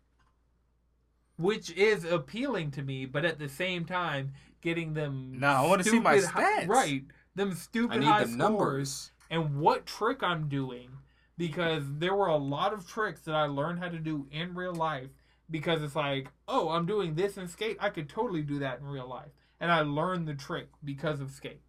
which 1.36 1.70
is 1.70 2.04
appealing 2.04 2.72
to 2.72 2.82
me. 2.82 3.06
But 3.06 3.24
at 3.24 3.38
the 3.38 3.48
same 3.48 3.84
time, 3.84 4.32
getting 4.60 4.94
them 4.94 5.38
Nah, 5.38 5.62
I 5.62 5.66
wanna 5.66 5.84
see 5.84 5.98
my 6.00 6.18
stupid 6.18 6.32
hi- 6.34 6.64
stats. 6.64 6.68
right, 6.68 7.04
them 7.34 7.50
I 7.50 7.54
stupid 7.54 8.00
need 8.00 8.06
high 8.06 8.20
the 8.24 8.30
scores 8.30 8.38
numbers. 8.38 9.12
and 9.30 9.60
what 9.60 9.86
trick 9.86 10.22
I'm 10.22 10.48
doing 10.48 10.90
because 11.36 11.84
there 11.98 12.14
were 12.14 12.26
a 12.28 12.36
lot 12.36 12.72
of 12.72 12.86
tricks 12.88 13.20
that 13.22 13.34
I 13.34 13.46
learned 13.46 13.78
how 13.78 13.88
to 13.88 13.98
do 13.98 14.26
in 14.30 14.54
real 14.54 14.74
life 14.74 15.08
because 15.50 15.82
it's 15.82 15.96
like, 15.96 16.28
oh, 16.46 16.68
I'm 16.68 16.86
doing 16.86 17.14
this 17.14 17.36
in 17.38 17.48
skate. 17.48 17.76
I 17.80 17.88
could 17.90 18.08
totally 18.08 18.42
do 18.42 18.58
that 18.60 18.78
in 18.80 18.86
real 18.86 19.08
life. 19.08 19.30
And 19.58 19.72
I 19.72 19.80
learned 19.80 20.28
the 20.28 20.34
trick 20.34 20.68
because 20.84 21.20
of 21.20 21.30
skate. 21.30 21.62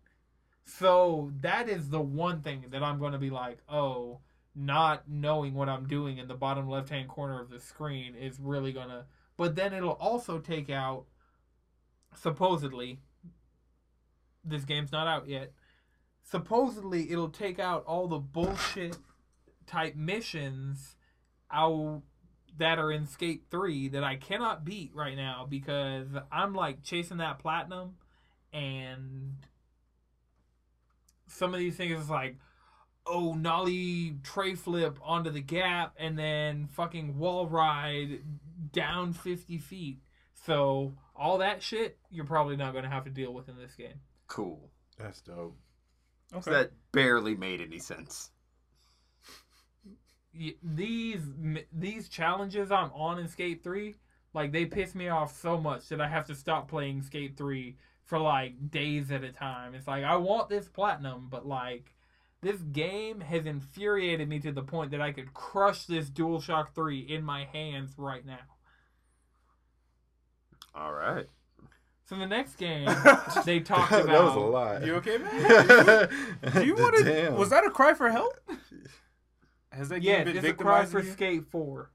So 0.66 1.32
that 1.42 1.68
is 1.70 1.90
the 1.90 2.02
one 2.02 2.42
thing 2.42 2.66
that 2.70 2.84
I'm 2.84 3.00
going 3.00 3.14
to 3.14 3.18
be 3.18 3.30
like, 3.30 3.60
oh, 3.68 4.20
not 4.56 5.10
knowing 5.10 5.54
what 5.54 5.70
I'm 5.70 5.88
doing 5.88 6.18
in 6.18 6.28
the 6.28 6.36
bottom 6.36 6.70
left 6.70 6.90
hand 6.90 7.08
corner 7.08 7.40
of 7.42 7.50
the 7.50 7.60
screen 7.60 8.16
is 8.16 8.40
really 8.40 8.72
going 8.72 8.90
to. 8.90 9.06
But 9.38 9.56
then 9.56 9.74
it'll 9.74 9.92
also 9.92 10.38
take 10.40 10.70
out, 10.70 11.06
supposedly, 12.16 13.00
this 14.44 14.66
game's 14.66 14.92
not 14.92 15.08
out 15.08 15.28
yet 15.28 15.52
supposedly 16.24 17.12
it'll 17.12 17.30
take 17.30 17.60
out 17.60 17.84
all 17.86 18.08
the 18.08 18.18
bullshit 18.18 18.98
type 19.68 19.96
missions 19.96 20.96
out 21.52 22.02
that 22.58 22.80
are 22.80 22.92
in 22.92 23.06
Skate 23.08 23.44
3 23.50 23.90
that 23.90 24.04
I 24.04 24.16
cannot 24.16 24.66
beat 24.66 24.92
right 24.94 25.16
now 25.16 25.46
because 25.50 26.08
I'm 26.32 26.54
like 26.54 26.84
chasing 26.84 27.18
that 27.18 27.40
platinum 27.40 27.96
and 28.54 29.36
some 31.28 31.54
of 31.54 31.60
these 31.60 31.76
things 31.76 32.00
is 32.00 32.10
like 32.10 32.36
oh 33.08 33.34
nollie 33.34 34.18
tray 34.24 34.54
flip 34.54 35.00
onto 35.02 35.32
the 35.32 35.42
gap 35.42 35.96
and 35.98 36.20
then 36.20 36.68
fucking 36.68 37.18
wall 37.18 37.48
ride 37.48 38.20
down 38.72 39.14
50 39.14 39.58
feet. 39.58 40.00
So 40.46 40.94
all 41.22 41.38
that 41.38 41.62
shit 41.62 41.98
you're 42.10 42.26
probably 42.26 42.56
not 42.56 42.72
going 42.72 42.84
to 42.84 42.90
have 42.90 43.06
to 43.06 43.12
deal 43.12 43.34
with 43.34 43.48
in 43.48 43.58
this 43.58 43.76
game 43.76 44.00
Cool. 44.32 44.72
That's 44.98 45.20
dope. 45.20 45.58
So 46.42 46.52
that 46.52 46.72
barely 46.94 47.36
made 47.36 47.60
any 47.60 47.80
sense. 47.80 48.32
these 50.64 51.20
these 51.74 52.08
challenges 52.08 52.72
I'm 52.72 52.94
on 52.94 53.20
in 53.20 53.28
Skate 53.28 53.62
3, 53.62 53.94
like 54.34 54.54
they 54.54 54.64
piss 54.66 54.96
me 54.96 55.10
off 55.10 55.38
so 55.38 55.60
much 55.60 55.90
that 55.90 56.00
I 56.00 56.08
have 56.08 56.28
to 56.28 56.36
stop 56.36 56.70
playing 56.70 57.02
Skate 57.02 57.36
3 57.36 57.76
for 58.06 58.20
like 58.20 58.72
days 58.72 59.12
at 59.12 59.26
a 59.26 59.34
time. 59.34 59.76
It's 59.76 59.86
like 59.86 60.06
I 60.06 60.16
want 60.16 60.48
this 60.48 60.70
platinum, 60.70 61.28
but 61.30 61.46
like 61.46 61.94
this 62.42 62.62
game 62.62 63.20
has 63.20 63.46
infuriated 63.46 64.30
me 64.30 64.40
to 64.40 64.54
the 64.54 64.64
point 64.64 64.92
that 64.92 65.02
I 65.02 65.12
could 65.12 65.34
crush 65.34 65.88
this 65.88 66.10
DualShock 66.10 66.70
3 66.74 67.00
in 67.00 67.26
my 67.26 67.44
hands 67.52 67.96
right 67.98 68.26
now. 68.26 68.40
All 70.74 70.94
right. 70.94 71.26
So 72.06 72.18
the 72.18 72.28
next 72.28 72.56
game 72.56 72.90
they 73.46 73.60
talked 73.62 73.92
about 73.92 74.08
that 74.08 74.24
was 74.24 74.36
a 74.36 74.40
lot. 74.40 74.86
You 74.86 74.96
okay, 74.96 75.18
man? 75.18 76.10
Do 76.54 76.66
you 76.66 76.76
want 76.76 76.98
to? 77.06 77.32
Was 77.32 77.50
that 77.52 77.66
a 77.66 77.70
cry 77.72 77.94
for 77.94 78.10
help? 78.10 78.34
Has 79.72 79.90
that 79.90 80.02
game 80.02 80.12
Yes, 80.12 80.26
been 80.26 80.38
it's 80.38 80.48
a 80.48 80.54
cry 80.54 80.86
for 80.86 81.02
you? 81.02 81.12
Skate 81.12 81.46
4. 81.50 81.90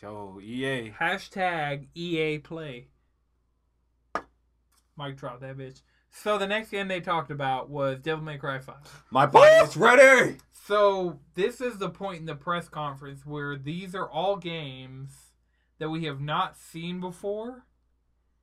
Yo, 0.00 0.38
EA. 0.40 0.92
Hashtag 1.00 1.88
EA 1.94 2.38
Play. 2.38 2.86
Mike 4.96 5.16
drop 5.16 5.40
that 5.40 5.56
bitch. 5.56 5.82
So 6.10 6.38
the 6.38 6.46
next 6.46 6.70
game 6.70 6.88
they 6.88 7.00
talked 7.00 7.30
about 7.30 7.68
was 7.68 7.98
Devil 7.98 8.24
May 8.24 8.38
Cry 8.38 8.58
5. 8.60 9.04
My 9.10 9.26
body 9.26 9.54
is 9.56 9.76
ready. 9.76 10.36
So 10.52 11.20
this 11.34 11.60
is 11.60 11.78
the 11.78 11.90
point 11.90 12.20
in 12.20 12.26
the 12.26 12.34
press 12.34 12.68
conference 12.68 13.26
where 13.26 13.56
these 13.56 13.94
are 13.94 14.08
all 14.08 14.36
games 14.36 15.32
that 15.78 15.90
we 15.90 16.04
have 16.04 16.20
not 16.20 16.56
seen 16.56 17.00
before. 17.00 17.64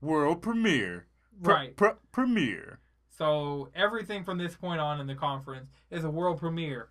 World 0.01 0.41
premiere. 0.41 1.07
Pre- 1.43 1.53
Right. 1.53 1.75
pre- 1.75 1.89
premiere. 2.11 2.79
So 3.09 3.69
everything 3.75 4.23
from 4.23 4.37
this 4.37 4.55
point 4.55 4.79
on 4.79 4.99
in 4.99 5.07
the 5.07 5.15
conference 5.15 5.69
is 5.89 6.03
a 6.03 6.09
world 6.09 6.39
premiere. 6.39 6.89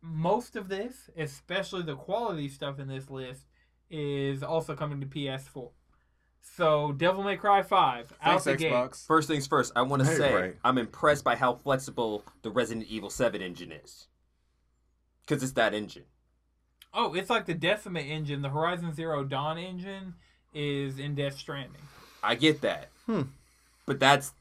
Most 0.00 0.56
of 0.56 0.68
this, 0.68 1.08
especially 1.16 1.82
the 1.82 1.96
quality 1.96 2.48
stuff 2.48 2.78
in 2.78 2.88
this 2.88 3.08
list, 3.10 3.46
is 3.90 4.42
also 4.42 4.74
coming 4.74 5.00
to 5.00 5.06
PS4. 5.06 5.70
So 6.40 6.92
Devil 6.92 7.22
May 7.22 7.36
Cry 7.36 7.62
5 7.62 8.12
out 8.20 8.42
Thanks, 8.42 8.44
the 8.44 8.56
gate. 8.56 8.72
Xbox. 8.72 9.06
First 9.06 9.28
things 9.28 9.46
first, 9.46 9.72
I 9.76 9.82
want 9.82 10.02
to 10.02 10.08
Hey, 10.08 10.16
say 10.16 10.34
right. 10.34 10.56
I'm 10.64 10.76
impressed 10.76 11.24
by 11.24 11.36
how 11.36 11.54
flexible 11.54 12.24
the 12.42 12.50
Resident 12.50 12.86
Evil 12.88 13.10
7 13.10 13.40
engine 13.40 13.70
is. 13.72 14.08
Because 15.20 15.42
it's 15.42 15.52
that 15.52 15.72
engine. 15.72 16.04
Oh, 16.92 17.14
it's 17.14 17.30
like 17.30 17.46
the 17.46 17.54
Decima 17.54 18.00
engine. 18.00 18.42
The 18.42 18.50
Horizon 18.50 18.92
Zero 18.92 19.24
Dawn 19.24 19.56
engine 19.56 20.14
is 20.52 20.98
in 20.98 21.14
Death 21.14 21.38
Stranding. 21.38 21.80
I 22.22 22.34
get 22.34 22.60
that. 22.62 22.88
Hmm. 23.06 23.22
But 23.86 23.98
that's 24.00 24.32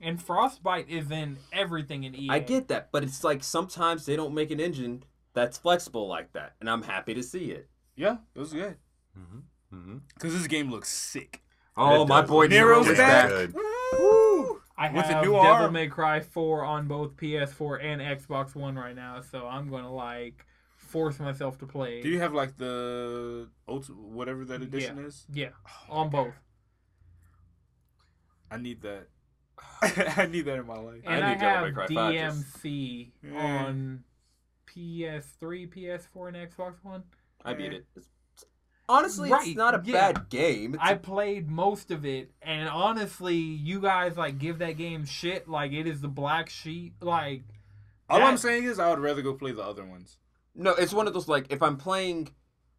And 0.00 0.22
Frostbite 0.22 0.88
is 0.88 1.10
in 1.10 1.38
everything 1.52 2.04
in 2.04 2.14
EA. 2.14 2.28
I 2.30 2.38
get 2.40 2.68
that, 2.68 2.90
but 2.92 3.02
it's 3.02 3.24
like 3.24 3.42
sometimes 3.42 4.06
they 4.06 4.16
don't 4.16 4.34
make 4.34 4.50
an 4.50 4.60
engine 4.60 5.04
that's 5.34 5.56
flexible 5.56 6.08
like 6.08 6.32
that, 6.32 6.54
and 6.60 6.68
I'm 6.68 6.82
happy 6.82 7.14
to 7.14 7.22
see 7.22 7.50
it. 7.50 7.68
Yeah, 7.96 8.18
it 8.34 8.38
was 8.38 8.52
good. 8.52 8.76
Mm-hmm. 9.18 9.76
Mm-hmm. 9.76 9.96
Because 10.14 10.34
this 10.34 10.46
game 10.46 10.70
looks 10.70 10.88
sick. 10.88 11.42
Oh, 11.76 12.06
my 12.06 12.20
does. 12.20 12.30
boy 12.30 12.46
Nero's 12.48 12.84
Nero's 12.86 12.98
back. 12.98 13.30
back. 13.30 13.52
Good. 13.52 14.58
I 14.76 14.90
With 14.90 15.04
have 15.06 15.08
the 15.08 15.20
new 15.22 15.32
Devil 15.32 15.46
arm. 15.46 15.72
May 15.74 15.86
Cry 15.86 16.20
4 16.20 16.64
on 16.64 16.88
both 16.88 17.16
PS4 17.16 17.84
and 17.84 18.00
Xbox 18.00 18.54
One 18.54 18.74
right 18.74 18.96
now, 18.96 19.20
so 19.20 19.46
I'm 19.46 19.68
going 19.68 19.84
to 19.84 19.90
like 19.90 20.44
force 20.76 21.20
myself 21.20 21.58
to 21.58 21.66
play. 21.66 22.02
Do 22.02 22.08
you 22.08 22.18
have 22.20 22.32
like 22.32 22.58
the 22.58 23.48
ulti- 23.68 23.94
whatever 23.94 24.44
that 24.46 24.60
edition 24.62 24.98
is? 24.98 25.24
yeah, 25.32 25.50
on 25.88 26.10
both. 26.10 26.34
I 28.52 28.56
need 28.58 28.82
that. 28.82 29.06
I 30.18 30.26
need 30.26 30.42
that 30.46 30.58
in 30.58 30.66
my 30.66 30.78
life. 30.78 31.00
And 31.04 31.24
I 31.24 31.28
I, 31.28 31.32
need 31.34 31.40
Devil 31.40 31.60
May 31.60 31.66
have 31.66 31.74
Cry 31.74 31.86
5 31.86 32.14
just- 32.14 32.62
DMC 32.62 33.10
on 33.36 34.04
PS3, 34.68 35.68
PS4, 35.68 36.28
and 36.28 36.36
Xbox 36.36 36.74
One. 36.82 37.02
I 37.44 37.54
beat 37.54 37.72
it. 37.72 37.86
It's- 37.96 38.08
honestly, 38.88 39.30
Right, 39.30 39.46
it's 39.48 39.56
not 39.56 39.74
a 39.74 39.82
yeah. 39.84 40.12
bad 40.12 40.28
game. 40.28 40.74
It's 40.74 40.82
I 40.82 40.92
a- 40.92 40.96
played 40.96 41.48
most 41.50 41.90
of 41.90 42.04
it, 42.04 42.30
and 42.42 42.68
honestly, 42.68 43.36
you 43.36 43.80
guys 43.80 44.16
like 44.16 44.38
give 44.38 44.58
that 44.58 44.76
game 44.76 45.04
shit 45.04 45.48
like 45.48 45.72
it 45.72 45.86
is 45.86 46.00
the 46.00 46.08
black 46.08 46.48
sheep. 46.48 46.94
Like, 47.00 47.42
All 48.08 48.18
that- 48.18 48.26
I'm 48.26 48.36
saying 48.36 48.64
is 48.64 48.78
I 48.78 48.90
would 48.90 48.98
rather 49.00 49.22
go 49.22 49.34
play 49.34 49.52
the 49.52 49.62
other 49.62 49.84
ones. 49.84 50.16
no, 50.54 50.70
it's 50.72 50.92
one 50.92 51.06
of 51.06 51.14
those 51.14 51.28
like 51.28 51.46
if 51.50 51.62
I'm 51.62 51.76
playing, 51.76 52.28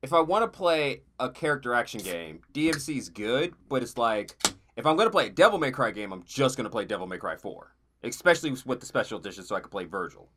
if 0.01 0.13
I 0.13 0.19
want 0.21 0.43
to 0.51 0.57
play 0.57 1.01
a 1.19 1.29
character 1.29 1.73
action 1.73 1.99
game, 2.01 2.41
DMC 2.53 2.97
is 2.97 3.09
good, 3.09 3.53
but 3.69 3.81
it's 3.83 3.97
like 3.97 4.35
if 4.75 4.85
I'm 4.85 4.95
gonna 4.97 5.09
play 5.09 5.27
a 5.27 5.29
Devil 5.29 5.59
May 5.59 5.71
Cry 5.71 5.91
game, 5.91 6.11
I'm 6.11 6.23
just 6.23 6.57
gonna 6.57 6.69
play 6.69 6.85
Devil 6.85 7.07
May 7.07 7.17
Cry 7.17 7.35
4, 7.35 7.75
especially 8.03 8.55
with 8.65 8.79
the 8.79 8.85
special 8.85 9.19
edition, 9.19 9.43
so 9.43 9.55
I 9.55 9.59
can 9.59 9.69
play 9.69 9.85
Vergil. 9.85 10.27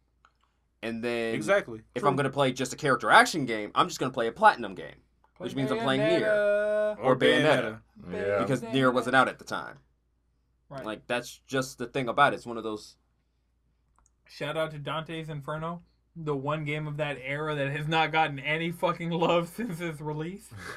And 0.82 1.02
then 1.02 1.34
Exactly. 1.34 1.80
if 1.94 2.02
True. 2.02 2.08
I'm 2.10 2.16
gonna 2.16 2.30
play 2.30 2.52
just 2.52 2.72
a 2.72 2.76
character 2.76 3.10
action 3.10 3.46
game, 3.46 3.70
I'm 3.74 3.88
just 3.88 3.98
gonna 3.98 4.12
play 4.12 4.26
a 4.28 4.32
platinum 4.32 4.74
game 4.74 4.96
Which 5.38 5.54
means 5.54 5.70
I'm 5.72 5.78
playing 5.78 6.00
Nier. 6.02 6.20
Bayonetta. 6.20 6.96
or 7.02 7.16
Bayonetta. 7.16 7.80
Yeah. 8.12 8.38
because 8.40 8.62
Nier 8.62 8.90
wasn't 8.90 9.16
out 9.16 9.28
at 9.28 9.38
the 9.38 9.44
time. 9.44 9.78
Right. 10.68 10.84
Like 10.84 11.06
that's 11.06 11.40
just 11.46 11.78
the 11.78 11.86
thing 11.86 12.08
about 12.08 12.32
it. 12.32 12.36
It's 12.36 12.46
one 12.46 12.56
of 12.58 12.62
those. 12.64 12.96
Shout 14.28 14.56
out 14.56 14.70
to 14.72 14.78
Dante's 14.78 15.28
Inferno, 15.28 15.82
the 16.18 16.34
one 16.34 16.64
game 16.64 16.86
of 16.86 16.96
that 16.96 17.18
era 17.22 17.54
that 17.54 17.70
has 17.72 17.86
not 17.86 18.10
gotten 18.10 18.38
any 18.38 18.70
fucking 18.70 19.10
love 19.10 19.48
since 19.56 19.80
its 19.80 20.00
release. 20.00 20.48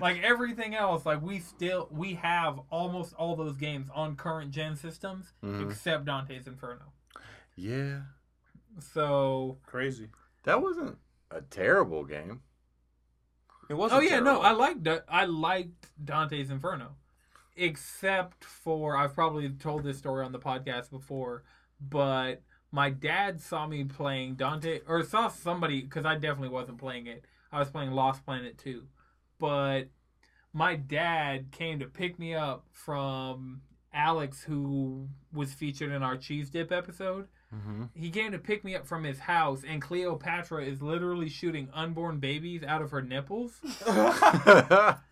like 0.00 0.20
everything 0.22 0.74
else, 0.74 1.06
like 1.06 1.22
we 1.22 1.38
still 1.38 1.88
we 1.90 2.14
have 2.14 2.58
almost 2.70 3.14
all 3.14 3.36
those 3.36 3.56
games 3.56 3.88
on 3.94 4.16
current 4.16 4.50
gen 4.50 4.76
systems 4.76 5.32
Mhm. 5.44 5.70
except 5.70 6.04
Dante's 6.04 6.46
Inferno. 6.46 6.92
yeah. 7.56 8.00
So 8.94 9.58
Crazy. 9.66 10.08
That 10.44 10.62
wasn't 10.62 10.96
a 11.30 11.40
terrible 11.42 12.04
game. 12.04 12.40
It 13.68 13.74
wasn't. 13.74 14.00
Oh 14.00 14.02
yeah, 14.02 14.20
no. 14.20 14.40
I 14.40 14.52
liked 14.52 14.82
Da- 14.82 15.00
I 15.08 15.24
liked 15.26 15.90
Dante's 16.04 16.50
Inferno, 16.50 16.96
except 17.56 18.44
for 18.44 18.96
I've 18.96 19.14
probably 19.14 19.48
told 19.50 19.84
this 19.84 19.98
story 19.98 20.24
on 20.24 20.32
the 20.32 20.38
podcast 20.38 20.90
before, 20.90 21.44
but 21.80 22.42
my 22.72 22.90
dad 22.90 23.40
saw 23.40 23.66
me 23.66 23.84
playing 23.84 24.34
Dante 24.36 24.80
or 24.86 25.02
saw 25.02 25.28
somebody 25.28 25.82
because 25.82 26.04
I 26.04 26.14
definitely 26.14 26.48
wasn't 26.50 26.78
playing 26.78 27.06
it. 27.06 27.24
I 27.52 27.58
was 27.58 27.70
playing 27.70 27.90
Lost 27.92 28.24
Planet 28.24 28.58
2, 28.58 28.82
but 29.38 29.84
my 30.52 30.76
dad 30.76 31.50
came 31.50 31.80
to 31.80 31.86
pick 31.86 32.18
me 32.18 32.34
up 32.34 32.64
from 32.72 33.62
Alex, 33.92 34.42
who 34.44 35.08
was 35.32 35.52
featured 35.52 35.90
in 35.90 36.02
our 36.02 36.16
cheese 36.16 36.50
dip 36.50 36.70
episode, 36.72 37.26
Mm-hmm. 37.52 37.86
he 37.96 38.10
came 38.10 38.30
to 38.30 38.38
pick 38.38 38.62
me 38.62 38.76
up 38.76 38.86
from 38.86 39.02
his 39.02 39.18
house, 39.18 39.64
and 39.66 39.82
Cleopatra 39.82 40.64
is 40.64 40.80
literally 40.80 41.28
shooting 41.28 41.68
unborn 41.74 42.20
babies 42.20 42.62
out 42.62 42.80
of 42.80 42.92
her 42.92 43.02
nipples. 43.02 43.58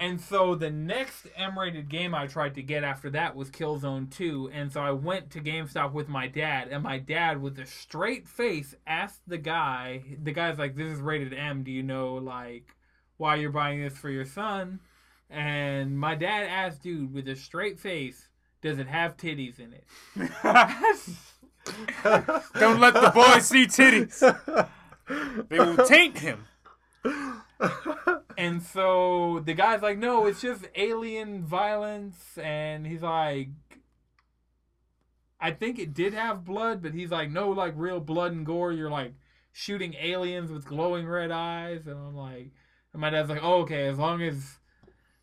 And 0.00 0.20
so 0.20 0.54
the 0.54 0.70
next 0.70 1.26
M-rated 1.36 1.88
game 1.88 2.14
I 2.14 2.26
tried 2.26 2.54
to 2.54 2.62
get 2.62 2.84
after 2.84 3.10
that 3.10 3.34
was 3.34 3.50
Killzone 3.50 4.10
2, 4.10 4.50
and 4.52 4.72
so 4.72 4.80
I 4.80 4.90
went 4.92 5.30
to 5.30 5.40
GameStop 5.40 5.92
with 5.92 6.08
my 6.08 6.26
dad, 6.28 6.68
and 6.68 6.82
my 6.82 6.98
dad, 6.98 7.40
with 7.40 7.58
a 7.58 7.66
straight 7.66 8.28
face, 8.28 8.74
asked 8.86 9.22
the 9.26 9.38
guy. 9.38 10.02
The 10.22 10.32
guy's 10.32 10.58
like, 10.58 10.76
"This 10.76 10.92
is 10.92 11.00
rated 11.00 11.32
M. 11.32 11.62
Do 11.62 11.70
you 11.70 11.82
know 11.82 12.14
like 12.14 12.76
why 13.16 13.36
you're 13.36 13.50
buying 13.50 13.80
this 13.82 13.96
for 13.96 14.10
your 14.10 14.26
son?" 14.26 14.80
And 15.28 15.98
my 15.98 16.14
dad 16.14 16.44
asked, 16.44 16.82
dude, 16.82 17.12
with 17.12 17.28
a 17.28 17.36
straight 17.36 17.80
face, 17.80 18.28
"Does 18.62 18.78
it 18.78 18.86
have 18.86 19.16
titties 19.16 19.58
in 19.58 19.72
it?" 19.72 19.84
Don't 22.58 22.80
let 22.80 22.94
the 22.94 23.10
boy 23.12 23.38
see 23.40 23.66
titties. 23.66 24.22
They 25.48 25.58
will 25.60 25.86
taint 25.86 26.18
him. 26.18 26.46
And 28.38 28.62
so 28.62 29.42
the 29.44 29.54
guy's 29.54 29.82
like, 29.82 29.98
no, 29.98 30.26
it's 30.26 30.40
just 30.40 30.66
alien 30.74 31.44
violence. 31.44 32.38
And 32.38 32.86
he's 32.86 33.02
like, 33.02 33.48
I 35.40 35.50
think 35.52 35.78
it 35.78 35.94
did 35.94 36.14
have 36.14 36.44
blood, 36.44 36.82
but 36.82 36.94
he's 36.94 37.10
like, 37.10 37.30
no, 37.30 37.50
like 37.50 37.74
real 37.76 38.00
blood 38.00 38.32
and 38.32 38.44
gore. 38.44 38.72
You're 38.72 38.90
like 38.90 39.14
shooting 39.52 39.94
aliens 39.94 40.50
with 40.50 40.66
glowing 40.66 41.06
red 41.06 41.30
eyes. 41.30 41.86
And 41.86 41.96
I'm 41.96 42.16
like, 42.16 42.50
and 42.92 43.00
my 43.00 43.10
dad's 43.10 43.28
like, 43.28 43.42
oh, 43.42 43.62
okay, 43.62 43.86
as 43.86 43.98
long 43.98 44.22
as, 44.22 44.58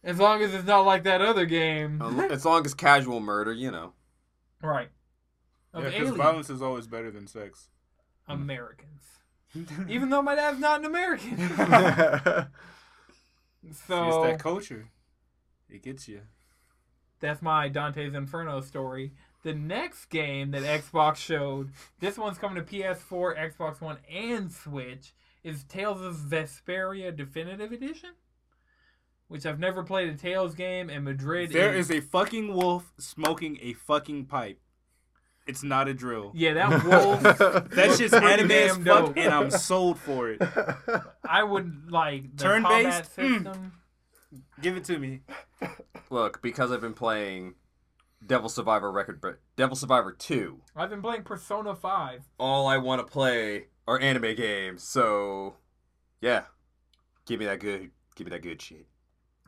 as 0.03 0.19
long 0.19 0.41
as 0.41 0.53
it's 0.53 0.65
not 0.65 0.81
like 0.81 1.03
that 1.03 1.21
other 1.21 1.45
game. 1.45 2.01
As 2.31 2.45
long 2.45 2.65
as 2.65 2.73
casual 2.73 3.19
murder, 3.19 3.53
you 3.53 3.71
know. 3.71 3.93
right. 4.61 4.89
Of 5.73 5.83
Yeah, 5.83 5.89
because 5.89 6.15
violence 6.15 6.49
is 6.51 6.61
always 6.61 6.85
better 6.85 7.09
than 7.09 7.25
sex. 7.27 7.69
Hmm. 8.27 8.33
Americans. 8.33 9.03
Even 9.89 10.09
though 10.09 10.21
my 10.21 10.35
dad's 10.35 10.59
not 10.59 10.79
an 10.79 10.85
American. 10.85 11.37
So 13.71 14.07
it's 14.07 14.31
that 14.31 14.39
culture. 14.39 14.89
It 15.69 15.81
gets 15.81 16.07
you. 16.07 16.21
That's 17.19 17.41
my 17.41 17.69
Dante's 17.69 18.13
Inferno 18.13 18.59
story. 18.61 19.13
The 19.43 19.53
next 19.53 20.05
game 20.05 20.51
that 20.51 20.63
Xbox 20.63 21.17
showed, 21.17 21.71
this 21.99 22.17
one's 22.17 22.37
coming 22.37 22.63
to 22.63 22.69
PS4, 22.69 23.37
Xbox 23.37 23.81
One, 23.81 23.97
and 24.11 24.51
Switch, 24.51 25.13
is 25.43 25.63
Tales 25.63 26.01
of 26.01 26.15
Vesperia 26.15 27.15
Definitive 27.15 27.71
Edition. 27.71 28.11
Which 29.29 29.45
I've 29.45 29.59
never 29.59 29.83
played 29.83 30.09
a 30.09 30.15
Tales 30.15 30.53
game, 30.53 30.89
and 30.89 31.03
Madrid 31.05 31.51
There 31.51 31.73
is. 31.73 31.89
is 31.89 31.97
a 31.97 32.01
fucking 32.01 32.53
wolf 32.53 32.93
smoking 32.99 33.57
a 33.61 33.73
fucking 33.73 34.25
pipe. 34.25 34.59
It's 35.45 35.61
not 35.63 35.87
a 35.89 35.93
drill. 35.93 36.31
yeah, 36.33 36.53
that 36.53 36.83
wolf. 36.85 37.21
That 37.71 37.95
shit's 37.97 38.11
Pretty 38.11 38.25
anime 38.27 38.51
as 38.51 38.77
fuck, 38.77 38.85
dope. 39.07 39.17
and 39.17 39.33
I'm 39.33 39.51
sold 39.51 39.99
for 39.99 40.29
it. 40.29 40.41
I 41.27 41.43
would 41.43 41.91
like 41.91 42.37
the 42.37 42.43
Turn-based? 42.43 42.71
combat 42.83 43.03
Mm. 43.17 43.35
system. 43.43 43.71
Give 44.61 44.77
it 44.77 44.83
to 44.85 44.97
me. 44.99 45.21
Look, 46.09 46.41
because 46.41 46.71
I've 46.71 46.81
been 46.81 46.93
playing 46.93 47.55
Devil 48.25 48.47
Survivor 48.49 48.91
Record, 48.91 49.19
Bre- 49.19 49.31
Devil 49.57 49.75
Survivor 49.75 50.11
Two. 50.13 50.61
I've 50.75 50.89
been 50.89 51.01
playing 51.01 51.23
Persona 51.23 51.75
5. 51.75 52.21
All 52.39 52.65
I 52.67 52.77
want 52.77 53.05
to 53.05 53.11
play 53.11 53.65
are 53.87 53.99
anime 53.99 54.35
games. 54.35 54.81
So, 54.83 55.55
yeah, 56.21 56.43
give 57.25 57.39
me 57.39 57.45
that 57.47 57.59
good. 57.59 57.91
Give 58.15 58.25
me 58.27 58.31
that 58.31 58.41
good 58.43 58.61
shit. 58.61 58.85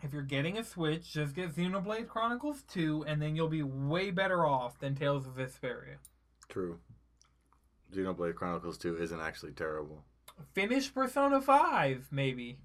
If 0.05 0.13
you're 0.13 0.21
getting 0.21 0.59
a 0.59 0.63
Switch, 0.63 1.11
just 1.13 1.33
get 1.33 1.55
Xenoblade 1.55 2.07
Chronicles 2.07 2.61
2, 2.69 3.05
and 3.07 3.19
then 3.19 3.35
you'll 3.35 3.47
be 3.47 3.63
way 3.63 4.11
better 4.11 4.45
off 4.45 4.79
than 4.79 4.93
Tales 4.93 5.25
of 5.25 5.35
Vesperia. 5.35 5.95
True. 6.47 6.77
Xenoblade 7.91 8.35
Chronicles 8.35 8.77
2 8.77 8.97
isn't 9.01 9.19
actually 9.19 9.53
terrible. 9.53 10.03
Finish 10.53 10.93
Persona 10.93 11.41
5, 11.41 12.09
maybe. 12.11 12.59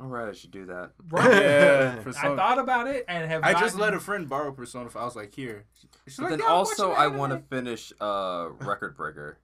All 0.00 0.06
right, 0.06 0.28
I 0.28 0.32
should 0.32 0.52
do 0.52 0.66
that. 0.66 0.92
Right. 1.10 1.32
Yeah, 1.32 2.02
I 2.06 2.36
thought 2.36 2.58
about 2.58 2.86
it 2.86 3.04
and 3.08 3.28
have. 3.28 3.42
I 3.42 3.54
just 3.54 3.76
let 3.76 3.92
a 3.92 4.00
friend 4.00 4.28
borrow 4.28 4.52
Persona 4.52 4.88
5. 4.88 5.02
I 5.02 5.04
was 5.04 5.16
like, 5.16 5.34
here. 5.34 5.64
She's 6.06 6.16
But 6.16 6.22
like, 6.22 6.30
then 6.30 6.38
"Yeah, 6.40 6.46
also, 6.46 6.92
I 6.92 7.08
want 7.08 7.32
to 7.32 7.40
finish 7.48 7.92
uh, 8.00 8.48
Record 8.60 8.96
Breaker 8.96 9.38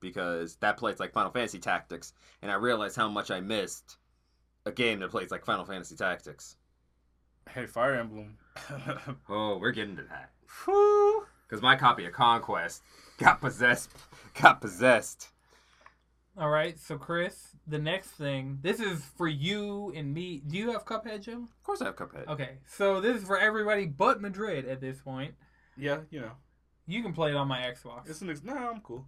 because 0.00 0.56
that 0.56 0.76
plays 0.76 1.00
like 1.00 1.12
Final 1.12 1.30
Fantasy 1.30 1.58
Tactics, 1.58 2.12
and 2.42 2.50
I 2.50 2.54
realized 2.54 2.96
how 2.96 3.08
much 3.08 3.30
I 3.30 3.40
missed 3.40 3.97
a 4.68 4.72
game 4.72 5.00
that 5.00 5.10
plays 5.10 5.30
like 5.30 5.44
Final 5.44 5.64
Fantasy 5.64 5.96
Tactics. 5.96 6.56
Hey, 7.50 7.66
Fire 7.66 7.94
Emblem. 7.94 8.36
Oh, 9.28 9.56
we're 9.58 9.70
getting 9.72 9.96
to 9.96 10.02
that 10.02 10.30
Whew. 10.64 11.24
because 11.46 11.62
my 11.62 11.76
copy 11.76 12.04
of 12.06 12.12
Conquest 12.12 12.82
got 13.18 13.40
possessed. 13.40 13.90
Got 14.40 14.60
possessed. 14.60 15.28
All 16.36 16.50
right, 16.50 16.78
so 16.78 16.98
Chris, 16.98 17.48
the 17.66 17.78
next 17.78 18.10
thing. 18.12 18.58
This 18.62 18.78
is 18.80 19.02
for 19.16 19.26
you 19.26 19.92
and 19.96 20.12
me. 20.14 20.42
Do 20.46 20.56
you 20.56 20.70
have 20.72 20.84
Cuphead, 20.84 21.22
Joe? 21.22 21.44
Of 21.44 21.62
course, 21.64 21.80
I 21.82 21.86
have 21.86 21.96
Cuphead. 21.96 22.28
Okay, 22.28 22.58
so 22.66 23.00
this 23.00 23.16
is 23.20 23.24
for 23.26 23.38
everybody 23.38 23.86
but 23.86 24.20
Madrid 24.20 24.66
at 24.68 24.80
this 24.80 25.00
point. 25.00 25.34
Yeah, 25.76 25.98
you 26.10 26.20
know. 26.20 26.32
You 26.86 27.02
can 27.02 27.12
play 27.12 27.30
it 27.30 27.36
on 27.36 27.48
my 27.48 27.60
Xbox. 27.60 28.08
It's 28.08 28.20
an 28.22 28.30
ex- 28.30 28.42
nah, 28.44 28.70
I'm 28.70 28.80
cool. 28.80 29.06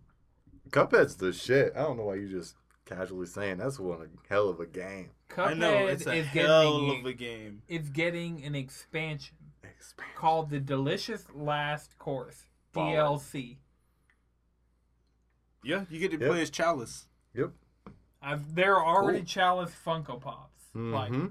Cuphead's 0.70 1.16
the 1.16 1.32
shit. 1.32 1.72
I 1.76 1.82
don't 1.82 1.96
know 1.96 2.04
why 2.04 2.14
you're 2.16 2.28
just 2.28 2.54
casually 2.84 3.26
saying 3.26 3.58
that's 3.58 3.78
one 3.78 4.10
hell 4.28 4.48
of 4.48 4.60
a 4.60 4.66
game. 4.66 5.10
Cuphead 5.30 5.46
I 5.46 5.54
know, 5.54 5.86
it's 5.86 6.06
a 6.06 6.12
is 6.14 6.26
hell 6.26 6.80
getting 6.86 7.00
of 7.00 7.06
a 7.06 7.12
game. 7.12 7.62
it's 7.68 7.88
getting 7.88 8.44
an 8.44 8.54
expansion 8.54 9.36
Expand. 9.62 10.08
called 10.16 10.50
the 10.50 10.58
Delicious 10.60 11.24
Last 11.34 11.98
Course 11.98 12.44
Baller. 12.74 12.96
DLC. 13.20 13.56
Yeah, 15.62 15.84
you 15.90 15.98
get 16.00 16.10
to 16.12 16.18
Yep. 16.18 16.28
play 16.30 16.42
as 16.42 16.50
Chalice. 16.50 17.06
Yep. 17.34 17.52
I've, 18.22 18.54
there 18.54 18.76
are 18.76 18.84
already 18.96 19.20
Cool. 19.20 19.26
Chalice 19.26 19.72
Funko 19.86 20.20
Pops, 20.20 20.64
like 20.74 21.12
hmm 21.14 21.26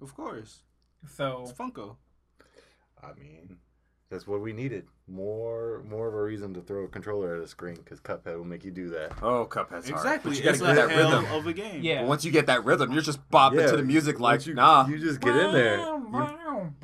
Of 0.00 0.14
course. 0.14 0.62
so. 1.08 1.42
It's 1.48 1.52
Funko. 1.52 1.96
I 3.02 3.12
mean, 3.18 3.58
that's 4.10 4.26
what 4.26 4.40
we 4.40 4.52
needed. 4.52 4.86
More, 5.10 5.82
more 5.88 6.08
of 6.08 6.14
a 6.14 6.22
reason 6.22 6.52
to 6.54 6.60
throw 6.60 6.84
a 6.84 6.88
controller 6.88 7.36
at 7.36 7.42
a 7.42 7.48
screen 7.48 7.76
because 7.76 7.98
Cuphead 7.98 8.36
will 8.36 8.44
make 8.44 8.62
you 8.62 8.70
do 8.70 8.90
that. 8.90 9.12
Oh, 9.22 9.46
Cuphead's 9.46 9.88
hard. 9.88 9.90
exactly. 10.04 10.32
But 10.32 10.36
you 10.38 10.44
gotta 10.44 10.50
it's 10.50 10.60
get 10.60 10.74
that 10.74 10.90
hell 10.90 11.20
rhythm. 11.20 11.32
of 11.32 11.46
a 11.46 11.52
game. 11.54 11.82
Yeah. 11.82 12.02
But 12.02 12.08
once 12.08 12.24
you 12.26 12.30
get 12.30 12.46
that 12.46 12.64
rhythm, 12.64 12.92
you're 12.92 13.00
just 13.00 13.26
bopping 13.30 13.60
Yeah, 13.60 13.70
to 13.70 13.76
the 13.78 13.84
music 13.84 14.20
like, 14.20 14.46
you, 14.46 14.52
nah, 14.54 14.86
you 14.86 14.96
you 14.96 15.04
just 15.06 15.20
get 15.20 15.34
in 15.34 15.52
there. 15.52 15.78
You 15.78 16.74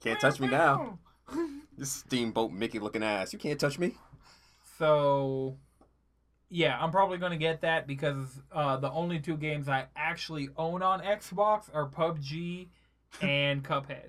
can't 0.00 0.20
touch 0.20 0.40
me 0.40 0.48
now. 0.48 0.98
This 1.78 1.92
steamboat 1.92 2.52
Mickey 2.52 2.78
looking 2.78 3.02
ass. 3.02 3.32
You 3.32 3.38
can't 3.38 3.58
touch 3.58 3.78
me. 3.78 3.94
So, 4.78 5.56
yeah, 6.50 6.76
I'm 6.78 6.90
probably 6.90 7.16
going 7.16 7.32
to 7.32 7.38
get 7.38 7.62
that 7.62 7.86
because 7.86 8.42
uh, 8.52 8.76
the 8.76 8.90
only 8.90 9.18
two 9.18 9.38
games 9.38 9.66
I 9.66 9.86
actually 9.96 10.50
own 10.58 10.82
on 10.82 11.00
Xbox 11.00 11.70
are 11.72 11.88
PUBG 11.88 12.68
and 13.22 13.64
Cuphead. 13.64 14.08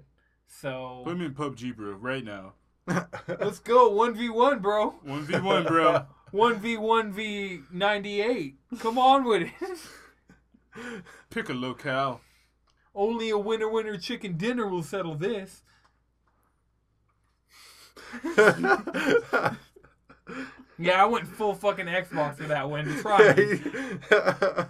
So, 0.59 1.01
Put 1.05 1.17
me 1.17 1.25
in 1.25 1.33
PUBG, 1.33 1.75
bro, 1.75 1.93
right 1.93 2.23
now. 2.23 2.53
let's 2.87 3.57
go 3.59 3.89
1v1, 3.91 4.61
bro. 4.61 4.95
1v1, 5.07 5.67
bro. 5.67 6.05
1v1v98. 6.33 8.53
Come 8.79 8.97
on 8.99 9.23
with 9.23 9.43
it. 9.43 9.53
Pick 11.29 11.47
a 11.49 11.53
locale. 11.53 12.19
Only 12.93 13.29
a 13.29 13.37
winner 13.37 13.69
winner 13.69 13.97
chicken 13.97 14.35
dinner 14.37 14.67
will 14.67 14.83
settle 14.83 15.15
this. 15.15 15.63
Yeah, 20.77 21.03
I 21.03 21.05
went 21.05 21.27
full 21.27 21.53
fucking 21.53 21.85
Xbox 21.85 22.37
for 22.37 22.43
that 22.43 22.69
one. 22.69 22.85
Try. 23.01 23.33
it. 23.37 24.67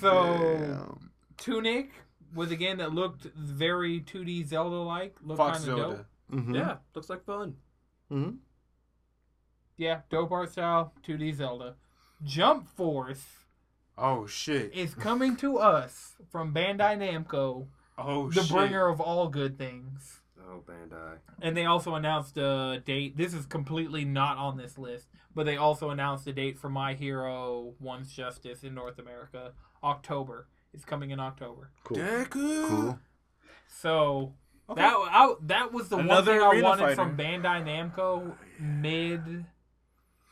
So, 0.00 0.36
Damn. 0.38 1.10
Tunic 1.36 1.90
was 2.34 2.50
a 2.50 2.56
game 2.56 2.78
that 2.78 2.92
looked 2.92 3.24
very 3.36 4.00
2D 4.00 4.44
Zelda 4.46 4.76
like. 4.76 5.16
Looked 5.22 5.38
Fox 5.38 5.58
kind 5.60 5.70
of 5.70 5.78
Zelda. 5.78 5.96
dope. 5.96 6.40
Mhm. 6.40 6.54
Yeah, 6.54 6.76
looks 6.94 7.10
like 7.10 7.24
fun. 7.24 7.56
Mhm. 8.10 8.38
Yeah, 9.76 10.02
dope 10.10 10.30
art 10.30 10.50
style, 10.52 10.92
2D 11.02 11.32
Zelda. 11.32 11.76
Jump 12.22 12.68
Force 12.68 13.46
Oh, 13.96 14.26
shit. 14.26 14.72
is 14.74 14.94
coming 14.94 15.36
to 15.36 15.58
us 15.58 16.16
from 16.30 16.52
Bandai 16.54 16.96
Namco, 16.98 17.68
Oh, 17.96 18.30
shit. 18.30 18.42
the 18.42 18.46
shit. 18.48 18.56
bringer 18.56 18.86
of 18.88 19.00
all 19.00 19.28
good 19.28 19.56
things. 19.56 20.20
Oh, 20.38 20.62
Bandai. 20.66 21.18
And 21.40 21.56
they 21.56 21.64
also 21.64 21.94
announced 21.94 22.36
a 22.36 22.82
date. 22.84 23.16
This 23.16 23.32
is 23.32 23.46
completely 23.46 24.04
not 24.04 24.36
on 24.36 24.56
this 24.56 24.76
list, 24.76 25.08
but 25.34 25.46
they 25.46 25.56
also 25.56 25.90
announced 25.90 26.26
a 26.26 26.32
date 26.32 26.58
for 26.58 26.68
My 26.68 26.92
Hero 26.94 27.74
One's 27.78 28.12
Justice 28.12 28.62
in 28.64 28.74
North 28.74 28.98
America. 28.98 29.54
October. 29.82 30.48
It's 30.72 30.84
coming 30.84 31.10
in 31.10 31.20
October. 31.20 31.70
Cool. 31.84 31.98
Deku. 31.98 32.68
Cool. 32.68 32.98
So 33.68 34.34
Okay. 34.68 34.82
that 34.82 34.94
I, 34.94 35.34
that 35.46 35.72
was 35.72 35.88
the 35.88 35.96
Another 35.96 36.40
one 36.40 36.52
thing 36.52 36.60
I 36.60 36.62
wanted 36.62 36.82
fighter. 36.82 36.94
from 36.94 37.16
Bandai 37.16 37.64
Namco 37.64 38.36
mid 38.60 39.44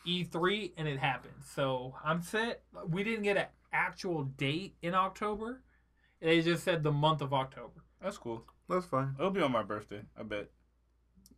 E3, 0.07 0.73
and 0.77 0.87
it 0.87 0.99
happened. 0.99 1.35
So 1.45 1.95
I'm 2.05 2.23
set. 2.23 2.63
We 2.89 3.03
didn't 3.03 3.25
get 3.25 3.37
an 3.37 3.47
actual 3.73 4.25
date 4.25 4.77
in 4.81 4.95
October. 4.95 5.61
They 6.21 6.41
just 6.41 6.63
said 6.65 6.83
the 6.83 6.93
month 6.93 7.21
of 7.21 7.33
October. 7.33 7.83
That's 8.01 8.17
cool. 8.19 8.45
That's 8.69 8.87
fine. 8.87 9.15
It'll 9.19 9.31
be 9.31 9.41
on 9.43 9.53
my 9.53 9.63
birthday. 9.63 10.03
I 10.19 10.23
bet. 10.23 10.51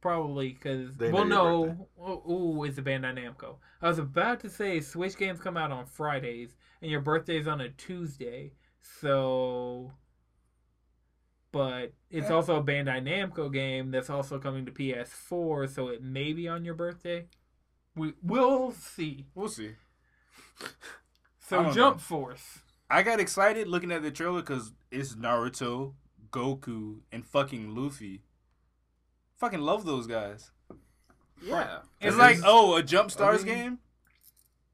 Probably 0.00 0.50
because 0.52 0.96
They 0.96 1.10
well, 1.12 1.24
know 1.26 1.64
no, 1.64 1.88
oh, 2.00 2.32
ooh, 2.32 2.64
it's 2.64 2.78
a 2.78 2.82
Bandai 2.82 3.14
Namco. 3.14 3.56
I 3.82 3.88
was 3.88 3.98
about 3.98 4.40
to 4.40 4.50
say 4.50 4.80
Switch 4.80 5.16
games 5.16 5.40
come 5.40 5.56
out 5.58 5.70
on 5.70 5.84
Fridays, 5.86 6.56
and 6.80 6.90
your 6.90 7.00
birthday's 7.00 7.46
on 7.46 7.60
a 7.60 7.68
Tuesday, 7.70 8.52
so. 8.82 9.92
But 11.52 11.92
it's 12.10 12.28
Yeah. 12.28 12.34
also 12.34 12.56
a 12.56 12.62
Bandai 12.62 13.02
Namco 13.02 13.52
game 13.52 13.90
that's 13.90 14.08
also 14.10 14.38
coming 14.38 14.64
to 14.66 14.72
PS4, 14.72 15.66
so 15.68 15.88
it 15.88 16.00
may 16.02 16.32
be 16.32 16.46
on 16.46 16.64
your 16.64 16.74
birthday. 16.74 17.26
We 17.96 18.14
we'll 18.22 18.70
see. 18.72 19.26
We'll 19.34 19.48
see. 19.48 19.74
I 20.60 20.66
So 21.40 21.72
Jump 21.72 21.96
know. 21.96 22.00
Force. 22.00 22.60
I 22.88 23.02
got 23.02 23.18
excited 23.20 23.66
looking 23.66 23.90
at 23.90 24.02
the 24.02 24.10
trailer 24.12 24.40
because 24.42 24.72
it's 24.92 25.14
Naruto, 25.16 25.94
Goku, 26.30 27.00
and 27.10 27.26
fucking 27.26 27.74
Luffy. 27.74 28.22
Fucking 29.38 29.60
love 29.60 29.84
those 29.84 30.06
guys. 30.06 30.52
Yeah. 31.42 31.80
It's 32.00 32.14
It 32.14 32.18
like, 32.18 32.38
oh, 32.44 32.76
a 32.76 32.82
Jump 32.82 33.10
Stars 33.10 33.44
mean- 33.44 33.54
game 33.54 33.78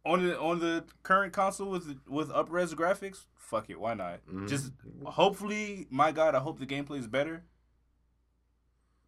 on 0.06 0.26
the 0.26 0.38
on 0.40 0.60
the 0.60 0.84
current 1.02 1.32
console 1.32 1.68
with 1.70 1.98
with 2.08 2.28
upres 2.30 2.74
graphics. 2.74 3.26
Fuck 3.36 3.70
it, 3.70 3.78
why 3.80 3.94
not? 3.94 4.20
Mhm. 4.26 4.48
Just 4.48 4.72
hopefully, 5.04 5.86
my 5.90 6.12
God, 6.12 6.34
I 6.34 6.38
hope 6.40 6.58
the 6.58 6.66
gameplay 6.66 6.98
is 6.98 7.06
better. 7.06 7.44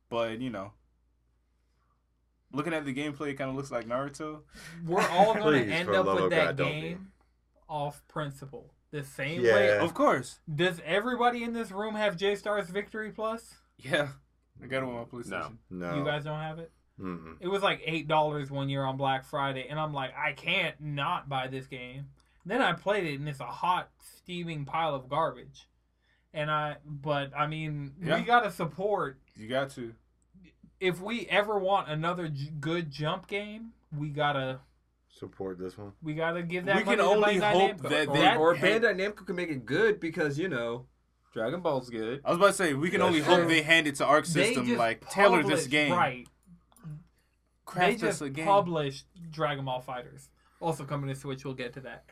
But 0.08 0.40
you 0.40 0.50
know, 0.50 0.72
looking 2.52 2.72
at 2.74 2.84
the 2.84 2.94
gameplay, 2.94 3.30
it 3.30 3.34
kind 3.34 3.50
of 3.50 3.56
looks 3.56 3.70
like 3.70 3.86
Naruto. 3.86 4.42
We're 4.86 5.06
all 5.08 5.34
going 5.34 5.64
Please, 5.64 5.70
to 5.70 5.74
end 5.74 5.90
up 5.90 6.06
love 6.06 6.20
with 6.20 6.30
that 6.30 6.56
God, 6.56 6.64
game 6.66 7.12
off 7.68 8.02
principle. 8.08 8.72
The 8.90 9.04
same 9.04 9.42
Yeah. 9.42 9.54
way. 9.54 9.78
Of 9.78 9.92
course, 9.92 10.40
Does 10.52 10.80
everybody 10.84 11.42
in 11.42 11.52
this 11.52 11.70
room 11.70 11.94
have 11.94 12.16
J 12.16 12.34
Stars 12.36 12.70
Victory 12.70 13.10
Plus? 13.12 13.56
yeah. 13.78 14.08
I 14.62 14.66
got 14.66 14.78
it 14.78 14.82
on 14.84 14.94
my 14.94 15.04
PlayStation. 15.04 15.58
No. 15.70 15.94
You 15.94 16.04
guys 16.04 16.24
don't 16.24 16.40
have 16.40 16.58
it? 16.58 16.72
Mm-mm. 17.00 17.36
It 17.40 17.48
was 17.48 17.62
like 17.62 17.80
eight 17.84 18.08
dollars 18.08 18.50
one 18.50 18.68
year 18.68 18.84
on 18.84 18.96
Black 18.96 19.24
Friday, 19.24 19.66
and 19.68 19.78
I'm 19.78 19.92
like, 19.92 20.12
I 20.16 20.32
can't 20.32 20.74
not 20.80 21.28
buy 21.28 21.46
this 21.48 21.66
game. 21.66 22.06
Then 22.46 22.60
I 22.62 22.72
played 22.72 23.04
it, 23.04 23.18
and 23.18 23.28
it's 23.28 23.40
a 23.40 23.44
hot, 23.44 23.90
steaming 24.16 24.64
pile 24.64 24.94
of 24.94 25.08
garbage. 25.08 25.68
And 26.34 26.50
I, 26.50 26.76
but 26.84 27.30
I 27.36 27.46
mean, 27.46 27.92
Yeah. 28.02 28.16
we 28.18 28.22
gotta 28.22 28.50
support. 28.50 29.18
You 29.36 29.48
got 29.48 29.70
to. 29.70 29.92
If 30.80 31.00
we 31.00 31.26
ever 31.26 31.58
want 31.58 31.88
another 31.88 32.28
j- 32.28 32.52
good 32.60 32.90
jump 32.90 33.26
game, 33.26 33.72
we 33.96 34.08
gotta, 34.10 34.60
Support 35.10 35.58
this 35.58 35.76
one. 35.76 35.92
we 36.02 36.14
gotta 36.14 36.42
give 36.42 36.66
that. 36.66 36.76
We 36.76 36.82
can 36.84 36.98
to 36.98 37.04
only 37.04 37.36
Bandai 37.40 37.52
hope 37.52 37.76
Namco. 37.78 37.88
that 37.88 38.08
Or, 38.08 38.12
they- 38.14 38.20
That- 38.20 38.36
or 38.36 38.54
Bandai 38.54 38.94
Namco 38.96 39.26
can 39.26 39.34
make 39.36 39.48
it 39.50 39.66
good 39.66 39.98
because 40.00 40.38
you 40.38 40.48
know, 40.48 40.86
Dragon 41.32 41.60
Ball's 41.60 41.90
good. 41.90 42.20
I 42.24 42.28
was 42.30 42.36
about 42.38 42.46
to 42.48 42.52
say 42.52 42.74
we 42.74 42.90
can 42.90 43.00
That's 43.00 43.08
only 43.08 43.22
true. 43.22 43.34
hope 43.34 43.48
they 43.48 43.62
hand 43.62 43.86
it 43.86 43.96
to 43.96 44.06
Arc 44.06 44.24
System 44.26 44.76
like 44.76 45.08
tailor 45.10 45.42
this 45.42 45.66
game, 45.66 45.92
right? 45.92 46.28
Craft 47.68 47.90
they 48.00 48.06
just 48.06 48.22
a 48.22 48.30
game. 48.30 48.46
published 48.46 49.06
Dragon 49.30 49.64
Ball 49.64 49.82
FighterZ, 49.86 50.28
also 50.60 50.84
coming 50.84 51.08
to 51.08 51.14
Switch. 51.14 51.44
We'll 51.44 51.54
get 51.54 51.74
to 51.74 51.80
that, 51.80 52.04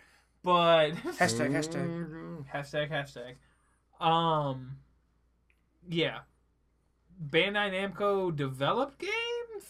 but 0.42 0.90
Hashtag 1.18 1.50
hashtag. 1.50 2.44
Hashtag 2.52 2.90
hashtag. 2.90 4.04
Um, 4.04 4.76
yeah, 5.88 6.18
Bandai 7.30 7.72
Namco 7.72 8.34
developed 8.36 8.98
games. 8.98 9.64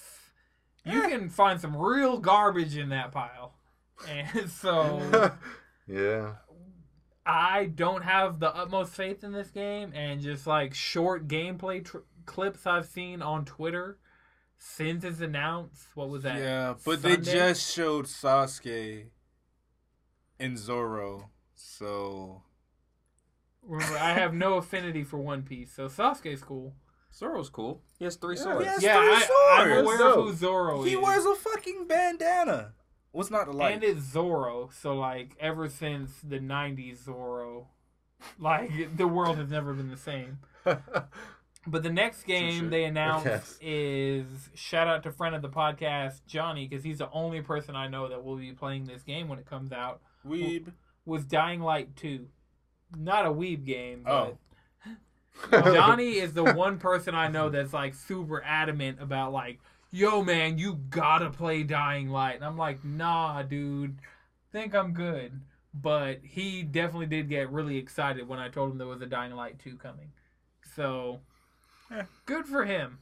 You 0.84 1.05
Eh. 1.05 1.09
can 1.09 1.28
find 1.30 1.61
some 1.61 1.76
real 1.76 2.18
garbage 2.18 2.76
in 2.76 2.89
that 2.89 3.12
pile, 3.12 3.55
and 4.09 4.51
so 4.51 5.32
yeah. 5.87 6.32
I 7.28 7.66
don't 7.66 8.03
have 8.05 8.39
the 8.39 8.55
utmost 8.55 8.93
faith 8.95 9.24
in 9.24 9.32
this 9.32 9.51
game. 9.51 9.91
And 9.97 10.20
just 10.20 10.47
like 10.47 10.74
short 10.74 11.26
gameplay 11.26 11.84
tr- 11.84 11.99
clips 12.24 12.66
I've 12.68 12.87
seen 12.87 13.20
on 13.20 13.45
Twitter 13.45 13.99
since 14.59 15.04
it's 15.04 15.20
announced. 15.20 15.86
What 15.94 16.09
was 16.09 16.22
that? 16.24 16.38
Yeah, 16.38 16.74
but 16.84 17.02
they 17.02 17.16
just 17.16 17.74
showed 17.74 18.07
Sasuke 18.07 19.07
and 20.38 20.59
Zoro, 20.59 21.30
so 21.54 22.42
Remember, 23.62 23.98
I 23.98 24.12
have 24.12 24.32
no 24.34 24.54
affinity 24.54 25.02
for 25.02 25.18
One 25.18 25.42
Piece, 25.42 25.72
so 25.72 25.86
Sasuke's 25.88 26.42
cool. 26.42 26.74
Zoro's 27.12 27.48
cool. 27.48 27.82
He 27.98 28.04
has 28.04 28.16
three 28.16 28.36
Yeah, 28.36 28.42
swords. 28.42 28.61
he 28.64 28.66
has 28.70 28.82
yeah, 28.82 28.98
three 29.00 29.34
I, 29.36 29.57
I'm 29.62 29.84
aware 29.84 29.98
Dope. 29.98 30.18
of 30.18 30.24
who 30.26 30.32
Zoro 30.34 30.82
he 30.84 30.92
is. 30.92 30.98
wears 31.02 31.24
a 31.24 31.34
fucking 31.34 31.86
bandana. 31.88 32.72
What's 33.12 33.30
not 33.30 33.44
to 33.44 33.52
like? 33.52 33.74
and 33.76 33.82
it's 33.84 34.02
Zoro, 34.02 34.68
so 34.78 34.94
like 34.94 35.34
ever 35.40 35.68
since 35.70 36.12
the 36.22 36.38
'90s 36.38 37.04
Zoro, 37.04 37.68
like 38.38 38.96
the 38.98 39.09
world 39.09 39.38
has 39.38 39.48
never 39.48 39.72
been 39.72 39.88
the 39.90 39.96
same. 39.96 40.38
But 41.67 41.83
the 41.83 41.91
next 41.91 42.23
game 42.25 42.62
Touche. 42.62 42.71
they 42.71 42.85
announced 42.85 43.27
Yes. 43.27 43.59
is 43.61 44.51
shout 44.55 44.87
out 44.87 45.03
to 45.03 45.11
friend 45.11 45.35
of 45.35 45.43
the 45.43 45.49
podcast 45.49 46.25
Johnny 46.27 46.67
because 46.69 46.85
he's 46.85 46.99
the 46.99 47.11
only 47.11 47.41
person 47.43 47.75
I 47.75 47.89
know 47.89 48.09
that 48.09 48.23
will 48.25 48.37
be 48.37 48.53
playing 48.53 48.85
this 48.85 49.03
game 49.03 49.29
when 49.29 49.39
it 49.39 49.47
comes 49.47 49.73
out. 49.73 50.01
Weeb. 50.27 50.73
Was 51.05 51.25
Dying 51.25 51.61
Light 51.61 51.95
2, 51.97 52.27
not 52.97 53.27
a 53.27 53.31
weeb 53.31 53.64
game, 53.64 54.03
but 54.05 54.37
Oh. 55.53 55.61
Johnny 55.73 56.12
is 56.19 56.33
the 56.33 56.45
one 56.55 56.79
person 56.79 57.14
I 57.14 57.29
know 57.29 57.49
that's 57.51 57.73
like 57.73 57.95
super 57.95 58.43
adamant 58.43 59.01
about 59.01 59.33
like, 59.33 59.59
yo 59.91 60.23
man, 60.23 60.59
you 60.59 60.75
gotta 60.91 61.31
play 61.31 61.62
Dying 61.62 62.09
Light. 62.09 62.37
And 62.37 62.45
I'm 62.45 62.57
like, 62.57 62.85
nah, 62.85 63.43
dude. 63.43 63.99
Think 64.53 64.75
I'm 64.75 64.93
good. 64.93 65.41
But 65.75 66.21
he 66.23 66.62
definitely 66.62 67.07
did 67.07 67.29
get 67.29 67.51
really 67.51 67.77
excited 67.77 68.27
when 68.27 68.39
I 68.39 68.49
told 68.49 68.71
him 68.73 68.79
there 68.79 68.87
was 68.87 69.03
a 69.03 69.07
Dying 69.07 69.33
Light 69.35 69.59
2 69.59 69.77
coming. 69.77 70.12
So 70.75 71.21
Good 72.24 72.47
for 72.47 72.64
him. 72.64 72.99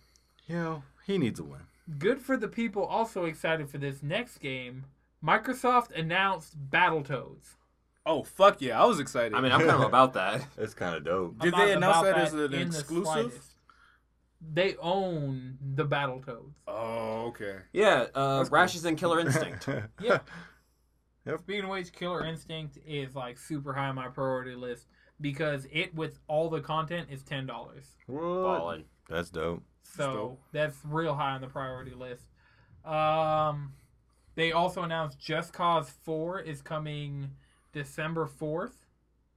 you 0.46 0.56
know, 0.56 0.82
he 1.06 1.18
needs 1.18 1.40
a 1.40 1.44
win. 1.44 1.60
Good 1.98 2.20
for 2.20 2.36
the 2.36 2.48
people 2.48 2.84
also 2.84 3.24
excited 3.24 3.68
for 3.70 3.78
this 3.78 4.02
next 4.02 4.38
game. 4.38 4.84
Microsoft 5.24 5.90
announced 5.98 6.70
Battletoads. 6.70 7.56
Oh 8.06 8.22
fuck 8.22 8.60
yeah, 8.60 8.80
I 8.82 8.84
was 8.86 9.00
excited. 9.00 9.34
I 9.34 9.40
mean, 9.40 9.52
I'm 9.52 9.60
kind 9.60 9.70
of 9.72 9.80
about 9.88 10.12
that. 10.14 10.46
It's 10.58 10.74
kind 10.74 10.94
of 10.94 11.04
dope. 11.04 11.38
Did 11.40 11.54
I'm 11.54 11.66
they 11.66 11.72
announce 11.72 11.98
about 11.98 12.14
that 12.16 12.18
as 12.26 12.32
an 12.34 12.40
in 12.40 12.50
the 12.50 12.60
exclusive? 12.60 13.42
They 14.52 14.76
own 14.76 15.56
the 15.74 15.86
Battletoads. 15.86 16.52
oh 16.68 17.26
okay. 17.28 17.56
Yeah, 17.72 18.06
uh, 18.14 18.38
That's 18.38 18.48
cool. 18.50 18.58
Rashes 18.58 18.84
and 18.84 18.98
Killer 18.98 19.20
Instinct. 19.26 19.66
Yeah. 20.02 20.18
Yep. 21.26 21.38
Speaking 21.40 21.64
of 21.64 21.70
which, 21.70 21.92
Killer 21.92 22.26
Instinct 22.26 22.76
is 22.86 23.14
like 23.14 23.38
super 23.38 23.72
high 23.72 23.88
on 23.88 23.94
my 23.94 24.08
priority 24.08 24.54
list 24.54 24.86
because 25.20 25.66
it 25.72 25.94
with 25.94 26.18
all 26.28 26.48
the 26.50 26.60
content 26.60 27.08
is 27.10 27.22
ten 27.22 27.46
dollars. 27.46 27.86
What? 28.06 28.22
Ballin'. 28.58 28.84
That's 29.08 29.30
dope. 29.30 29.62
So 29.82 30.12
dope. 30.12 30.40
that's 30.52 30.76
real 30.84 31.14
high 31.14 31.32
on 31.32 31.40
the 31.40 31.46
priority 31.46 31.92
list. 31.94 32.24
Um, 32.84 33.72
they 34.34 34.52
also 34.52 34.82
announced 34.82 35.18
Just 35.18 35.52
Cause 35.52 35.90
Four 36.04 36.40
is 36.40 36.60
coming 36.62 37.30
December 37.72 38.26
fourth. 38.26 38.86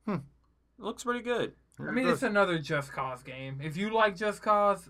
It 0.07 0.83
looks 0.83 1.03
pretty 1.03 1.21
good. 1.23 1.53
I 1.79 1.91
mean, 1.91 2.07
it's 2.07 2.23
another 2.23 2.59
Just 2.59 2.91
Cause 2.91 3.23
game. 3.23 3.59
If 3.63 3.77
you 3.77 3.91
like 3.93 4.15
Just 4.15 4.41
Cause, 4.41 4.89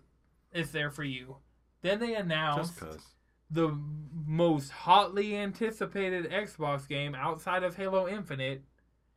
it's 0.53 0.71
there 0.71 0.91
for 0.91 1.03
you. 1.03 1.37
Then 1.81 1.99
they 1.99 2.15
announced 2.15 2.79
just 2.79 2.99
the 3.49 3.77
most 4.25 4.69
hotly 4.71 5.37
anticipated 5.37 6.29
Xbox 6.29 6.87
game 6.87 7.15
outside 7.15 7.63
of 7.63 7.75
Halo 7.77 8.07
Infinite, 8.07 8.63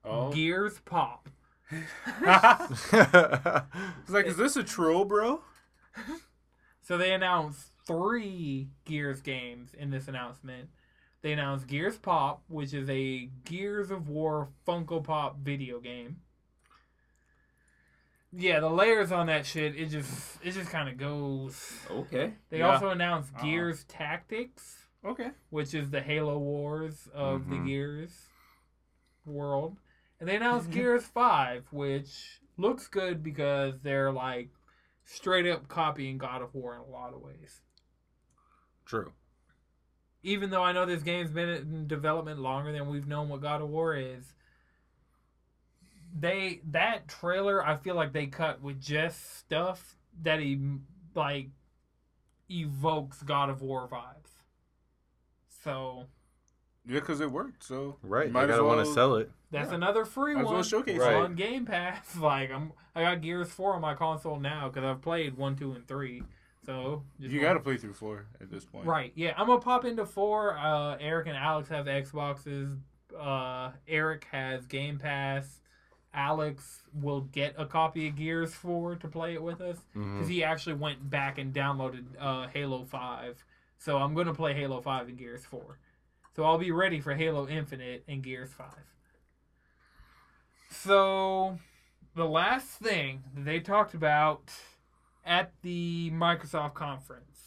Oh. 0.04 0.30
Gears 0.32 0.78
Pop. 0.84 1.28
It's 1.72 2.92
like, 4.10 4.26
is 4.26 4.36
this 4.36 4.56
a 4.56 4.64
troll, 4.64 5.04
bro? 5.04 5.42
So 6.82 6.96
they 6.98 7.12
announced 7.12 7.68
three 7.86 8.70
Gears 8.84 9.20
games 9.20 9.74
in 9.74 9.90
this 9.90 10.08
announcement. 10.08 10.70
They 11.22 11.32
announced 11.32 11.66
Gears 11.66 11.98
Pop, 11.98 12.42
which 12.48 12.72
is 12.72 12.88
a 12.88 13.26
Gears 13.44 13.90
of 13.90 14.08
War 14.08 14.48
Funko 14.66 15.04
Pop 15.04 15.38
video 15.40 15.78
game. 15.80 16.16
Yeah, 18.32 18.60
the 18.60 18.70
layers 18.70 19.10
on 19.12 19.26
that 19.26 19.44
shit, 19.44 19.74
it 19.76 19.86
just 19.86 20.38
it 20.42 20.52
just 20.52 20.70
kind 20.70 20.88
of 20.88 20.96
goes. 20.96 21.72
Okay. 21.90 22.34
They 22.48 22.58
Yeah. 22.58 22.72
also 22.74 22.90
announced 22.90 23.32
Uh-uh. 23.34 23.42
Gears 23.42 23.84
Tactics, 23.84 24.86
Okay. 25.04 25.32
which 25.50 25.74
is 25.74 25.90
the 25.90 26.00
Halo 26.00 26.38
Wars 26.38 27.08
of 27.12 27.48
the 27.50 27.56
Mhm. 27.56 27.66
Gears 27.66 28.28
world. 29.26 29.76
And 30.20 30.28
they 30.28 30.36
announced 30.36 30.68
mm-hmm. 30.68 30.78
Gears 30.78 31.04
5, 31.04 31.64
which 31.72 32.40
looks 32.58 32.86
good 32.88 33.22
because 33.22 33.80
they're 33.80 34.12
like 34.12 34.50
straight 35.04 35.46
up 35.46 35.66
copying 35.68 36.18
God 36.18 36.42
of 36.42 36.54
War 36.54 36.74
in 36.74 36.82
a 36.82 36.92
lot 36.92 37.14
of 37.14 37.22
ways. 37.22 37.62
True. 38.84 39.12
Even 40.22 40.50
though 40.50 40.62
I 40.62 40.72
know 40.72 40.84
this 40.84 41.02
game's 41.02 41.30
been 41.30 41.48
in 41.48 41.86
development 41.86 42.40
longer 42.40 42.70
than 42.72 42.90
we've 42.90 43.08
known 43.08 43.28
what 43.30 43.40
God 43.40 43.62
of 43.62 43.70
War 43.70 43.96
is, 43.96 44.34
they 46.16 46.60
that 46.70 47.08
trailer 47.08 47.64
I 47.64 47.76
feel 47.76 47.94
like 47.94 48.12
they 48.12 48.26
cut 48.26 48.60
with 48.60 48.80
just 48.80 49.38
stuff 49.38 49.96
that 50.22 50.40
he 50.40 50.60
like 51.14 51.48
evokes 52.50 53.22
God 53.22 53.48
of 53.48 53.62
War 53.62 53.88
vibes. 53.90 54.30
So 55.64 56.06
Yeah, 56.90 57.00
because 57.00 57.20
it 57.20 57.30
worked. 57.30 57.62
So 57.64 57.96
Right. 58.02 58.22
you 58.24 58.28
You 58.28 58.32
might 58.34 58.44
as 58.44 58.50
gotta 58.50 58.64
want 58.64 58.84
to 58.86 58.92
sell 58.92 59.14
it. 59.16 59.30
That's 59.50 59.70
Yeah. 59.70 59.76
another 59.76 60.04
free 60.04 60.34
Might 60.34 60.40
as 60.40 60.46
well 60.46 60.54
one. 60.56 60.62
showcase 60.64 60.98
Right. 60.98 61.12
it. 61.14 61.16
on 61.24 61.34
Game 61.34 61.64
Pass. 61.66 62.16
Like 62.20 62.50
I'm, 62.50 62.72
I 62.94 63.02
got 63.02 63.20
Gears 63.20 63.52
Four 63.52 63.74
on 63.74 63.80
my 63.80 63.94
console 63.94 64.38
now 64.40 64.68
because 64.68 64.84
I've 64.84 65.00
played 65.02 65.36
one, 65.36 65.56
two, 65.56 65.72
and 65.72 65.86
three. 65.86 66.22
So 66.66 67.02
just 67.20 67.32
You 67.32 67.40
got 67.40 67.54
to 67.54 67.60
play 67.60 67.76
through 67.78 67.94
four 67.94 68.26
at 68.40 68.50
this 68.50 68.64
point. 68.64 68.86
right. 68.86 69.12
Yeah, 69.14 69.32
I'm 69.36 69.46
gonna 69.46 69.60
pop 69.60 69.84
into 69.84 70.04
four. 70.04 70.56
Uh, 70.58 70.96
Eric 71.00 71.26
and 71.28 71.36
Alex 71.36 71.68
have 71.70 71.86
Xboxes. 71.86 72.78
Uh, 73.18 73.72
Eric 73.88 74.26
has 74.30 74.66
Game 74.66 74.98
Pass. 74.98 75.62
Alex 76.12 76.82
will 76.92 77.20
get 77.22 77.54
a 77.56 77.64
copy 77.66 78.08
of 78.08 78.16
Gears 78.16 78.52
Four 78.54 78.96
to 78.96 79.06
play 79.08 79.34
it 79.34 79.42
with 79.42 79.60
us 79.60 79.78
because 79.94 80.26
he 80.28 80.42
actually 80.42 80.74
went 80.74 81.08
back 81.08 81.38
and 81.38 81.54
downloaded 81.54 82.04
uh, 82.18 82.48
Halo 82.48 82.84
Five. 82.84 83.44
So 83.78 83.96
I'm 83.98 84.12
gonna 84.14 84.34
play 84.34 84.52
Halo 84.54 84.80
Five 84.80 85.08
and 85.08 85.16
Gears 85.16 85.44
Four. 85.44 85.78
So 86.36 86.44
I'll 86.44 86.58
be 86.58 86.70
ready 86.70 87.00
for 87.00 87.14
Halo 87.14 87.48
Infinite 87.48 88.04
and 88.08 88.22
Gears 88.22 88.52
Five. 88.52 88.84
So 90.70 91.58
the 92.14 92.26
last 92.26 92.66
thing 92.68 93.22
they 93.36 93.60
talked 93.60 93.94
about 93.94 94.52
at 95.24 95.52
the 95.62 96.10
Microsoft 96.12 96.74
conference, 96.74 97.38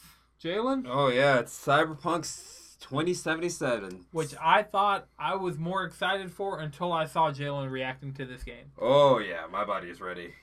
Jalen, 0.43 0.85
Oh 0.87 1.07
yeah, 1.07 1.39
it's 1.39 1.57
Cyberpunk 1.65 2.79
2077. 2.81 4.05
which 4.11 4.35
I 4.41 4.63
thought 4.63 5.07
I 5.17 5.35
was 5.35 5.57
more 5.57 5.85
excited 5.85 6.31
for 6.31 6.59
until 6.59 6.91
I 6.91 7.05
saw 7.05 7.31
Jalen 7.31 7.71
reacting 7.71 8.13
to 8.15 8.25
this 8.25 8.43
game. 8.43 8.71
Oh 8.77 9.19
yeah, 9.19 9.45
my 9.51 9.63
body 9.63 9.89
is 9.89 10.01
ready. 10.01 10.33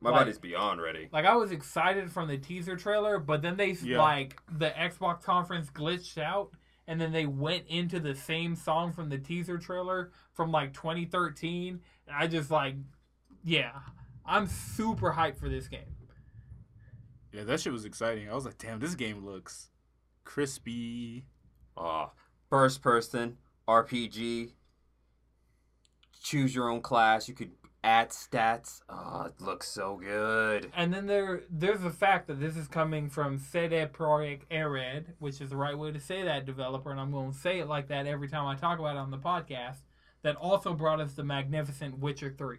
My 0.00 0.10
Like- 0.10 0.20
body's 0.20 0.38
beyond 0.38 0.80
ready. 0.80 1.08
Like 1.12 1.24
I 1.24 1.34
was 1.34 1.50
excited 1.50 2.12
from 2.12 2.28
the 2.28 2.38
teaser 2.38 2.76
trailer, 2.76 3.18
but 3.18 3.42
then 3.42 3.56
they 3.56 3.72
Yeah. 3.72 3.98
like 4.00 4.40
the 4.48 4.70
Xbox 4.70 5.24
conference 5.24 5.70
glitched 5.70 6.18
out, 6.18 6.52
and 6.88 6.98
then 6.98 7.12
they 7.12 7.26
went 7.26 7.64
into 7.68 8.00
the 8.00 8.14
same 8.14 8.56
song 8.56 8.92
from 8.92 9.10
the 9.10 9.18
teaser 9.18 9.58
trailer 9.58 10.10
from 10.32 10.50
like 10.50 10.72
2013. 10.72 11.80
And 12.06 12.16
I 12.16 12.26
just 12.26 12.50
like, 12.50 12.76
yeah, 13.44 13.72
I'm 14.24 14.46
super 14.46 15.12
hyped 15.12 15.36
for 15.38 15.50
this 15.50 15.68
game. 15.68 15.94
Yeah, 17.30 17.44
that 17.44 17.60
shit 17.60 17.74
was 17.74 17.84
exciting. 17.84 18.30
I 18.30 18.34
was 18.34 18.46
like, 18.46 18.56
damn, 18.56 18.80
this 18.80 18.94
game 18.94 19.24
looks 19.24 19.68
crispy. 20.24 21.26
Oh, 21.76 22.10
first 22.48 22.80
person 22.80 23.36
RPG. 23.68 24.52
Choose 26.22 26.54
your 26.54 26.70
own 26.70 26.80
class. 26.80 27.28
You 27.28 27.34
could 27.34 27.50
add 27.88 28.10
stats. 28.10 28.82
Oh, 28.88 29.24
it 29.26 29.40
looks 29.40 29.66
so 29.66 29.96
good. 29.96 30.70
And 30.76 30.92
then 30.92 31.06
there, 31.06 31.42
there's 31.50 31.80
the 31.80 31.90
fact 31.90 32.26
that 32.26 32.38
this 32.38 32.54
is 32.54 32.68
coming 32.68 33.08
from 33.08 33.38
CD 33.38 33.86
Projekt 33.86 34.42
Red, 34.50 35.14
which 35.18 35.40
is 35.40 35.50
the 35.50 35.56
right 35.56 35.76
way 35.76 35.90
to 35.92 35.98
say 36.00 36.22
that 36.22 36.44
developer, 36.44 36.90
and 36.90 37.00
I'm 37.00 37.10
going 37.10 37.32
to 37.32 37.38
say 37.38 37.60
it 37.60 37.66
like 37.66 37.88
that 37.88 38.06
every 38.06 38.28
time 38.28 38.46
I 38.46 38.56
talk 38.56 38.78
about 38.78 38.96
it 38.96 38.98
on 38.98 39.10
the 39.10 39.18
podcast. 39.18 39.78
That 40.22 40.34
also 40.34 40.74
brought 40.74 41.00
us 41.00 41.12
the 41.12 41.22
magnificent 41.22 42.00
Witcher 42.00 42.34
Three. 42.36 42.58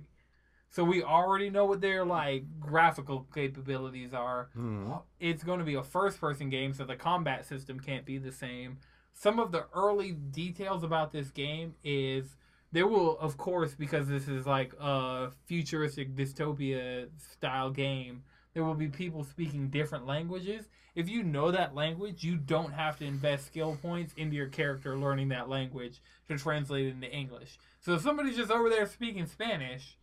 So 0.70 0.86
we 0.86 1.04
already 1.04 1.50
know 1.50 1.66
what 1.66 1.82
their 1.82 2.06
like 2.06 2.46
graphical 2.58 3.28
capabilities 3.36 4.14
are. 4.14 4.50
Mhm. 4.58 5.02
It's 5.20 5.44
going 5.44 5.60
to 5.60 5.66
be 5.66 5.76
a 5.76 5.84
first-person 5.84 6.50
game, 6.50 6.74
so 6.74 6.86
the 6.86 6.96
combat 6.96 7.46
system 7.46 7.80
can't 7.82 8.06
be 8.06 8.18
the 8.18 8.32
same. 8.32 8.78
Some 9.14 9.40
of 9.40 9.52
the 9.52 9.66
early 9.74 10.14
details 10.14 10.84
about 10.84 11.12
this 11.12 11.32
game 11.32 11.76
is 11.84 12.38
there 12.72 12.88
will, 12.88 13.18
of 13.20 13.38
course, 13.38 13.74
because 13.76 14.08
this 14.08 14.28
is 14.28 14.46
like 14.46 14.74
a 14.80 15.32
futuristic 15.46 16.16
dystopia 16.16 17.08
style 17.18 17.70
game, 17.72 18.24
there 18.54 18.64
will 18.64 18.76
be 18.76 18.88
people 18.88 19.24
speaking 19.24 19.70
different 19.70 20.06
languages. 20.06 20.70
If 20.96 21.08
you 21.08 21.24
know 21.24 21.52
that 21.52 21.76
language, 21.76 22.24
you 22.24 22.36
don't 22.36 22.74
have 22.74 22.98
to 23.00 23.06
invest 23.06 23.48
skill 23.48 23.78
points 23.82 24.14
into 24.18 24.36
your 24.36 24.48
character 24.48 24.98
learning 24.98 25.30
that 25.30 25.48
language 25.50 26.02
to 26.28 26.38
translate 26.38 26.88
it 26.88 26.92
into 26.92 27.12
English. 27.12 27.58
So 27.80 27.94
if 27.94 28.02
somebody's 28.02 28.36
just 28.36 28.52
over 28.52 28.70
there 28.70 28.86
speaking 28.86 29.26
Spanish, 29.26 29.98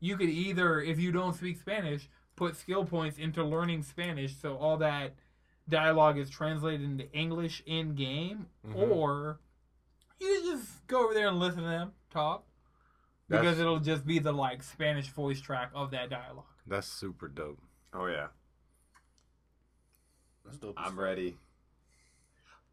you 0.00 0.16
could 0.16 0.28
either, 0.28 0.80
if 0.80 0.98
you 0.98 1.12
don't 1.12 1.34
speak 1.34 1.58
Spanish, 1.58 2.08
put 2.36 2.56
skill 2.56 2.84
points 2.84 3.18
into 3.18 3.44
learning 3.44 3.82
Spanish 3.82 4.36
so 4.36 4.56
all 4.56 4.76
that 4.78 5.14
dialogue 5.68 6.18
is 6.18 6.28
translated 6.28 6.82
into 6.82 7.10
English 7.12 7.62
in 7.66 7.94
game, 7.94 8.46
Mhm. 8.66 8.90
or 8.90 9.38
you 10.22 10.52
just 10.56 10.86
go 10.86 11.04
over 11.04 11.14
there 11.14 11.28
and 11.28 11.38
listen 11.38 11.62
to 11.62 11.68
them 11.68 11.92
talk 12.10 12.44
because 13.28 13.44
That's- 13.44 13.58
it'll 13.60 13.80
just 13.80 14.06
be 14.06 14.18
the 14.18 14.32
like 14.32 14.62
Spanish 14.62 15.08
voice 15.08 15.40
track 15.40 15.70
of 15.74 15.90
that 15.92 16.10
dialogue. 16.10 16.44
That's 16.66 16.86
super 16.86 17.28
dope. 17.28 17.58
Oh 17.92 18.06
yeah, 18.06 18.28
That's 20.44 20.56
dope. 20.58 20.78
as 20.78 20.86
I'm 20.86 20.94
fuck. 20.96 21.04
ready. 21.04 21.36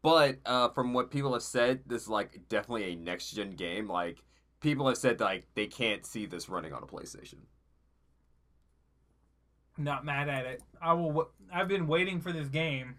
But 0.02 0.38
uh, 0.46 0.70
from 0.70 0.94
what 0.94 1.10
people 1.10 1.34
have 1.34 1.42
said, 1.42 1.80
this 1.86 2.02
is 2.02 2.08
like 2.08 2.48
definitely 2.48 2.92
a 2.92 2.96
next 2.96 3.32
gen 3.32 3.50
game. 3.50 3.86
Like 3.88 4.22
people 4.60 4.88
have 4.88 4.96
said, 4.96 5.20
like 5.20 5.46
they 5.54 5.66
can't 5.66 6.06
see 6.06 6.24
this 6.26 6.48
running 6.48 6.72
on 6.72 6.82
a 6.82 6.86
PlayStation. 6.86 7.40
Not 9.76 10.04
mad 10.04 10.28
at 10.28 10.46
it. 10.46 10.62
I 10.80 10.92
will. 10.94 11.08
w- 11.08 11.28
I've 11.52 11.68
been 11.68 11.86
waiting 11.86 12.20
for 12.20 12.32
this 12.32 12.48
game 12.48 12.96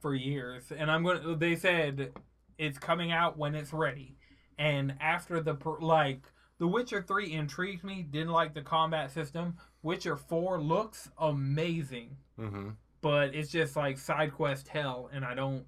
for 0.00 0.14
years, 0.14 0.64
and 0.76 0.90
I'm 0.90 1.02
going. 1.02 1.22
to 1.22 1.34
They 1.36 1.56
said 1.56 2.12
it's 2.58 2.78
coming 2.78 3.12
out 3.12 3.36
when 3.38 3.54
it's 3.54 3.72
ready, 3.72 4.16
and 4.58 4.94
after 5.00 5.40
the 5.40 5.56
like, 5.80 6.22
The 6.58 6.66
Witcher 6.66 7.02
Three 7.02 7.32
intrigued 7.32 7.84
me. 7.84 8.02
Didn't 8.02 8.32
like 8.32 8.54
the 8.54 8.62
combat 8.62 9.10
system. 9.10 9.56
Witcher 9.82 10.16
Four 10.16 10.60
looks 10.60 11.10
amazing, 11.18 12.16
Mm-hmm. 12.38 12.70
but 13.00 13.34
it's 13.34 13.50
just 13.50 13.76
like 13.76 13.98
side 13.98 14.32
quest 14.34 14.68
hell, 14.68 15.08
and 15.12 15.24
I 15.24 15.34
don't 15.34 15.64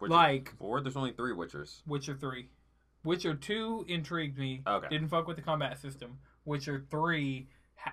Witcher 0.00 0.12
like 0.14 0.52
four. 0.58 0.80
There's 0.80 0.96
only 0.96 1.12
three 1.12 1.32
Witchers. 1.32 1.82
Witcher 1.86 2.14
Three. 2.14 2.48
Witcher 3.04 3.34
Two 3.34 3.84
intrigued 3.88 4.38
me. 4.38 4.62
Okay. 4.66 4.88
Didn't 4.88 5.08
fuck 5.08 5.26
with 5.26 5.36
the 5.36 5.42
combat 5.42 5.78
system. 5.80 6.18
Witcher 6.44 6.84
Three. 6.90 7.48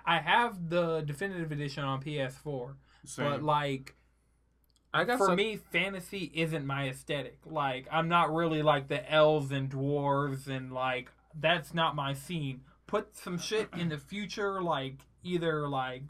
I 0.06 0.18
have 0.18 0.70
the 0.70 1.00
definitive 1.02 1.52
edition 1.52 1.84
on 1.84 2.02
PS4, 2.02 2.74
Same. 3.04 3.30
but 3.30 3.42
like 3.42 3.94
I 4.94 5.04
got 5.04 5.18
for 5.18 5.26
some. 5.28 5.36
me, 5.36 5.56
fantasy 5.56 6.30
isn't 6.34 6.66
my 6.66 6.88
aesthetic. 6.88 7.38
Like, 7.46 7.86
I'm 7.90 8.08
not 8.08 8.32
really 8.34 8.62
like 8.62 8.88
the 8.88 9.10
elves 9.10 9.50
and 9.50 9.70
dwarves, 9.70 10.48
and 10.48 10.72
like, 10.72 11.10
that's 11.38 11.72
not 11.72 11.96
my 11.96 12.12
scene. 12.12 12.60
Put 12.86 13.16
some 13.16 13.38
shit 13.38 13.68
in 13.76 13.88
the 13.88 13.96
future, 13.96 14.60
like 14.62 14.96
either 15.22 15.66
like 15.68 16.02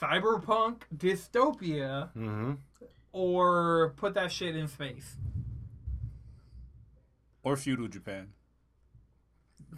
cyberpunk 0.00 0.82
dystopia, 0.96 2.08
Mm-hmm. 2.16 2.52
or 3.12 3.92
put 3.96 4.14
that 4.14 4.32
shit 4.32 4.56
in 4.56 4.66
space. 4.68 5.16
or 7.42 7.56
feudal 7.56 7.86
Japan. 7.88 8.28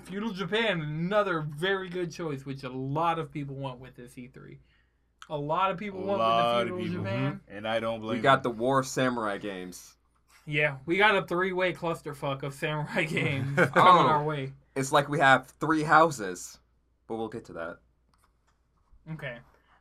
Feudal 0.05 0.31
Japan, 0.31 0.81
another 0.81 1.41
very 1.41 1.89
good 1.89 2.13
choice, 2.13 2.47
which 2.47 2.63
a 2.63 2.69
lot 2.71 3.19
of 3.19 3.33
people 3.33 3.57
want 3.57 3.81
with 3.81 3.97
this 3.97 4.13
E3. 4.15 4.59
A 5.31 5.37
lot 5.37 5.71
of 5.71 5.77
people 5.79 6.03
A 6.03 6.07
want 6.07 6.19
lot 6.21 6.65
with 6.67 6.69
the 6.69 6.77
feudal 6.83 6.87
people. 6.89 7.05
Japan. 7.05 7.41
And 7.49 7.69
I 7.69 7.81
don't 7.81 8.01
blame. 8.01 8.17
we 8.17 8.23
got 8.23 8.43
the 8.43 8.51
War 8.51 8.79
of 8.79 8.87
Samurai 8.87 9.39
games. 9.39 9.95
Yeah, 10.47 10.77
we 10.87 10.97
got 10.97 11.15
a 11.17 11.27
three-way 11.27 11.75
clusterfuck 11.75 12.43
of 12.43 12.55
samurai 12.55 13.05
games 13.09 13.55
coming 13.57 13.73
Oh. 13.77 14.09
our 14.09 14.25
way. 14.25 14.53
It's 14.75 14.91
like 14.93 15.09
we 15.11 15.19
have 15.19 15.49
three 15.61 15.83
houses, 15.83 16.59
but 17.07 17.17
we'll 17.17 17.29
get 17.29 17.45
to 17.47 17.53
that. 17.55 17.79
Okay, 19.13 19.37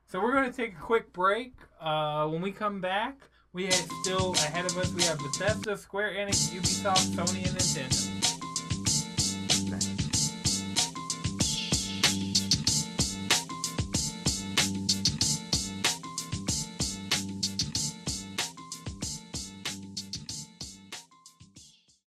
so 0.08 0.20
we're 0.22 0.34
gonna 0.34 0.52
take 0.52 0.74
a 0.74 0.82
quick 0.82 1.14
break. 1.14 1.54
Uh, 1.80 2.28
when 2.28 2.42
we 2.42 2.52
come 2.52 2.82
back, 2.82 3.18
we 3.54 3.66
have 3.66 3.74
still 4.04 4.34
ahead 4.34 4.66
of 4.66 4.78
us. 4.78 4.92
We 4.94 5.04
have 5.04 5.18
Bethesda, 5.20 5.78
Square 5.78 6.12
Enix, 6.16 6.50
Ubisoft, 6.54 7.16
Sony, 7.16 7.46
and 7.48 7.56
Nintendo. 7.58 8.27